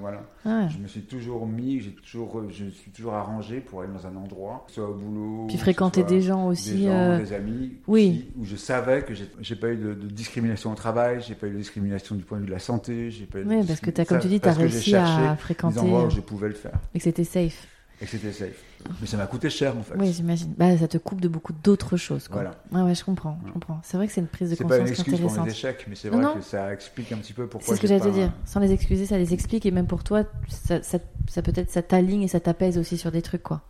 Voilà. 0.00 0.22
Ouais. 0.46 0.68
Je 0.70 0.78
me 0.78 0.86
suis 0.86 1.00
toujours 1.02 1.46
mis, 1.46 1.80
j'ai 1.80 1.90
toujours, 1.92 2.42
je 2.50 2.64
me 2.64 2.70
suis 2.70 2.90
toujours 2.90 3.14
arrangé 3.14 3.60
pour 3.60 3.80
aller 3.80 3.92
dans 3.92 4.06
un 4.06 4.14
endroit, 4.16 4.62
que 4.66 4.72
ce 4.72 4.80
soit 4.80 4.90
au 4.90 4.94
boulot. 4.94 5.46
Puis 5.48 5.56
fréquenter 5.58 6.04
des 6.04 6.20
gens 6.20 6.44
des 6.46 6.52
aussi. 6.52 6.84
gens, 6.84 6.90
euh, 6.90 7.18
des 7.18 7.32
amis, 7.32 7.72
oui. 7.88 8.26
aussi, 8.36 8.40
où 8.40 8.44
je 8.44 8.56
savais 8.56 9.02
que 9.02 9.14
j'ai 9.14 9.56
pas 9.56 9.68
eu 9.70 9.76
de, 9.76 9.94
de 9.94 10.06
discrimination 10.06 10.70
au 10.72 10.74
travail, 10.74 11.20
j'ai 11.26 11.34
pas 11.34 11.46
eu 11.48 11.52
de 11.52 11.58
discrimination 11.58 12.14
du 12.14 12.22
point 12.24 12.38
de 12.38 12.42
vue 12.42 12.48
de 12.48 12.52
la 12.54 12.58
santé, 12.60 13.10
j'ai 13.10 13.26
pas 13.26 13.40
eu 13.40 13.44
de 13.44 13.48
Oui, 13.48 13.64
parce 13.66 13.80
que 13.80 13.90
t'as, 13.90 14.04
comme 14.04 14.20
tu 14.20 14.28
dis, 14.28 14.38
que 14.40 14.50
j'ai 14.50 14.52
réussi 14.62 14.94
à 14.94 15.36
fréquenter 15.36 15.74
des 15.74 15.80
endroits 15.80 16.02
euh, 16.02 16.06
où 16.06 16.10
je 16.10 16.20
pouvais 16.20 16.48
le 16.48 16.54
faire 16.54 16.78
et 16.94 16.98
que 16.98 17.04
c'était 17.04 17.24
safe. 17.24 17.66
et 18.00 18.04
que 18.04 18.10
c'était 18.10 18.32
safe. 18.32 18.62
Mais 19.00 19.06
ça 19.06 19.16
m'a 19.16 19.26
coûté 19.26 19.50
cher 19.50 19.76
en 19.76 19.82
fait. 19.82 19.94
Oui, 19.98 20.12
j'imagine. 20.12 20.54
Bah, 20.56 20.76
ça 20.76 20.88
te 20.88 20.98
coupe 20.98 21.20
de 21.20 21.28
beaucoup 21.28 21.52
d'autres 21.62 21.96
choses. 21.96 22.28
Quoi. 22.28 22.42
Voilà. 22.42 22.56
Ouais, 22.72 22.88
ouais, 22.90 22.94
je 22.94 23.04
comprends. 23.04 23.38
Je 23.46 23.52
comprends. 23.52 23.80
C'est 23.82 23.96
vrai 23.96 24.06
que 24.06 24.12
c'est 24.12 24.20
une 24.20 24.26
prise 24.26 24.50
de 24.50 24.54
C'est 24.54 24.64
pas 24.64 24.76
une 24.78 24.82
conscience 24.82 24.98
excuse 25.00 25.20
pour 25.20 25.30
intéressante. 25.30 25.46
mes 25.46 25.52
échecs, 25.52 25.86
mais 25.88 25.94
c'est 25.94 26.08
vrai 26.08 26.22
non. 26.22 26.34
que 26.34 26.42
ça 26.42 26.72
explique 26.72 27.12
un 27.12 27.16
petit 27.16 27.32
peu 27.32 27.46
pourquoi. 27.46 27.68
C'est 27.68 27.76
ce 27.76 27.80
que 27.80 27.86
j'allais 27.86 28.00
te 28.00 28.08
dire. 28.08 28.32
Sans 28.44 28.60
les 28.60 28.72
excuser, 28.72 29.06
ça 29.06 29.18
les 29.18 29.32
explique. 29.32 29.66
Et 29.66 29.70
même 29.70 29.86
pour 29.86 30.04
toi, 30.04 30.24
ça, 30.48 30.82
ça, 30.82 30.98
ça 31.28 31.42
peut-être 31.42 31.70
ça 31.70 31.82
t'aligne 31.82 32.22
et 32.22 32.28
ça 32.28 32.40
t'apaise 32.40 32.78
aussi 32.78 32.98
sur 32.98 33.10
des 33.10 33.22
trucs, 33.22 33.42
quoi. 33.42 33.62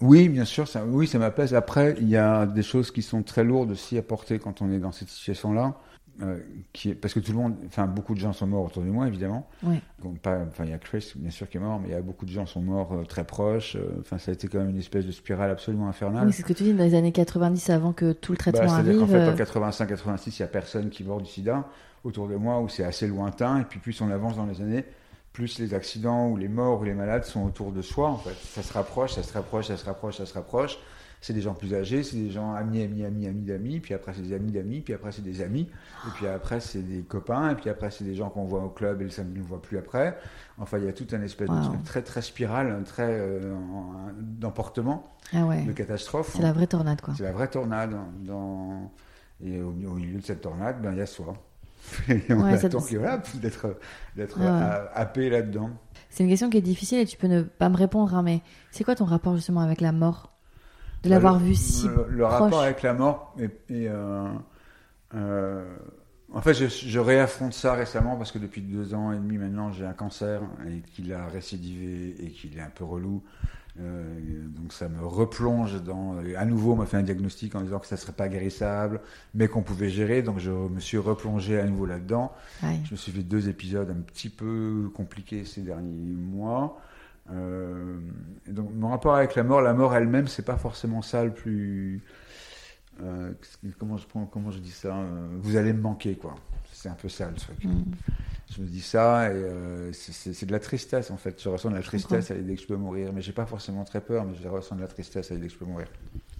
Oui, 0.00 0.28
bien 0.28 0.44
sûr, 0.44 0.68
ça, 0.68 0.84
oui, 0.86 1.08
ça 1.08 1.18
m'apaise. 1.18 1.54
Après, 1.54 1.96
il 2.00 2.08
y 2.08 2.16
a 2.16 2.46
des 2.46 2.62
choses 2.62 2.92
qui 2.92 3.02
sont 3.02 3.22
très 3.22 3.42
lourdes 3.42 3.72
aussi 3.72 3.98
à 3.98 4.02
porter 4.02 4.38
quand 4.38 4.62
on 4.62 4.70
est 4.70 4.78
dans 4.78 4.92
cette 4.92 5.08
situation-là. 5.08 5.74
Euh, 6.22 6.38
qui 6.72 6.90
est, 6.90 6.94
parce 6.94 7.14
que 7.14 7.20
tout 7.20 7.32
le 7.32 7.38
monde, 7.38 7.54
enfin, 7.66 7.86
beaucoup 7.86 8.14
de 8.14 8.18
gens 8.20 8.32
sont 8.32 8.46
morts 8.46 8.64
autour 8.64 8.82
de 8.82 8.88
moi, 8.88 9.06
évidemment. 9.06 9.48
Ouais. 9.62 9.80
Donc, 10.02 10.18
pas, 10.18 10.38
enfin, 10.48 10.64
il 10.64 10.70
y 10.70 10.72
a 10.74 10.78
Chris, 10.78 11.12
bien 11.16 11.30
sûr, 11.30 11.48
qui 11.48 11.58
est 11.58 11.60
mort, 11.60 11.78
mais 11.80 11.88
il 11.88 11.92
y 11.92 11.96
a 11.96 12.02
beaucoup 12.02 12.24
de 12.26 12.30
gens 12.30 12.44
qui 12.44 12.52
sont 12.52 12.60
morts 12.60 12.92
euh, 12.92 13.04
très 13.04 13.24
proches. 13.24 13.76
euh, 13.76 13.98
Enfin, 14.00 14.18
ça 14.18 14.30
a 14.30 14.34
été 14.34 14.48
quand 14.48 14.58
même 14.58 14.70
une 14.70 14.78
espèce 14.78 15.06
de 15.06 15.12
spirale 15.12 15.50
absolument 15.50 15.88
infernale. 15.88 16.26
Oui, 16.26 16.32
c'est 16.32 16.42
ce 16.42 16.46
que 16.46 16.52
tu 16.52 16.64
dis 16.64 16.72
dans 16.74 16.82
les 16.84 16.94
années 16.94 17.12
90, 17.12 17.70
avant 17.70 17.92
que 17.92 18.12
tout 18.12 18.32
le 18.32 18.36
Bah, 18.36 18.50
traitement 18.52 18.68
C'est-à-dire 18.68 19.00
arrive. 19.00 19.00
qu'en 19.00 19.34
fait, 19.36 19.58
en 19.58 19.60
85-86, 19.70 20.36
il 20.38 20.42
n'y 20.42 20.44
a 20.44 20.48
personne 20.48 20.90
qui 20.90 21.04
meurt 21.04 21.22
du 21.22 21.30
sida 21.30 21.64
autour 22.04 22.26
de 22.28 22.36
moi, 22.36 22.60
où 22.60 22.68
c'est 22.68 22.84
assez 22.84 23.06
lointain. 23.06 23.60
Et 23.60 23.64
puis, 23.64 23.78
plus 23.78 24.00
on 24.00 24.10
avance 24.10 24.36
dans 24.36 24.46
les 24.46 24.60
années, 24.60 24.84
plus 25.32 25.58
les 25.60 25.72
accidents 25.74 26.28
ou 26.30 26.36
les 26.36 26.48
morts 26.48 26.80
ou 26.80 26.84
les 26.84 26.94
malades 26.94 27.24
sont 27.24 27.44
autour 27.44 27.70
de 27.70 27.82
soi, 27.82 28.08
en 28.08 28.16
fait. 28.18 28.34
Ça 28.34 28.62
se 28.62 28.72
rapproche, 28.72 29.12
ça 29.12 29.22
se 29.22 29.32
rapproche, 29.32 29.68
ça 29.68 29.76
se 29.76 29.84
rapproche, 29.84 30.16
ça 30.16 30.26
se 30.26 30.34
rapproche. 30.34 30.78
C'est 31.20 31.32
des 31.32 31.40
gens 31.40 31.54
plus 31.54 31.74
âgés, 31.74 32.02
c'est 32.04 32.16
des 32.16 32.30
gens 32.30 32.54
amis, 32.54 32.80
amis, 32.82 33.04
amis, 33.04 33.26
amis 33.26 33.42
d'amis, 33.42 33.80
puis 33.80 33.92
après 33.92 34.12
c'est 34.14 34.22
des 34.22 34.32
amis 34.34 34.52
d'amis, 34.52 34.80
puis 34.80 34.94
après 34.94 35.10
c'est 35.10 35.22
des 35.22 35.42
amis, 35.42 35.68
et 36.06 36.10
puis 36.14 36.26
après 36.28 36.60
c'est 36.60 36.80
des 36.82 37.02
copains, 37.02 37.50
et 37.50 37.54
puis 37.56 37.68
après 37.70 37.90
c'est 37.90 38.04
des 38.04 38.14
gens 38.14 38.30
qu'on 38.30 38.44
voit 38.44 38.62
au 38.62 38.68
club 38.68 39.00
et 39.00 39.04
le 39.04 39.10
samedi 39.10 39.40
on 39.40 39.42
ne 39.42 39.48
voit 39.48 39.60
plus 39.60 39.78
après. 39.78 40.16
Enfin, 40.58 40.78
il 40.78 40.84
y 40.84 40.88
a 40.88 40.92
tout 40.92 41.06
un 41.12 41.22
espèce 41.22 41.48
Wow. 41.48 41.56
de 41.58 41.64
truc 41.64 41.82
très 41.84 42.02
très 42.02 42.22
spirale, 42.22 42.82
très 42.84 43.08
euh, 43.10 43.52
en- 43.54 44.10
d'emportement, 44.20 45.12
Ah 45.34 45.44
ouais. 45.44 45.62
de 45.64 45.72
catastrophe. 45.72 46.30
C'est 46.36 46.42
la 46.42 46.52
vraie 46.52 46.66
tornade, 46.66 47.00
quoi. 47.00 47.14
C'est 47.16 47.24
la 47.24 47.32
vraie 47.32 47.48
tornade. 47.48 47.96
Dans... 48.24 48.90
Et 49.44 49.60
au, 49.60 49.68
au 49.68 49.94
milieu 49.94 50.18
de 50.18 50.24
cette 50.24 50.40
tornade, 50.40 50.80
ben, 50.82 50.92
il 50.92 50.98
y 50.98 51.00
a 51.02 51.06
soi. 51.06 51.34
Et 52.08 52.22
on 52.30 52.42
Ouais, 52.42 52.64
attend 52.64 52.78
voilà, 52.78 53.22
d'être 53.34 53.76
d'être 54.16 54.36
Ah 54.40 54.42
ouais. 54.42 54.48
ha- 54.48 54.90
happé 54.94 55.30
là-dedans. 55.30 55.70
C'est 56.10 56.24
une 56.24 56.30
question 56.30 56.50
qui 56.50 56.58
est 56.58 56.62
difficile 56.62 56.98
et 57.00 57.06
tu 57.06 57.16
peux 57.16 57.26
ne 57.28 57.42
pas 57.42 57.68
me 57.68 57.76
répondre, 57.76 58.14
hein, 58.14 58.22
mais 58.22 58.40
c'est 58.72 58.82
quoi 58.82 58.94
ton 58.96 59.04
rapport 59.04 59.34
justement 59.36 59.60
avec 59.60 59.80
la 59.80 59.92
mort? 59.92 60.32
De 61.04 61.10
l'avoir 61.10 61.38
le- 61.38 61.44
vu 61.44 61.54
si 61.54 61.86
Le, 61.86 62.06
le 62.08 62.18
proche. 62.24 62.30
rapport 62.32 62.60
avec 62.62 62.82
la 62.82 62.92
mort, 62.94 63.34
et, 63.38 63.44
et, 63.68 63.88
euh, 63.88 64.26
euh, 65.14 65.64
en 66.32 66.40
fait, 66.42 66.54
je, 66.54 66.66
je 66.66 66.98
réaffronte 66.98 67.54
ça 67.54 67.72
récemment 67.74 68.16
parce 68.16 68.32
que 68.32 68.38
depuis 68.38 68.60
deux 68.60 68.94
ans 68.94 69.12
et 69.12 69.16
demi 69.16 69.38
maintenant, 69.38 69.72
j'ai 69.72 69.86
un 69.86 69.92
cancer 69.94 70.42
et 70.66 70.80
qu'il 70.90 71.12
a 71.12 71.26
récidivé 71.26 72.16
et 72.22 72.30
qu'il 72.30 72.58
est 72.58 72.60
un 72.62 72.70
peu 72.70 72.84
relou. 72.84 73.22
Euh, 73.80 74.44
donc 74.48 74.72
ça 74.72 74.88
me 74.88 75.06
replonge 75.06 75.80
dans. 75.84 76.16
À 76.36 76.44
nouveau, 76.44 76.72
on 76.72 76.76
m'a 76.76 76.84
fait 76.86 76.96
un 76.96 77.02
diagnostic 77.02 77.54
en 77.54 77.60
disant 77.62 77.78
que 77.78 77.86
ça 77.86 77.96
serait 77.96 78.12
pas 78.12 78.28
guérissable, 78.28 79.00
mais 79.34 79.46
qu'on 79.46 79.62
pouvait 79.62 79.88
gérer. 79.88 80.20
Donc 80.22 80.38
je 80.40 80.50
me 80.50 80.80
suis 80.80 80.98
replongé 80.98 81.60
à 81.60 81.64
nouveau 81.64 81.86
là-dedans. 81.86 82.32
Je 82.84 82.90
me 82.90 82.96
suis 82.96 83.12
fait 83.12 83.22
deux 83.22 83.48
épisodes 83.48 83.88
un 83.88 84.00
petit 84.02 84.30
peu 84.30 84.90
compliqués 84.94 85.44
ces 85.44 85.60
derniers 85.62 86.12
mois. 86.12 86.80
Euh, 87.30 87.98
donc 88.46 88.70
mon 88.74 88.88
rapport 88.88 89.14
avec 89.14 89.34
la 89.34 89.42
mort, 89.42 89.60
la 89.60 89.74
mort 89.74 89.94
elle-même, 89.94 90.28
c'est 90.28 90.44
pas 90.44 90.56
forcément 90.56 91.02
ça 91.02 91.24
le 91.24 91.32
plus. 91.32 92.00
euh, 93.02 93.32
comment 93.78 93.96
je 93.96 94.06
prends, 94.06 94.24
comment 94.26 94.50
je 94.50 94.58
dis 94.58 94.70
ça 94.70 94.96
euh, 94.96 95.28
Vous 95.40 95.56
allez 95.56 95.72
me 95.72 95.80
manquer, 95.80 96.16
quoi. 96.16 96.34
C'est 96.72 96.88
un 96.88 96.94
peu 96.94 97.08
ça 97.08 97.28
le 97.28 97.34
truc. 97.36 97.64
Mm. 97.64 97.82
Je 98.50 98.62
me 98.62 98.66
dis 98.66 98.80
ça 98.80 99.30
et 99.30 99.34
euh, 99.34 99.92
c'est- 99.92 100.46
de 100.46 100.52
la 100.52 100.58
tristesse 100.60 101.10
en 101.10 101.16
fait. 101.18 101.42
Je 101.42 101.48
ressens 101.48 101.70
de 101.70 101.74
la 101.74 101.82
tristesse 101.82 102.30
à 102.30 102.34
l'idée 102.34 102.54
que 102.54 102.62
je 102.62 102.66
peux 102.66 102.76
mourir, 102.76 103.12
mais 103.12 103.20
j'ai 103.20 103.32
pas 103.32 103.44
forcément 103.46 103.84
très 103.84 104.00
peur, 104.00 104.24
mais 104.24 104.34
je 104.40 104.48
ressens 104.48 104.76
de 104.76 104.80
la 104.80 104.86
tristesse 104.88 105.30
à 105.30 105.34
l'idée 105.34 105.48
que 105.48 105.52
je 105.52 105.58
peux 105.58 105.66
mourir 105.66 105.88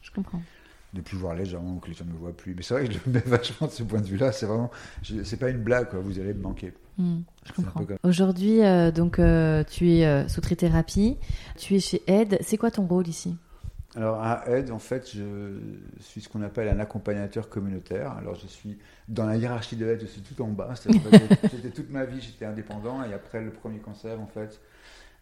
Je 0.03 0.11
comprends. 0.11 0.41
de 0.95 1.01
plus 1.03 1.19
voir 1.19 1.35
les 1.35 1.45
gens 1.45 1.63
ou 1.63 1.81
que 1.81 1.89
les 1.89 1.95
gens 1.95 2.07
ne 2.07 2.13
me 2.13 2.17
voient 2.17 2.35
plus. 2.37 2.55
Mais 2.55 2.63
c'est 2.63 2.73
vrai 2.75 2.87
que 2.87 2.93
je 2.95 2.99
le 3.05 3.13
mets 3.13 3.19
vachement 3.27 3.67
de 3.67 3.73
ce 3.73 3.83
point 3.83 4.01
de 4.01 4.07
vue-là. 4.07 4.33
C'est 4.33 4.47
vraiment, 4.47 4.71
c'est 5.03 5.39
pas 5.39 5.51
une 5.51 5.63
blague, 5.63 5.91
quoi. 5.91 5.99
Vous 6.01 6.19
allez 6.19 6.33
me 6.33 6.41
manquer. 6.43 6.73
Mm, 6.99 7.21
je 7.47 7.53
comprends. 7.53 7.85
comme- 7.85 7.97
Aujourd'hui, 8.03 8.63
euh, 8.65 8.91
donc 8.91 9.19
euh, 9.19 9.63
tu 9.65 9.91
es 9.93 10.05
euh, 10.07 10.27
sous 10.29 10.41
trithérapie, 10.41 11.17
tu 11.57 11.75
es 11.77 11.81
chez 11.81 12.03
Aide. 12.07 12.39
C'est 12.43 12.57
quoi 12.57 12.71
ton 12.71 12.87
rôle 12.87 13.07
ici? 13.09 13.37
Alors 13.97 14.21
à 14.23 14.47
Aide, 14.51 14.71
en 14.71 14.79
fait, 14.79 15.11
je 15.15 15.59
suis 16.01 16.21
ce 16.21 16.29
qu'on 16.29 16.43
appelle 16.43 16.69
un 16.69 16.79
accompagnateur 16.79 17.49
communautaire. 17.49 18.13
Alors 18.13 18.35
je 18.35 18.47
suis 18.47 18.79
dans 19.09 19.25
la 19.27 19.37
hiérarchie 19.37 19.77
de 19.77 19.87
Aide, 19.87 20.01
je 20.03 20.07
suis 20.07 20.21
tout 20.21 20.41
en 20.43 20.49
bas. 20.49 20.75
J'étais 21.53 21.71
toute 21.71 21.91
ma 21.91 22.05
vie, 22.05 22.21
j'étais 22.21 22.45
indépendant, 22.45 23.03
et 23.05 23.15
après 23.15 23.43
le 23.43 23.51
premier 23.51 23.79
cancer, 23.79 24.21
en 24.21 24.27
fait, 24.27 24.61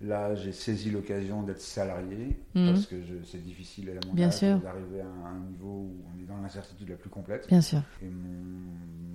là, 0.00 0.34
j'ai 0.34 0.52
saisi 0.52 0.90
l'occasion 0.90 1.42
d'être 1.42 1.60
salarié 1.60 2.36
Mhm. 2.54 2.72
parce 2.72 2.86
que 2.86 2.96
c'est 3.24 3.42
difficile 3.42 3.90
à 3.90 4.30
sûr. 4.32 4.58
d'arriver 4.58 5.00
à 5.00 5.28
un 5.28 5.38
niveau 5.48 5.68
où 5.68 5.96
on 6.14 6.20
est 6.22 6.26
dans 6.26 6.36
l'incertitude 6.42 6.88
la 6.90 6.96
plus 6.96 7.08
complète. 7.08 7.46
Bien 7.48 7.60
sûr. 7.62 7.80
Et 8.02 8.08
mon, 8.08 9.05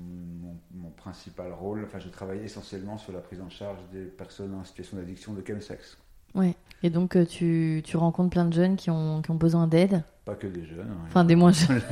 mon- 0.92 1.02
principal 1.02 1.52
rôle, 1.54 1.84
enfin, 1.86 2.00
je 2.00 2.10
travaille 2.10 2.40
essentiellement 2.44 2.98
sur 2.98 3.14
la 3.14 3.20
prise 3.20 3.42
en 3.42 3.50
charge 3.50 3.78
des 3.92 4.04
personnes 4.06 4.54
en 4.56 4.64
situation 4.64 4.98
d'addiction 4.98 5.34
de 5.34 5.44
chemsex. 5.46 5.98
Ouais. 6.34 6.56
Et 6.84 6.90
donc 6.90 7.16
euh, 7.16 7.26
tu, 7.26 7.82
tu 7.84 7.98
rencontres 7.98 8.30
plein 8.32 8.46
de 8.46 8.54
jeunes 8.54 8.76
qui 8.76 8.90
ont, 8.90 9.22
qui 9.22 9.32
ont 9.32 9.36
besoin 9.36 9.68
d'aide, 9.68 10.04
Pas 10.26 10.36
que 10.36 10.48
des 10.48 10.66
jeunes. 10.66 10.90
hein. 10.90 11.06
enfin 11.08 11.24
des 11.26 11.36
moins 11.36 11.52
jeunes. 11.52 11.82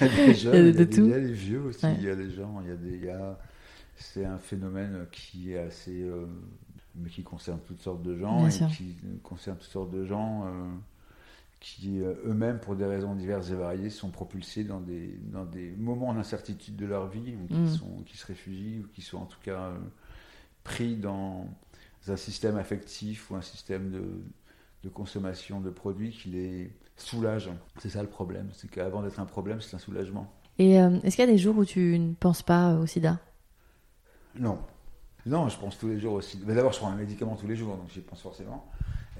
il 0.00 0.06
y 0.06 0.10
a 0.10 0.26
des 0.26 0.34
jeunes, 0.34 0.54
Il 0.66 0.66
y 0.66 0.68
a 0.68 0.72
de 0.72 0.84
des, 0.84 0.98
il 0.98 1.06
y 1.08 1.14
a 1.14 1.20
des 1.20 1.32
vieux 1.32 1.60
aussi, 1.62 1.86
Ouais. 1.86 1.94
il 1.98 2.04
y 2.04 2.10
a 2.10 2.16
des 2.16 2.30
gens, 2.30 2.60
il 2.62 2.68
y 2.68 2.72
a 2.72 2.76
des 2.76 2.96
il 2.96 3.04
y 3.04 3.10
a- 3.10 3.38
C'est 3.96 4.24
un 4.24 4.38
phénomène 4.38 5.06
qui 5.12 5.52
est 5.52 5.58
assez. 5.58 6.02
euh, 6.02 6.26
mais 6.98 7.08
qui 7.10 7.22
concerne 7.22 7.60
toutes 7.66 7.80
sortes 7.80 8.02
de 8.02 8.16
gens 8.18 8.38
Bien 8.38 8.48
et 8.48 8.50
sûr. 8.50 8.68
qui 8.68 8.94
concerne 9.22 9.56
toutes 9.58 9.70
sortes 9.70 9.90
de 9.90 10.04
gens. 10.04 10.44
euh, 10.46 10.66
qui 11.60 12.00
euh, 12.02 12.14
eux-mêmes, 12.26 12.60
pour 12.60 12.76
des 12.76 12.84
raisons 12.84 13.14
diverses 13.14 13.50
et 13.50 13.54
variées, 13.54 13.90
sont 13.90 14.10
propulsés 14.10 14.64
dans 14.64 14.80
des, 14.80 15.18
dans 15.32 15.44
des 15.44 15.70
moments 15.76 16.14
d'incertitude 16.14 16.76
de 16.76 16.86
leur 16.86 17.08
vie, 17.08 17.34
ou 17.36 17.46
qui, 17.46 17.54
Mm. 17.54 17.66
sont, 17.68 18.02
qui 18.06 18.16
se 18.16 18.26
réfugient, 18.26 18.80
ou 18.84 18.88
qui 18.94 19.02
sont 19.02 19.18
en 19.18 19.26
tout 19.26 19.40
cas 19.42 19.60
euh, 19.70 19.78
pris 20.64 20.96
dans 20.96 21.48
un 22.08 22.16
système 22.16 22.56
affectif 22.56 23.30
ou 23.30 23.36
un 23.36 23.42
système 23.42 23.90
de, 23.90 24.04
de 24.84 24.88
consommation 24.88 25.60
de 25.60 25.70
produits 25.70 26.10
qui 26.10 26.28
les 26.30 26.70
soulage. 26.96 27.50
C'est 27.78 27.90
ça 27.90 28.02
le 28.02 28.08
problème, 28.08 28.48
c'est 28.52 28.70
qu'avant 28.70 29.02
d'être 29.02 29.18
un 29.20 29.26
problème, 29.26 29.60
c'est 29.60 29.74
un 29.76 29.80
soulagement. 29.80 30.32
Et 30.58 30.80
euh, 30.80 31.00
est-ce 31.02 31.16
qu'il 31.16 31.24
y 31.24 31.28
a 31.28 31.32
des 31.32 31.38
jours 31.38 31.56
où 31.58 31.64
tu 31.64 31.98
ne 31.98 32.14
penses 32.14 32.42
pas 32.42 32.74
au 32.76 32.86
sida? 32.86 33.18
Non. 34.34 34.58
Non, 35.26 35.48
je 35.48 35.58
pense 35.58 35.78
tous 35.78 35.88
les 35.88 35.98
jours 35.98 36.14
aussi. 36.14 36.40
Mais 36.46 36.54
d'abord, 36.54 36.72
je 36.72 36.78
prends 36.78 36.90
un 36.90 36.96
médicament 36.96 37.36
tous 37.36 37.46
les 37.48 37.56
jours, 37.56 37.76
donc 37.76 37.88
j'y 37.92 38.00
pense 38.00 38.22
forcément. 38.22 38.70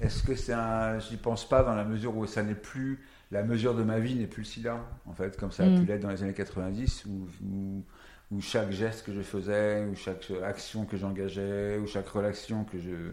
Est-ce 0.01 0.23
que 0.23 0.35
c'est 0.35 0.53
un. 0.53 0.99
J'y 0.99 1.17
pense 1.17 1.47
pas 1.47 1.63
dans 1.63 1.75
la 1.75 1.83
mesure 1.83 2.15
où 2.15 2.25
ça 2.27 2.43
n'est 2.43 2.55
plus. 2.55 3.03
La 3.31 3.43
mesure 3.43 3.75
de 3.75 3.83
ma 3.83 3.99
vie 3.99 4.15
n'est 4.15 4.27
plus 4.27 4.43
le 4.43 4.47
sida, 4.47 4.79
en 5.05 5.13
fait, 5.13 5.37
comme 5.37 5.51
ça 5.51 5.63
a 5.65 5.69
Mm. 5.69 5.79
pu 5.79 5.85
l'être 5.85 6.01
dans 6.01 6.09
les 6.09 6.23
années 6.23 6.33
90, 6.33 7.05
où, 7.05 7.27
où, 7.45 7.83
où 8.31 8.41
chaque 8.41 8.71
geste 8.71 9.05
que 9.05 9.13
je 9.13 9.21
faisais, 9.21 9.85
ou 9.85 9.95
chaque 9.95 10.31
action 10.45 10.85
que 10.85 10.95
j'engageais, 10.97 11.77
ou 11.79 11.87
chaque 11.87 12.07
relation 12.07 12.63
que 12.63 12.79
je, 12.79 13.11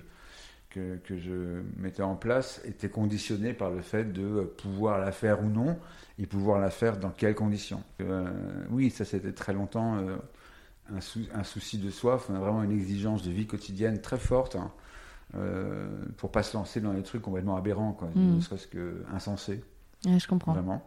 que, 0.70 0.96
que 0.98 1.16
je 1.18 1.62
mettais 1.76 2.02
en 2.02 2.16
place 2.16 2.60
était 2.64 2.88
conditionnée 2.90 3.54
par 3.54 3.70
le 3.70 3.80
fait 3.82 4.12
de 4.12 4.42
pouvoir 4.58 4.98
la 4.98 5.12
faire 5.12 5.42
ou 5.42 5.48
non, 5.48 5.78
et 6.18 6.26
pouvoir 6.26 6.60
la 6.60 6.70
faire 6.70 6.96
dans 6.98 7.10
quelles 7.10 7.34
conditions. 7.34 7.82
Euh, 8.00 8.26
oui, 8.70 8.90
ça 8.90 9.04
c'était 9.04 9.32
très 9.32 9.52
longtemps. 9.52 9.96
euh, 9.98 10.16
un, 10.92 11.00
sou- 11.00 11.26
un 11.34 11.44
souci 11.44 11.78
de 11.78 11.90
soif, 11.90 12.26
on 12.30 12.34
a 12.34 12.38
vraiment 12.38 12.62
une 12.62 12.72
exigence 12.72 13.22
de 13.22 13.30
vie 13.30 13.46
quotidienne 13.46 14.00
très 14.00 14.18
forte 14.18 14.56
hein, 14.56 14.70
euh, 15.36 15.88
pour 16.16 16.30
pas 16.30 16.42
se 16.42 16.56
lancer 16.56 16.80
dans 16.80 16.92
des 16.94 17.02
trucs 17.02 17.22
complètement 17.22 17.56
aberrants, 17.56 17.92
quoi, 17.92 18.08
Mm. 18.14 18.36
ne 18.36 18.40
serait-ce 18.40 18.66
que 18.66 19.04
insensés, 19.12 19.62
Ouais, 20.06 20.18
Je 20.18 20.28
comprends. 20.28 20.52
vraiment. 20.52 20.84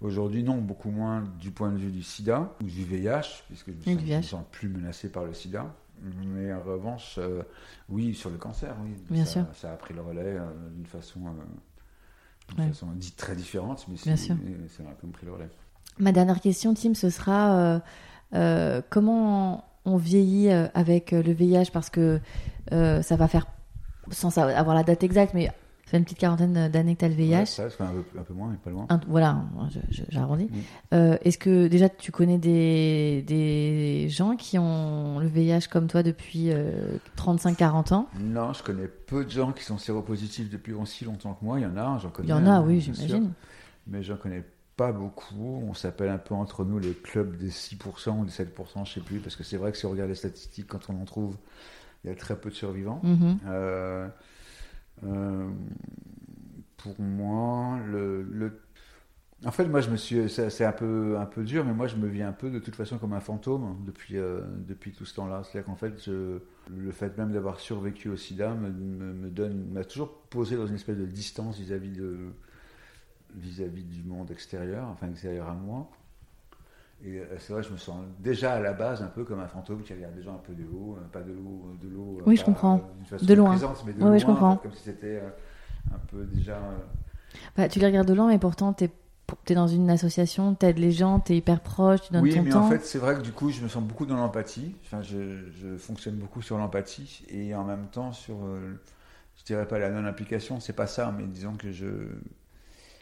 Aujourd'hui, 0.00 0.42
non, 0.42 0.58
beaucoup 0.58 0.90
moins 0.90 1.22
du 1.40 1.50
point 1.50 1.70
de 1.70 1.76
vue 1.78 1.90
du 1.90 2.02
sida 2.02 2.52
ou 2.60 2.64
du 2.64 2.84
VIH, 2.84 3.44
puisque 3.48 3.66
je 3.70 3.72
me 3.72 3.82
sens, 3.82 3.84
du 3.84 3.92
je 3.92 3.96
me 3.98 4.20
VIH. 4.20 4.22
sens 4.22 4.44
plus 4.52 4.68
menacé 4.68 5.10
par 5.10 5.24
le 5.24 5.32
sida. 5.34 5.74
Mais 6.02 6.52
en 6.52 6.60
revanche, 6.62 7.16
euh, 7.18 7.42
oui, 7.88 8.14
sur 8.14 8.30
le 8.30 8.36
cancer, 8.36 8.76
oui. 8.84 8.90
Bien 9.10 9.24
ça, 9.24 9.32
sûr. 9.32 9.44
ça 9.54 9.72
a 9.72 9.76
pris 9.76 9.94
le 9.94 10.00
relais 10.00 10.22
euh, 10.38 10.46
d'une 10.72 10.86
façon, 10.86 11.20
euh, 11.26 12.56
Ouais. 12.58 12.68
façon 12.68 12.86
dite 12.92 13.16
très 13.16 13.34
différente, 13.36 13.84
mais 13.88 13.96
c'est- 13.96 14.16
ça 14.16 14.32
a 14.32 14.36
quand 14.36 15.02
même 15.04 15.12
pris 15.12 15.26
le 15.26 15.32
relais. 15.32 15.50
Ma 15.98 16.12
dernière 16.12 16.40
question, 16.40 16.74
Tim, 16.74 16.94
ce 16.94 17.10
sera 17.10 17.80
euh, 18.34 18.78
euh, 18.78 18.82
comment 18.90 19.64
on 19.84 19.96
vieillit 19.96 20.50
euh, 20.50 20.66
avec 20.74 21.12
euh, 21.12 21.22
le 21.22 21.32
VIH 21.32 21.70
parce 21.72 21.88
que 21.90 22.20
euh, 22.72 23.00
ça 23.02 23.16
va 23.16 23.26
faire, 23.28 23.46
sans 24.10 24.30
sa- 24.30 24.46
avoir 24.58 24.74
la 24.76 24.82
date 24.82 25.02
exacte, 25.02 25.32
mais 25.34 25.46
ça 25.46 25.52
fait 25.92 25.96
une 25.98 26.04
petite 26.04 26.18
quarantaine 26.18 26.68
d'années 26.68 26.94
que 26.94 26.98
tu 27.00 27.04
as 27.06 27.08
le 27.08 27.14
VIH. 27.14 27.34
Ouais, 27.38 27.46
ça, 27.46 27.70
c'est 27.70 27.82
un 27.82 27.86
peu, 27.86 28.18
un 28.18 28.22
peu 28.22 28.34
moins, 28.34 28.48
mais 28.50 28.58
pas 28.62 28.68
loin. 28.70 28.84
Un- 28.90 29.00
voilà, 29.08 29.38
j'arrondis. 30.10 30.44
Mm. 30.44 30.50
Euh, 30.92 31.16
Est-ce 31.24 31.38
que 31.38 31.68
déjà 31.68 31.88
tu 31.88 32.12
connais 32.12 32.36
des, 32.36 33.24
des 33.26 34.08
gens 34.10 34.36
qui 34.36 34.58
ont 34.58 35.18
le 35.20 35.26
VIH 35.28 35.68
comme 35.70 35.86
toi 35.86 36.02
depuis 36.02 36.50
35-40 37.16 37.94
ans? 37.94 38.08
Non, 38.20 38.52
je 38.52 38.62
connais 38.62 38.86
peu 38.88 39.24
de 39.24 39.30
gens 39.30 39.52
qui 39.52 39.64
sont 39.64 39.78
séropositifs 39.78 40.50
depuis 40.50 40.72
aussi 40.74 41.04
longtemps 41.04 41.34
que 41.34 41.44
moi. 41.44 41.58
Il 41.58 41.62
y 41.62 41.66
en 41.66 41.76
a, 41.76 41.98
j'en 41.98 42.10
connais. 42.10 42.28
Il 42.28 42.30
y 42.30 42.34
en 42.34 42.46
a, 42.46 42.50
hein, 42.56 42.64
oui, 42.66 42.80
j'imagine. 42.80 43.32
Mais 43.86 44.02
j'en 44.02 44.16
connais 44.16 44.44
pas 44.78 44.92
beaucoup. 44.92 45.62
On 45.68 45.74
s'appelle 45.74 46.08
un 46.10 46.18
peu 46.18 46.34
entre 46.34 46.64
nous 46.64 46.78
les 46.78 46.94
clubs 46.94 47.36
des 47.36 47.50
6% 47.50 48.20
ou 48.20 48.24
des 48.24 48.30
7%, 48.32 48.86
je 48.86 48.94
sais 48.94 49.00
plus, 49.02 49.20
parce 49.20 49.36
que 49.36 49.44
c'est 49.44 49.58
vrai 49.58 49.72
que 49.72 49.78
si 49.78 49.86
on 49.86 49.90
regarde 49.90 50.08
les 50.10 50.16
statistiques, 50.16 50.68
quand 50.68 50.88
on 50.90 51.02
en 51.02 51.06
trouve, 51.06 51.36
il 52.04 52.10
y 52.10 52.12
a 52.12 52.16
très 52.16 52.36
peu 52.40 52.50
de 52.50 52.56
survivants. 52.56 53.00
Mhm. 53.04 53.38
Euh, 53.48 54.08
euh, 55.04 55.48
pour 56.76 57.00
moi, 57.00 57.78
le, 57.86 58.22
le- 58.22 58.60
en 59.46 59.52
fait, 59.52 59.66
moi, 59.66 59.80
je 59.80 59.90
me 59.90 59.96
suis, 59.96 60.28
c'est 60.30 60.64
un 60.64 60.72
peu, 60.72 61.16
un 61.18 61.26
peu 61.26 61.44
dur, 61.44 61.64
mais 61.64 61.74
moi, 61.74 61.86
je 61.88 61.96
me 61.96 62.08
vis 62.08 62.22
un 62.22 62.32
peu 62.32 62.50
de 62.50 62.58
toute 62.58 62.76
façon 62.76 62.98
comme 62.98 63.12
un 63.12 63.20
fantôme 63.20 63.76
depuis, 63.86 64.16
euh, 64.18 64.40
depuis 64.68 64.92
tout 64.92 65.04
ce 65.04 65.14
temps-là. 65.16 65.42
C'est-à-dire 65.44 65.66
qu'en 65.66 65.76
fait, 65.76 65.94
je- 66.04 66.40
le 66.76 66.92
fait 66.92 67.16
même 67.18 67.32
d'avoir 67.32 67.60
survécu 67.60 68.08
au 68.10 68.16
SIDA 68.16 68.54
me, 68.54 68.70
me- 68.70 69.14
me 69.14 69.30
donne, 69.30 69.70
m'a 69.72 69.84
toujours 69.84 70.12
posé 70.30 70.56
dans 70.56 70.66
une 70.66 70.74
espèce 70.76 70.98
de 70.98 71.06
distance 71.06 71.58
vis-à-vis 71.58 71.90
de, 71.92 72.18
vis-à-vis 73.36 73.84
du 73.84 74.02
monde 74.02 74.30
extérieur, 74.30 74.86
enfin 74.88 75.08
extérieur 75.10 75.48
à 75.48 75.54
moi. 75.54 75.88
Et 77.04 77.18
euh, 77.20 77.24
c'est 77.38 77.52
vrai, 77.52 77.62
je 77.62 77.70
me 77.70 77.76
sens 77.76 77.96
déjà 78.18 78.54
à 78.54 78.60
la 78.60 78.72
base 78.72 79.02
un 79.02 79.06
peu 79.06 79.24
comme 79.24 79.38
un 79.38 79.46
fantôme 79.46 79.82
qui 79.82 79.92
regarde 79.92 80.14
des 80.14 80.22
gens 80.22 80.34
un 80.34 80.38
peu 80.44 80.52
de 80.52 80.64
haut, 80.64 80.96
euh, 80.98 81.04
pas 81.12 81.20
de 81.20 81.32
l'eau, 81.32 81.70
de 81.80 81.88
l'eau. 81.88 82.18
euh, 82.18 82.22
Oui, 82.26 82.36
je 82.36 82.44
comprends. 82.44 82.76
euh, 82.76 83.04
façon 83.04 83.24
De 83.26 83.34
loin. 83.34 83.50
présente, 83.50 83.84
mais 83.86 83.92
de 83.92 84.02
ouais, 84.02 84.18
je 84.18 84.26
comprends. 84.26 84.56
Comme 84.56 84.72
si 84.72 84.82
c'était 84.82 85.20
euh, 85.22 85.28
un 85.94 85.98
peu 86.10 86.24
déjà. 86.24 86.56
euh, 86.56 86.76
Bah, 87.56 87.68
tu 87.68 87.78
les 87.78 87.86
regardes 87.86 88.08
de 88.08 88.14
loin, 88.14 88.28
mais 88.28 88.38
pourtant 88.38 88.72
tu 88.72 88.84
es, 88.84 88.90
dans 89.54 89.68
une 89.68 89.90
association, 89.90 90.54
tu 90.54 90.66
aides 90.66 90.78
les 90.78 90.90
gens, 90.90 91.20
tu 91.20 91.32
es 91.32 91.36
hyper 91.36 91.60
proche, 91.60 92.00
tu 92.02 92.12
donnes 92.12 92.22
Oui, 92.22 92.34
ton 92.34 92.42
mais 92.42 92.52
temps. 92.52 92.60
en 92.66 92.68
fait, 92.68 92.84
c'est 92.84 92.98
vrai 92.98 93.14
que 93.14 93.20
du 93.20 93.32
coup, 93.32 93.50
je 93.50 93.60
me 93.62 93.68
sens 93.68 93.82
beaucoup 93.84 94.06
dans 94.06 94.16
l'empathie. 94.16 94.74
Enfin, 94.84 95.02
je, 95.02 95.50
je 95.60 95.76
fonctionne 95.76 96.16
beaucoup 96.16 96.42
sur 96.42 96.58
l'empathie 96.58 97.24
et 97.28 97.54
en 97.54 97.64
même 97.64 97.86
temps 97.88 98.12
sur, 98.12 98.36
euh, 98.44 98.80
je 99.38 99.44
dirais 99.44 99.68
pas 99.68 99.78
la 99.78 99.90
non-implication, 99.90 100.60
c'est 100.60 100.72
pas 100.72 100.86
ça, 100.86 101.12
mais 101.16 101.24
disons 101.26 101.54
que 101.56 101.70
je, 101.70 101.86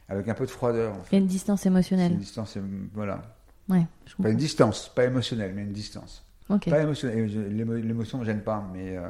avec 0.09 0.29
un 0.29 0.35
peu 0.35 0.47
de 0.47 0.51
froideur. 0.51 0.93
En 0.95 0.99
Il 0.99 1.03
y 1.03 1.07
fait. 1.07 1.17
a 1.17 1.19
une 1.21 1.27
distance 1.27 1.67
émotionnelle. 1.67 2.13
une 2.13 2.19
distance, 2.19 2.57
euh, 2.57 2.63
voilà. 2.95 3.23
Ouais, 3.69 3.85
je 4.07 4.15
Pas 4.23 4.31
une 4.31 4.37
distance, 4.37 4.91
pas 4.95 5.05
émotionnelle, 5.05 5.53
mais 5.55 5.63
une 5.63 5.73
distance. 5.73 6.25
Ok. 6.49 6.71
Pas 6.71 6.83
émotionnelle. 6.83 7.27
L'émo- 7.57 7.75
L'émotion 7.75 8.19
ne 8.19 8.23
me 8.23 8.27
gêne 8.27 8.43
pas, 8.43 8.65
mais, 8.73 8.97
euh, 8.97 9.09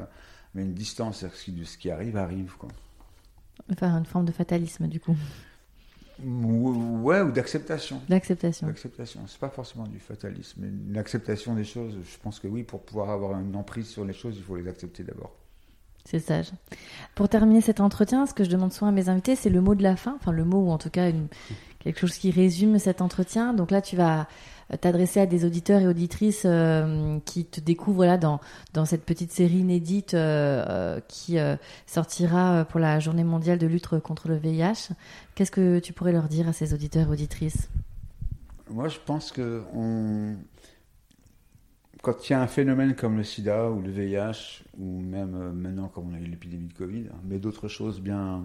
mais 0.55 0.63
une 0.63 0.73
distance, 0.73 1.17
c'est-à-dire 1.19 1.35
que 1.37 1.39
ce 1.43 1.45
qui- 1.51 1.65
ce 1.65 1.77
qui 1.77 1.91
arrive, 1.91 2.17
arrive. 2.17 2.55
Quoi. 2.57 2.69
Enfin, 3.71 3.97
une 3.99 4.05
forme 4.05 4.25
de 4.25 4.31
fatalisme, 4.31 4.87
du 4.87 4.99
coup, 4.99 5.15
Ou- 6.25 6.99
Ouais, 7.03 7.21
ou 7.21 7.31
d'acceptation. 7.31 8.01
d'acceptation. 8.09 8.65
L'acceptation, 8.65 9.21
c'est 9.27 9.39
pas 9.39 9.49
forcément 9.51 9.85
du 9.85 9.99
fatalisme, 9.99 10.61
mais 10.63 10.67
une 10.69 10.97
acceptation 10.97 11.53
des 11.53 11.63
choses. 11.63 11.95
Je 12.03 12.17
pense 12.17 12.39
que 12.39 12.47
oui, 12.47 12.63
pour 12.63 12.81
pouvoir 12.83 13.11
avoir 13.11 13.39
une 13.39 13.55
emprise 13.55 13.87
sur 13.87 14.03
les 14.03 14.13
choses, 14.13 14.35
il 14.37 14.43
faut 14.43 14.55
les 14.55 14.67
accepter 14.67 15.03
d'abord. 15.03 15.35
C'est 16.09 16.19
sage. 16.19 16.51
Pour 17.15 17.27
terminer 17.27 17.59
cet 17.59 17.81
entretien, 17.81 18.25
ce 18.25 18.33
que 18.33 18.45
je 18.45 18.49
demande 18.49 18.71
souvent 18.71 18.87
à 18.87 18.93
mes 18.93 19.09
invités, 19.09 19.35
c'est 19.35 19.49
le 19.49 19.59
mot 19.59 19.75
de 19.75 19.83
la 19.83 19.97
fin, 19.97 20.15
enfin 20.15 20.31
le 20.31 20.45
mot 20.45 20.59
ou 20.59 20.69
en 20.69 20.77
tout 20.77 20.89
cas 20.89 21.11
quelque 21.79 21.99
chose 21.99 22.15
qui 22.15 22.31
résume 22.31 22.79
cet 22.79 23.01
entretien. 23.01 23.53
Donc 23.53 23.71
là, 23.71 23.81
tu 23.81 23.97
vas 23.97 24.25
t'adresser 24.79 25.19
à 25.19 25.25
des 25.25 25.43
auditeurs 25.43 25.81
et 25.81 25.87
auditrices 25.87 26.43
euh, 26.45 27.19
qui 27.25 27.43
te 27.43 27.59
découvrent 27.59 28.05
là 28.05 28.17
dans, 28.17 28.39
dans 28.73 28.85
cette 28.85 29.03
petite 29.03 29.33
série 29.33 29.57
inédite 29.57 30.13
euh, 30.13 30.63
euh, 30.69 30.99
qui 31.09 31.39
euh, 31.39 31.57
sortira 31.87 32.63
pour 32.63 32.79
la 32.79 33.01
journée 33.01 33.25
mondiale 33.25 33.57
de 33.57 33.67
lutte 33.67 33.89
contre 33.99 34.29
le 34.29 34.37
VIH. 34.37 34.93
Qu'est-ce 35.35 35.51
que 35.51 35.79
tu 35.79 35.91
pourrais 35.91 36.13
leur 36.13 36.29
dire 36.29 36.47
à 36.47 36.53
ces 36.53 36.73
auditeurs 36.73 37.09
et 37.09 37.11
auditrices? 37.11 37.67
Moi, 38.69 38.87
je 38.87 38.99
pense 39.05 39.33
que 39.33 39.63
on... 39.73 40.35
quand 42.01 42.29
il 42.29 42.33
y 42.33 42.35
a 42.35 42.41
un 42.41 42.47
phénomène 42.47 42.95
comme 42.95 43.17
le 43.17 43.23
sida 43.23 43.69
ou 43.69 43.81
le 43.81 43.89
VIH, 43.89 44.63
ou 44.77 45.01
même 45.01 45.35
euh, 45.35 45.51
maintenant, 45.51 45.87
comme 45.87 46.11
on 46.11 46.15
a 46.15 46.19
eu 46.19 46.25
l'épidémie 46.25 46.67
de 46.67 46.73
Covid, 46.73 47.07
hein, 47.11 47.17
mais 47.23 47.39
d'autres 47.39 47.67
choses 47.67 47.99
bien 47.99 48.43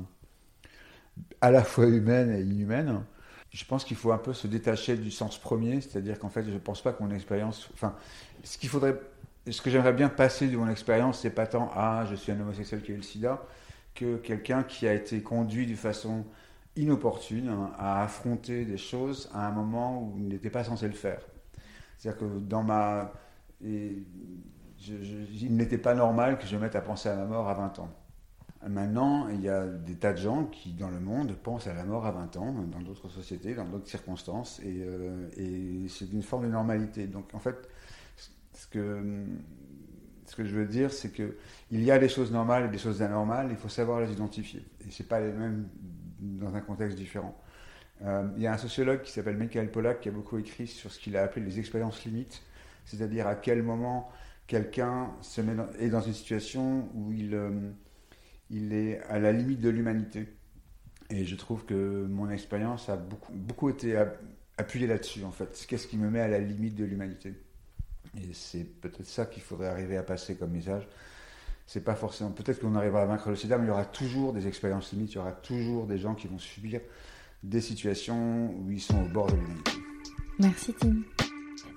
à 1.40 1.50
la 1.50 1.62
fois 1.62 1.86
humaines 1.86 2.30
et 2.30 2.40
inhumaines, 2.40 3.02
je 3.50 3.64
pense 3.64 3.84
qu'il 3.84 3.96
faut 3.96 4.12
un 4.12 4.18
peu 4.18 4.32
se 4.32 4.46
détacher 4.46 4.96
du 4.96 5.10
sens 5.10 5.38
premier, 5.38 5.80
c'est-à-dire 5.80 6.18
qu'en 6.18 6.30
fait, 6.30 6.44
je 6.44 6.50
ne 6.50 6.58
pense 6.58 6.82
pas 6.82 6.92
que 6.92 7.02
mon 7.02 7.10
expérience. 7.10 7.68
Enfin, 7.74 7.94
ce 8.42 8.58
qu'il 8.58 8.68
faudrait. 8.68 8.98
Ce 9.50 9.60
que 9.60 9.70
j'aimerais 9.70 9.92
bien 9.92 10.08
passer 10.08 10.46
de 10.46 10.56
mon 10.56 10.68
expérience, 10.68 11.20
c'est 11.20 11.30
pas 11.30 11.48
tant 11.48 11.68
Ah, 11.74 12.06
je 12.08 12.14
suis 12.14 12.30
un 12.30 12.40
homosexuel 12.40 12.80
qui 12.80 12.92
a 12.92 12.94
eu 12.94 12.98
le 12.98 13.02
sida, 13.02 13.44
que 13.92 14.16
quelqu'un 14.18 14.62
qui 14.62 14.86
a 14.86 14.94
été 14.94 15.20
conduit 15.20 15.66
de 15.66 15.74
façon 15.74 16.24
inopportune 16.76 17.48
hein, 17.48 17.72
à 17.76 18.04
affronter 18.04 18.64
des 18.64 18.78
choses 18.78 19.28
à 19.34 19.48
un 19.48 19.50
moment 19.50 20.00
où 20.00 20.14
il 20.18 20.28
n'était 20.28 20.48
pas 20.48 20.62
censé 20.62 20.86
le 20.86 20.94
faire. 20.94 21.20
C'est-à-dire 21.98 22.20
que 22.20 22.38
dans 22.38 22.62
ma. 22.62 23.12
Et 23.64 24.03
il 25.40 25.57
n'était 25.57 25.79
pas 25.79 25.94
normal 25.94 26.38
que 26.38 26.46
je 26.46 26.57
me 26.57 26.62
mette 26.62 26.77
à 26.77 26.81
penser 26.81 27.09
à 27.09 27.16
ma 27.16 27.25
mort 27.25 27.48
à 27.48 27.55
20 27.55 27.79
ans. 27.79 27.88
Maintenant, 28.68 29.29
il 29.29 29.40
y 29.40 29.48
a 29.48 29.66
des 29.66 29.96
tas 29.96 30.12
de 30.12 30.18
gens 30.18 30.44
qui, 30.44 30.72
dans 30.72 30.88
le 30.88 31.01
monde, 31.01 31.35
pensent 31.35 31.66
à 31.66 31.75
la 31.75 31.85
mort 31.85 32.07
à 32.07 32.12
20 32.12 32.37
ans, 32.37 32.55
dans 32.70 32.81
d'autres 32.81 33.09
sociétés, 33.09 33.55
dans 33.55 33.64
d'autres 33.64 33.88
circonstances, 33.88 34.61
et, 34.61 34.85
euh, 34.85 35.88
c'est 35.88 36.12
une 36.12 36.22
forme 36.22 36.44
de 36.44 36.51
normalité. 36.51 37.09
Donc, 37.09 37.35
en 37.35 37.40
fait, 37.40 37.68
ce 38.53 38.66
que, 38.68 39.25
ce 40.27 40.44
je 40.44 40.55
veux 40.55 40.66
dire, 40.66 40.92
c'est 40.92 41.11
que 41.11 41.37
il 41.72 41.83
y 41.83 41.90
a 41.90 41.98
des 41.98 42.09
choses 42.09 42.31
normales 42.31 42.66
et 42.66 42.68
des 42.68 42.79
choses 42.79 43.03
anormales, 43.03 43.48
il 43.51 43.57
faut 43.57 43.68
savoir 43.68 44.01
les 44.01 44.12
identifier. 44.12 44.64
Et 44.87 44.90
c'est 44.90 45.08
pas 45.08 45.21
les 45.21 45.33
mêmes 45.33 45.69
dans 46.21 46.54
un 46.54 46.60
contexte 46.60 46.96
différent. 46.96 47.37
Euh, 48.04 48.29
il 48.37 48.42
y 48.42 48.46
a 48.46 48.52
un 48.52 48.58
sociologue 48.58 49.02
qui 49.02 49.13
s'appelle 49.13 49.37
Michael 49.37 49.71
Pollack 49.71 50.00
qui 50.00 50.08
a 50.08 50.13
beaucoup 50.13 50.38
écrit 50.38 50.67
sur 50.67 50.90
ce 50.90 50.98
qu'il 50.98 51.17
a 51.17 51.23
appelé 51.23 51.44
les 51.44 51.58
expériences 51.58 52.04
limites, 52.04 52.42
c'est-à-dire 52.85 53.26
à 53.26 53.35
quel 53.35 53.62
moment 53.62 54.10
quelqu'un 54.46 55.10
se 55.20 55.40
met 55.40 55.54
est 55.78 55.88
dans 55.88 56.00
une 56.00 56.12
situation 56.12 56.88
où 56.94 57.12
il, 57.12 57.35
euh, 57.35 57.70
il 58.50 58.72
est 58.72 59.00
à 59.08 59.18
la 59.18 59.33
limite 59.33 59.60
de 59.60 59.68
l'humanité. 59.70 60.28
Et 61.10 61.24
je 61.24 61.37
trouve 61.37 61.64
que 61.64 62.06
mon 62.06 62.30
expérience 62.30 62.88
a 62.88 62.96
beaucoup, 62.96 63.33
beaucoup 63.33 63.68
été 63.68 63.96
app- 63.96 64.20
appuyée 64.56 64.87
là-dessus, 64.87 65.24
en 65.24 65.30
fait. 65.30 65.66
Qu'est-ce 65.68 65.87
qui 65.87 65.98
me 65.98 66.10
met 66.10 66.20
à 66.20 66.28
la 66.28 66.38
limite 66.38 66.74
de 66.74 66.85
l'humanité? 66.85 67.35
Et 68.16 68.33
c'est 68.33 68.64
peut-être 68.64 69.06
ça 69.06 69.26
qu'il 69.26 69.42
faudrait 69.42 69.68
arriver 69.68 69.96
à 69.96 70.02
passer 70.02 70.37
comme 70.37 70.52
message. 70.52 70.87
C'est 71.66 71.85
pas 71.85 71.94
forcément. 71.94 72.30
Peut-être 72.30 72.60
qu'on 72.60 72.74
arrivera 72.74 73.02
à 73.02 73.06
vaincre 73.06 73.30
le 73.30 73.37
sida, 73.37 73.56
mais 73.56 73.64
il 73.64 73.68
y 73.68 73.70
aura 73.70 73.85
toujours 73.85 74.33
des 74.33 74.46
expériences 74.46 74.92
limites, 74.92 75.12
il 75.12 75.16
y 75.16 75.18
aura 75.18 75.33
toujours 75.33 75.87
des 75.87 75.98
gens 75.98 76.14
qui 76.14 76.28
vont 76.28 76.38
subir 76.38 76.80
des 77.42 77.60
situations 77.60 78.54
où 78.58 78.70
ils 78.70 78.80
sont 78.80 79.02
au 79.02 79.08
bord 79.08 79.26
de 79.26 79.37
l'humanité. 79.37 79.72
Merci 80.38 80.74
Tim. 80.74 80.96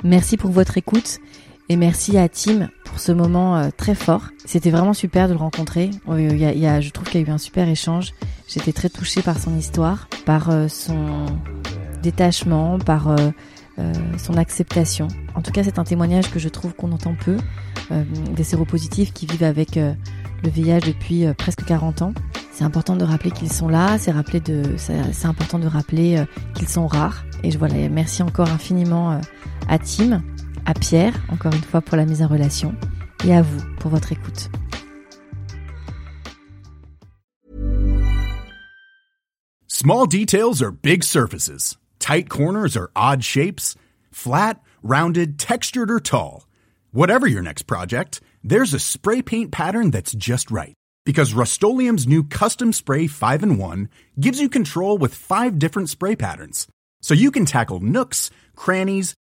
Merci 0.06 0.38
pour 0.38 0.52
votre 0.52 0.78
écoute 0.78 1.20
et 1.68 1.76
merci 1.76 2.18
à 2.18 2.30
Tim 2.30 2.70
pour 2.86 3.00
ce 3.00 3.12
moment 3.12 3.58
euh, 3.58 3.70
très 3.76 3.96
fort. 3.96 4.30
C'était 4.46 4.70
vraiment 4.70 4.94
super 4.94 5.28
de 5.28 5.34
le 5.34 5.40
rencontrer. 5.40 5.90
A, 6.08 6.20
il 6.20 6.38
y 6.38 6.68
a, 6.68 6.80
je 6.80 6.90
trouve 6.92 7.10
qu'il 7.10 7.22
y 7.22 7.24
a 7.24 7.28
eu 7.28 7.32
un 7.32 7.40
super 7.40 7.68
échange. 7.68 8.14
J'étais 8.48 8.72
très 8.72 8.90
touchée 8.90 9.24
par 9.24 9.40
son 9.40 9.58
histoire, 9.58 10.08
par 10.26 10.52
euh, 10.52 10.68
son 10.68 11.26
détachement, 12.04 12.78
par 12.78 13.10
euh, 13.10 13.32
euh, 13.78 13.94
son 14.18 14.38
acceptation. 14.38 15.10
En 15.36 15.42
tout 15.42 15.52
cas, 15.52 15.62
c'est 15.64 15.80
un 15.80 15.84
témoignage 15.84 16.32
que 16.32 16.40
je 16.40 16.48
trouve 16.48 16.74
qu'on 16.74 16.94
entend 16.94 17.14
peu 17.14 17.38
euh, 17.92 18.04
des 18.34 18.46
séropositifs 18.46 19.12
qui 19.12 19.26
vivent 19.26 19.44
avec 19.44 19.76
euh, 19.76 19.94
le 20.44 20.50
VIH 20.50 20.80
depuis 20.80 21.26
presque 21.38 21.66
40 21.66 22.02
ans. 22.02 22.14
C'est 22.54 22.64
important 22.64 22.96
de 22.96 23.04
rappeler 23.04 23.32
qu'ils 23.32 23.52
sont 23.52 23.68
là, 23.68 23.98
c'est 23.98 24.12
important 24.12 25.60
de 25.60 25.68
rappeler 25.68 26.24
qu'ils 26.54 26.70
sont 26.70 26.88
rares. 26.88 27.26
Et 27.44 27.52
je 27.52 27.58
voilà, 27.58 27.76
merci 27.90 28.24
encore 28.24 28.50
infiniment 28.50 29.20
à 29.68 29.80
Tim, 29.80 30.24
à 30.66 30.74
Pierre, 30.74 31.14
encore 31.30 31.54
une 31.54 31.64
fois 31.64 31.82
pour 31.82 31.98
la 31.98 32.06
mise 32.06 32.22
en 32.22 32.28
relation, 32.28 32.76
et 33.26 33.34
à 33.34 33.42
vous 33.42 33.64
pour 33.80 33.92
votre 33.92 34.12
écoute. 34.12 34.50
Small 39.68 40.08
details 40.08 40.62
are 40.62 40.72
big 40.72 41.04
surfaces. 41.04 41.78
Tight 42.00 42.30
corners 42.30 42.78
are 42.78 42.92
odd 42.96 43.24
shapes. 43.24 43.76
Flat, 44.12 44.62
rounded, 44.82 45.38
textured, 45.38 45.92
or 45.92 46.00
tall. 46.00 46.48
Whatever 46.92 47.28
your 47.28 47.42
next 47.42 47.64
project, 47.64 48.22
there's 48.44 48.74
a 48.74 48.80
spray 48.80 49.22
paint 49.22 49.52
pattern 49.52 49.92
that's 49.92 50.14
just 50.14 50.50
right. 50.50 50.74
Because 51.06 51.34
Rust 51.34 51.62
new 51.62 52.24
Custom 52.24 52.74
Spray 52.74 53.08
5 53.08 53.44
and 53.44 53.60
1 53.60 53.90
gives 54.20 54.40
you 54.40 54.50
control 54.50 54.98
with 54.98 55.14
five 55.14 55.60
different 55.60 55.90
spray 55.90 56.16
patterns. 56.16 56.68
So 57.02 57.14
you 57.14 57.30
can 57.30 57.46
tackle 57.46 57.80
nooks, 57.80 58.32
crannies, 58.56 59.14